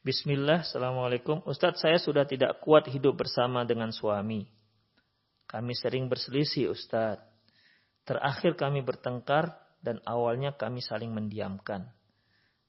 Bismillah, 0.05 0.61
Assalamualaikum. 0.61 1.41
Ustadz, 1.49 1.81
saya 1.81 1.97
sudah 1.97 2.29
tidak 2.29 2.61
kuat 2.61 2.85
hidup 2.93 3.25
bersama 3.25 3.65
dengan 3.65 3.89
suami. 3.89 4.45
Kami 5.49 5.73
sering 5.73 6.05
berselisih, 6.05 6.69
Ustadz. 6.69 7.25
Terakhir 8.05 8.53
kami 8.53 8.85
bertengkar 8.85 9.57
dan 9.81 9.97
awalnya 10.05 10.53
kami 10.53 10.85
saling 10.85 11.09
mendiamkan. 11.09 11.89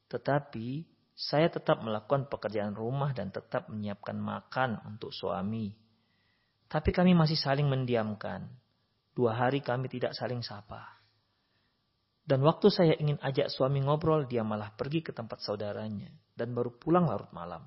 Tetapi 0.08 0.88
saya 1.12 1.52
tetap 1.52 1.84
melakukan 1.84 2.24
pekerjaan 2.32 2.72
rumah 2.72 3.12
dan 3.12 3.28
tetap 3.28 3.68
menyiapkan 3.68 4.16
makan 4.16 4.80
untuk 4.88 5.12
suami. 5.12 5.76
Tapi 6.72 6.88
kami 6.88 7.12
masih 7.12 7.36
saling 7.36 7.68
mendiamkan. 7.68 8.48
Dua 9.12 9.36
hari 9.36 9.60
kami 9.60 9.92
tidak 9.92 10.16
saling 10.16 10.40
sapa. 10.40 11.04
Dan 12.24 12.40
waktu 12.40 12.72
saya 12.72 12.96
ingin 12.96 13.20
ajak 13.20 13.52
suami 13.52 13.84
ngobrol, 13.84 14.24
dia 14.24 14.40
malah 14.40 14.72
pergi 14.72 15.04
ke 15.04 15.12
tempat 15.12 15.44
saudaranya 15.44 16.24
dan 16.36 16.52
baru 16.52 16.76
pulang 16.76 17.08
larut 17.08 17.32
malam. 17.32 17.64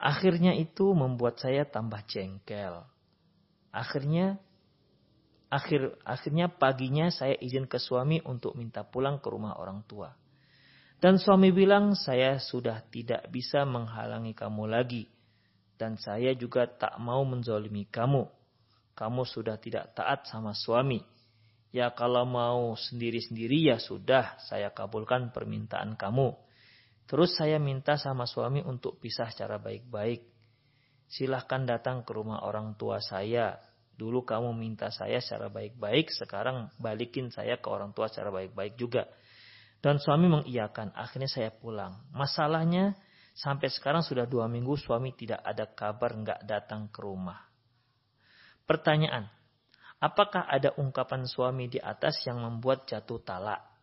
Akhirnya 0.00 0.56
itu 0.56 0.90
membuat 0.96 1.38
saya 1.38 1.68
tambah 1.68 2.02
jengkel. 2.08 2.82
Akhirnya 3.70 4.40
akhir 5.52 6.02
akhirnya 6.02 6.50
paginya 6.50 7.12
saya 7.14 7.38
izin 7.38 7.70
ke 7.70 7.78
suami 7.78 8.18
untuk 8.26 8.58
minta 8.58 8.82
pulang 8.82 9.22
ke 9.22 9.28
rumah 9.30 9.54
orang 9.60 9.86
tua. 9.86 10.10
Dan 11.04 11.20
suami 11.20 11.52
bilang, 11.52 11.92
saya 11.92 12.40
sudah 12.40 12.80
tidak 12.88 13.28
bisa 13.28 13.68
menghalangi 13.68 14.32
kamu 14.32 14.64
lagi. 14.64 15.04
Dan 15.76 16.00
saya 16.00 16.32
juga 16.32 16.64
tak 16.64 16.96
mau 16.96 17.20
menzolimi 17.28 17.84
kamu. 17.84 18.24
Kamu 18.96 19.22
sudah 19.28 19.60
tidak 19.60 19.92
taat 19.92 20.24
sama 20.30 20.56
suami. 20.56 21.04
Ya 21.74 21.92
kalau 21.92 22.24
mau 22.24 22.72
sendiri-sendiri 22.78 23.68
ya 23.68 23.76
sudah, 23.82 24.38
saya 24.48 24.72
kabulkan 24.72 25.28
permintaan 25.34 25.98
kamu. 26.00 26.32
Terus 27.04 27.36
saya 27.36 27.60
minta 27.60 28.00
sama 28.00 28.24
suami 28.24 28.64
untuk 28.64 28.96
pisah 28.96 29.28
secara 29.28 29.60
baik-baik. 29.60 30.24
Silahkan 31.04 31.68
datang 31.68 32.00
ke 32.00 32.16
rumah 32.16 32.42
orang 32.48 32.74
tua 32.80 32.98
saya. 33.04 33.60
Dulu 33.94 34.26
kamu 34.26 34.56
minta 34.56 34.90
saya 34.90 35.22
secara 35.22 35.46
baik-baik, 35.52 36.10
sekarang 36.10 36.66
balikin 36.82 37.30
saya 37.30 37.62
ke 37.62 37.68
orang 37.70 37.94
tua 37.94 38.10
secara 38.10 38.34
baik-baik 38.34 38.74
juga. 38.74 39.06
Dan 39.78 40.00
suami 40.00 40.26
mengiyakan. 40.26 40.96
Akhirnya 40.96 41.28
saya 41.28 41.52
pulang. 41.52 42.08
Masalahnya 42.10 42.96
sampai 43.36 43.68
sekarang 43.68 44.00
sudah 44.00 44.24
dua 44.24 44.48
minggu 44.48 44.74
suami 44.80 45.12
tidak 45.12 45.44
ada 45.44 45.68
kabar 45.70 46.16
nggak 46.16 46.40
datang 46.48 46.88
ke 46.88 47.04
rumah. 47.04 47.38
Pertanyaan. 48.64 49.28
Apakah 50.00 50.48
ada 50.48 50.72
ungkapan 50.80 51.28
suami 51.28 51.68
di 51.68 51.78
atas 51.78 52.24
yang 52.24 52.40
membuat 52.40 52.88
jatuh 52.88 53.20
talak? 53.20 53.73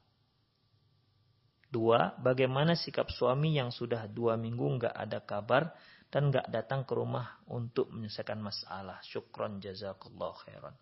Dua, 1.71 2.11
bagaimana 2.19 2.75
sikap 2.75 3.07
suami 3.07 3.55
yang 3.55 3.71
sudah 3.71 4.03
dua 4.11 4.35
minggu 4.35 4.75
nggak 4.75 4.91
ada 4.91 5.23
kabar 5.23 5.71
dan 6.11 6.27
nggak 6.27 6.51
datang 6.51 6.83
ke 6.83 6.91
rumah 6.91 7.39
untuk 7.47 7.87
menyelesaikan 7.95 8.43
masalah? 8.43 8.99
Syukron 9.07 9.63
jazakallah 9.63 10.35
khairan. 10.43 10.75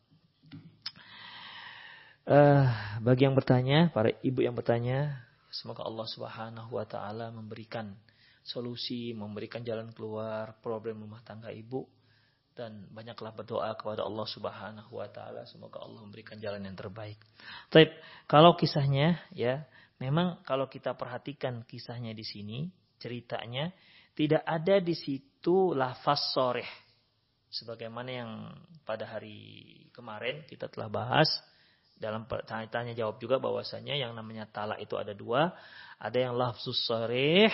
Uh, 2.25 2.65
bagi 3.05 3.29
yang 3.29 3.37
bertanya, 3.37 3.93
para 3.93 4.09
ibu 4.25 4.41
yang 4.41 4.57
bertanya, 4.57 5.29
semoga 5.53 5.85
Allah 5.85 6.09
Subhanahu 6.09 6.73
wa 6.73 6.85
taala 6.89 7.29
memberikan 7.29 7.93
solusi, 8.41 9.13
memberikan 9.13 9.61
jalan 9.61 9.93
keluar 9.93 10.57
problem 10.57 11.05
rumah 11.05 11.21
tangga 11.21 11.53
ibu 11.53 11.85
dan 12.57 12.89
banyaklah 12.91 13.31
berdoa 13.31 13.77
kepada 13.77 14.03
Allah 14.03 14.25
Subhanahu 14.25 14.91
wa 14.97 15.07
taala 15.07 15.45
semoga 15.45 15.79
Allah 15.85 16.01
memberikan 16.01 16.41
jalan 16.41 16.65
yang 16.65 16.73
terbaik. 16.73 17.21
Tapi 17.69 17.93
kalau 18.25 18.57
kisahnya 18.57 19.21
ya, 19.31 19.69
memang 19.99 20.41
kalau 20.47 20.65
kita 20.71 20.95
perhatikan 20.95 21.63
kisahnya 21.67 22.15
di 22.15 22.25
sini, 22.25 22.59
ceritanya 22.99 23.71
tidak 24.15 24.43
ada 24.43 24.79
di 24.79 24.95
situ 24.95 25.71
lafaz 25.75 26.33
soreh. 26.35 26.67
Sebagaimana 27.49 28.09
yang 28.09 28.31
pada 28.85 29.09
hari 29.09 29.87
kemarin 29.95 30.45
kita 30.45 30.69
telah 30.69 30.89
bahas 30.91 31.29
dalam 31.99 32.23
tanya 32.47 32.95
jawab 32.95 33.19
juga 33.19 33.43
bahwasanya 33.43 33.99
yang 33.99 34.15
namanya 34.15 34.47
talak 34.47 34.79
itu 34.79 34.95
ada 34.95 35.11
dua. 35.11 35.51
Ada 35.99 36.31
yang 36.31 36.39
lafzus 36.39 36.87
sarih, 36.87 37.51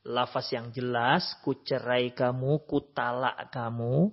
lafaz 0.00 0.48
yang 0.56 0.72
jelas, 0.72 1.36
ku 1.44 1.60
cerai 1.60 2.16
kamu, 2.16 2.64
ku 2.64 2.80
talak 2.96 3.52
kamu. 3.52 4.08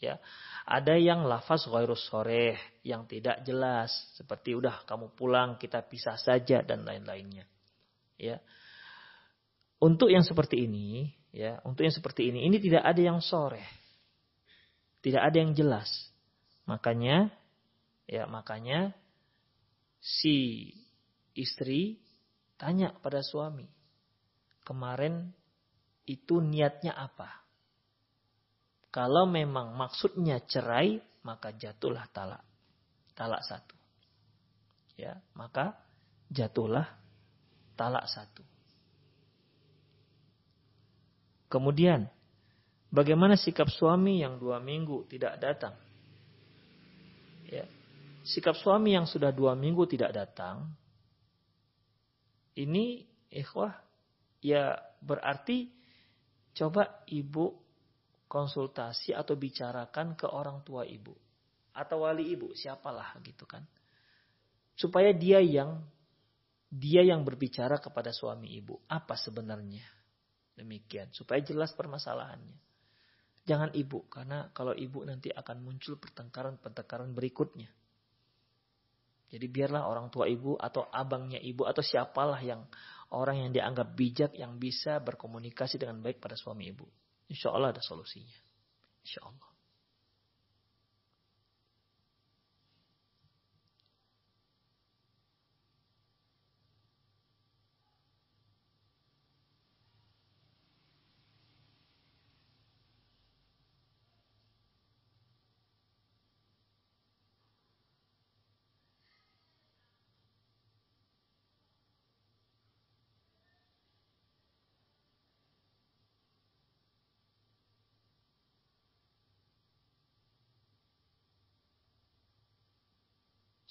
Ya. 0.00 0.16
Ada 0.64 0.96
yang 0.96 1.28
lafaz 1.28 1.68
ghairus 1.68 2.08
sarih, 2.08 2.56
yang 2.82 3.04
tidak 3.04 3.44
jelas. 3.44 3.92
Seperti 4.16 4.56
udah 4.56 4.82
kamu 4.88 5.12
pulang, 5.12 5.60
kita 5.60 5.84
pisah 5.84 6.16
saja 6.16 6.64
dan 6.64 6.88
lain-lainnya. 6.88 7.44
Ya. 8.16 8.40
Untuk 9.80 10.12
yang 10.12 10.24
seperti 10.24 10.68
ini, 10.68 11.12
ya, 11.32 11.60
untuk 11.64 11.84
yang 11.84 11.92
seperti 11.92 12.32
ini, 12.32 12.44
ini 12.48 12.60
tidak 12.60 12.84
ada 12.84 13.00
yang 13.00 13.20
sore. 13.20 13.64
Tidak 15.00 15.20
ada 15.20 15.36
yang 15.40 15.56
jelas. 15.56 15.88
Makanya 16.68 17.32
Ya, 18.10 18.26
makanya 18.26 18.90
si 20.02 20.66
istri 21.30 22.02
tanya 22.58 22.90
pada 22.90 23.22
suami, 23.22 23.70
kemarin 24.66 25.30
itu 26.10 26.42
niatnya 26.42 26.90
apa? 26.90 27.39
Kalau 28.90 29.26
memang 29.26 29.74
maksudnya 29.78 30.42
cerai, 30.50 30.98
maka 31.22 31.54
jatuhlah 31.54 32.10
talak. 32.10 32.42
Talak 33.14 33.42
satu. 33.46 33.76
Ya, 34.98 35.22
maka 35.32 35.78
jatuhlah 36.28 36.86
talak 37.78 38.04
satu. 38.10 38.42
Kemudian, 41.50 42.06
bagaimana 42.90 43.34
sikap 43.34 43.70
suami 43.70 44.22
yang 44.22 44.38
dua 44.38 44.62
minggu 44.62 45.06
tidak 45.10 45.38
datang? 45.42 45.74
Ya, 47.46 47.66
sikap 48.22 48.54
suami 48.54 48.94
yang 48.94 49.08
sudah 49.08 49.34
dua 49.34 49.58
minggu 49.58 49.82
tidak 49.90 50.14
datang, 50.14 50.70
ini 52.58 53.06
ikhwah, 53.30 53.72
ya 54.42 54.76
berarti 55.00 55.70
coba 56.52 57.02
ibu 57.08 57.59
konsultasi 58.30 59.10
atau 59.10 59.34
bicarakan 59.34 60.14
ke 60.14 60.30
orang 60.30 60.62
tua 60.62 60.86
ibu. 60.86 61.10
Atau 61.74 62.06
wali 62.06 62.30
ibu, 62.30 62.54
siapalah 62.54 63.18
gitu 63.26 63.42
kan. 63.42 63.66
Supaya 64.78 65.10
dia 65.10 65.42
yang 65.42 65.82
dia 66.70 67.02
yang 67.02 67.26
berbicara 67.26 67.82
kepada 67.82 68.14
suami 68.14 68.54
ibu. 68.54 68.78
Apa 68.86 69.18
sebenarnya? 69.18 69.82
Demikian. 70.54 71.10
Supaya 71.10 71.42
jelas 71.42 71.74
permasalahannya. 71.74 72.54
Jangan 73.50 73.74
ibu, 73.74 74.06
karena 74.06 74.46
kalau 74.54 74.70
ibu 74.78 75.02
nanti 75.02 75.34
akan 75.34 75.66
muncul 75.66 75.98
pertengkaran-pertengkaran 75.98 77.10
berikutnya. 77.10 77.66
Jadi 79.30 79.46
biarlah 79.46 79.90
orang 79.90 80.06
tua 80.10 80.30
ibu 80.30 80.54
atau 80.54 80.86
abangnya 80.90 81.38
ibu 81.42 81.66
atau 81.66 81.82
siapalah 81.82 82.38
yang 82.42 82.66
orang 83.10 83.46
yang 83.46 83.50
dianggap 83.50 83.94
bijak 83.94 84.30
yang 84.38 84.58
bisa 84.58 85.02
berkomunikasi 85.02 85.82
dengan 85.82 85.98
baik 85.98 86.22
pada 86.22 86.38
suami 86.38 86.70
ibu. 86.70 86.86
Insya 87.30 87.54
Allah 87.54 87.70
ada 87.70 87.80
solusinya. 87.80 88.34
Insya 89.06 89.22
Allah. 89.22 89.49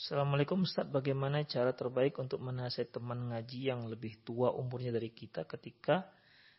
Assalamualaikum 0.10 0.66
Ustaz, 0.66 0.89
bagaimana 0.89 1.45
cara 1.45 1.70
terbaik 1.70 2.18
untuk 2.18 2.41
menasihati 2.41 2.97
teman 2.97 3.30
ngaji 3.30 3.70
yang 3.70 3.86
lebih 3.86 4.26
tua 4.26 4.49
umurnya 4.57 4.89
dari 4.89 5.14
kita 5.14 5.45
ketika 5.45 6.10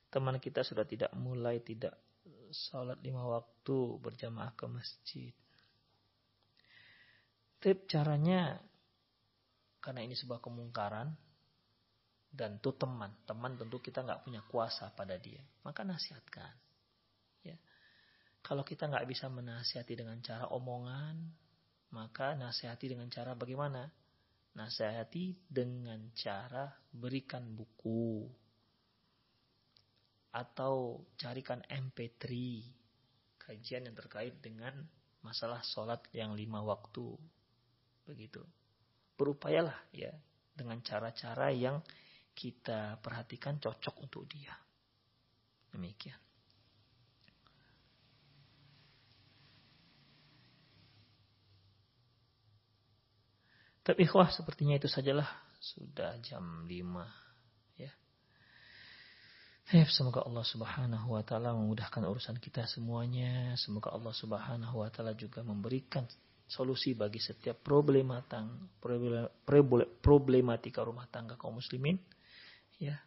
teman 0.06 0.38
kita 0.38 0.62
sudah 0.62 0.86
tidak 0.86 1.10
mulai 1.18 1.58
tidak 1.58 1.98
sholat 2.54 3.02
lima 3.02 3.26
waktu 3.26 3.98
berjamaah 4.06 4.54
ke 4.54 4.70
masjid. 4.70 5.34
Tip 7.58 7.90
caranya, 7.90 8.54
karena 9.82 10.06
ini 10.06 10.14
sebuah 10.14 10.38
kemungkaran, 10.38 11.10
dan 12.30 12.62
itu 12.62 12.70
teman, 12.78 13.18
teman 13.26 13.58
tentu 13.58 13.82
kita 13.82 14.06
nggak 14.06 14.30
punya 14.30 14.46
kuasa 14.46 14.94
pada 14.94 15.18
dia, 15.18 15.42
maka 15.66 15.82
nasihatkan. 15.82 16.54
Ya. 17.42 17.58
Kalau 18.46 18.62
kita 18.62 18.86
nggak 18.86 19.10
bisa 19.10 19.26
menasihati 19.26 19.98
dengan 19.98 20.22
cara 20.22 20.46
omongan, 20.54 21.49
maka 21.90 22.38
nasihati 22.38 22.86
dengan 22.90 23.10
cara 23.10 23.34
bagaimana? 23.34 23.90
Nasihati 24.54 25.34
dengan 25.50 25.98
cara 26.14 26.70
berikan 26.94 27.50
buku. 27.50 28.30
Atau 30.30 31.02
carikan 31.18 31.58
MP3. 31.66 32.24
Kajian 33.42 33.90
yang 33.90 33.96
terkait 33.98 34.38
dengan 34.38 34.74
masalah 35.26 35.58
sholat 35.66 36.06
yang 36.14 36.38
lima 36.38 36.62
waktu. 36.62 37.18
Begitu. 38.06 38.42
Berupayalah 39.18 39.90
ya 39.90 40.14
dengan 40.54 40.78
cara-cara 40.86 41.50
yang 41.50 41.82
kita 42.30 43.02
perhatikan 43.02 43.58
cocok 43.58 44.06
untuk 44.06 44.30
dia. 44.30 44.54
Demikian. 45.74 46.29
Tapi 53.80 54.04
ikhwah 54.04 54.28
sepertinya 54.32 54.76
itu 54.76 54.88
sajalah. 54.88 55.28
Sudah 55.60 56.16
jam 56.24 56.64
5. 56.64 56.72
Ya. 57.76 57.92
Semoga 59.88 60.24
Allah 60.24 60.44
Subhanahu 60.44 61.14
wa 61.14 61.22
taala 61.22 61.52
memudahkan 61.56 62.02
urusan 62.04 62.40
kita 62.40 62.64
semuanya. 62.68 63.54
Semoga 63.60 63.92
Allah 63.92 64.12
Subhanahu 64.16 64.80
wa 64.80 64.88
taala 64.88 65.12
juga 65.16 65.44
memberikan 65.44 66.08
solusi 66.50 66.98
bagi 66.98 67.22
setiap 67.22 67.62
problematika 70.02 70.82
rumah 70.82 71.06
tangga 71.06 71.38
kaum 71.38 71.62
muslimin 71.62 71.94
ya 72.82 72.98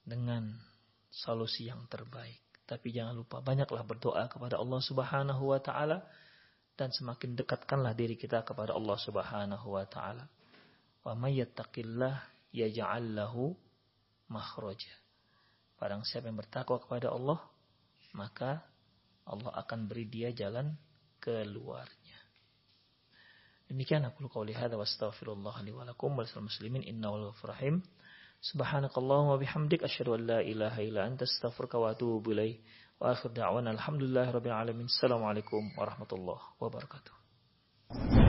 dengan 0.00 0.56
solusi 1.12 1.68
yang 1.68 1.84
terbaik. 1.92 2.40
Tapi 2.64 2.88
jangan 2.88 3.12
lupa 3.12 3.44
banyaklah 3.44 3.84
berdoa 3.84 4.24
kepada 4.32 4.56
Allah 4.56 4.80
Subhanahu 4.80 5.52
wa 5.52 5.60
taala 5.60 6.00
dan 6.76 6.88
semakin 6.90 7.36
dekatkanlah 7.36 7.92
diri 7.92 8.16
kita 8.16 8.42
kepada 8.42 8.72
Allah 8.72 8.98
Subhanahu 8.98 9.66
wa 9.76 9.84
taala. 9.84 10.24
Wa 11.04 11.12
may 11.12 11.38
yattaqillah 11.40 12.20
yaj'al 12.54 13.16
lahu 13.16 13.52
makhraja. 14.32 14.92
Barang 15.76 16.06
siapa 16.06 16.30
yang 16.30 16.38
bertakwa 16.38 16.78
kepada 16.78 17.10
Allah, 17.10 17.42
maka 18.14 18.62
Allah 19.26 19.50
akan 19.66 19.90
beri 19.90 20.06
dia 20.06 20.30
jalan 20.30 20.74
keluarnya. 21.18 22.18
Demikian 23.72 24.04
aku 24.04 24.28
qauli 24.28 24.52
hadza 24.52 24.76
wa 24.76 24.84
astaghfirullah 24.84 25.54
li 25.64 25.72
wa 25.72 25.88
lakum 25.88 26.12
wa 26.12 26.24
muslimin 26.44 26.84
innahu 26.84 27.32
rahim. 27.46 27.80
Subhanakallahumma 28.42 29.38
bihamdik 29.38 29.86
asyhadu 29.86 30.18
an 30.18 30.22
la 30.26 30.38
ilaha 30.42 30.82
illa 30.82 31.06
anta 31.06 31.24
astaghfiruka 31.24 31.78
wa 31.78 31.94
atubu 31.94 32.34
ilaik. 32.34 32.58
Wa 33.02 33.10
akhir 33.18 33.34
da'wana 33.34 33.74
alhamdulillahirabbil 33.74 34.54
alamin. 34.54 34.86
Assalamualaikum 34.86 35.74
warahmatullahi 35.74 36.54
wabarakatuh. 36.62 38.21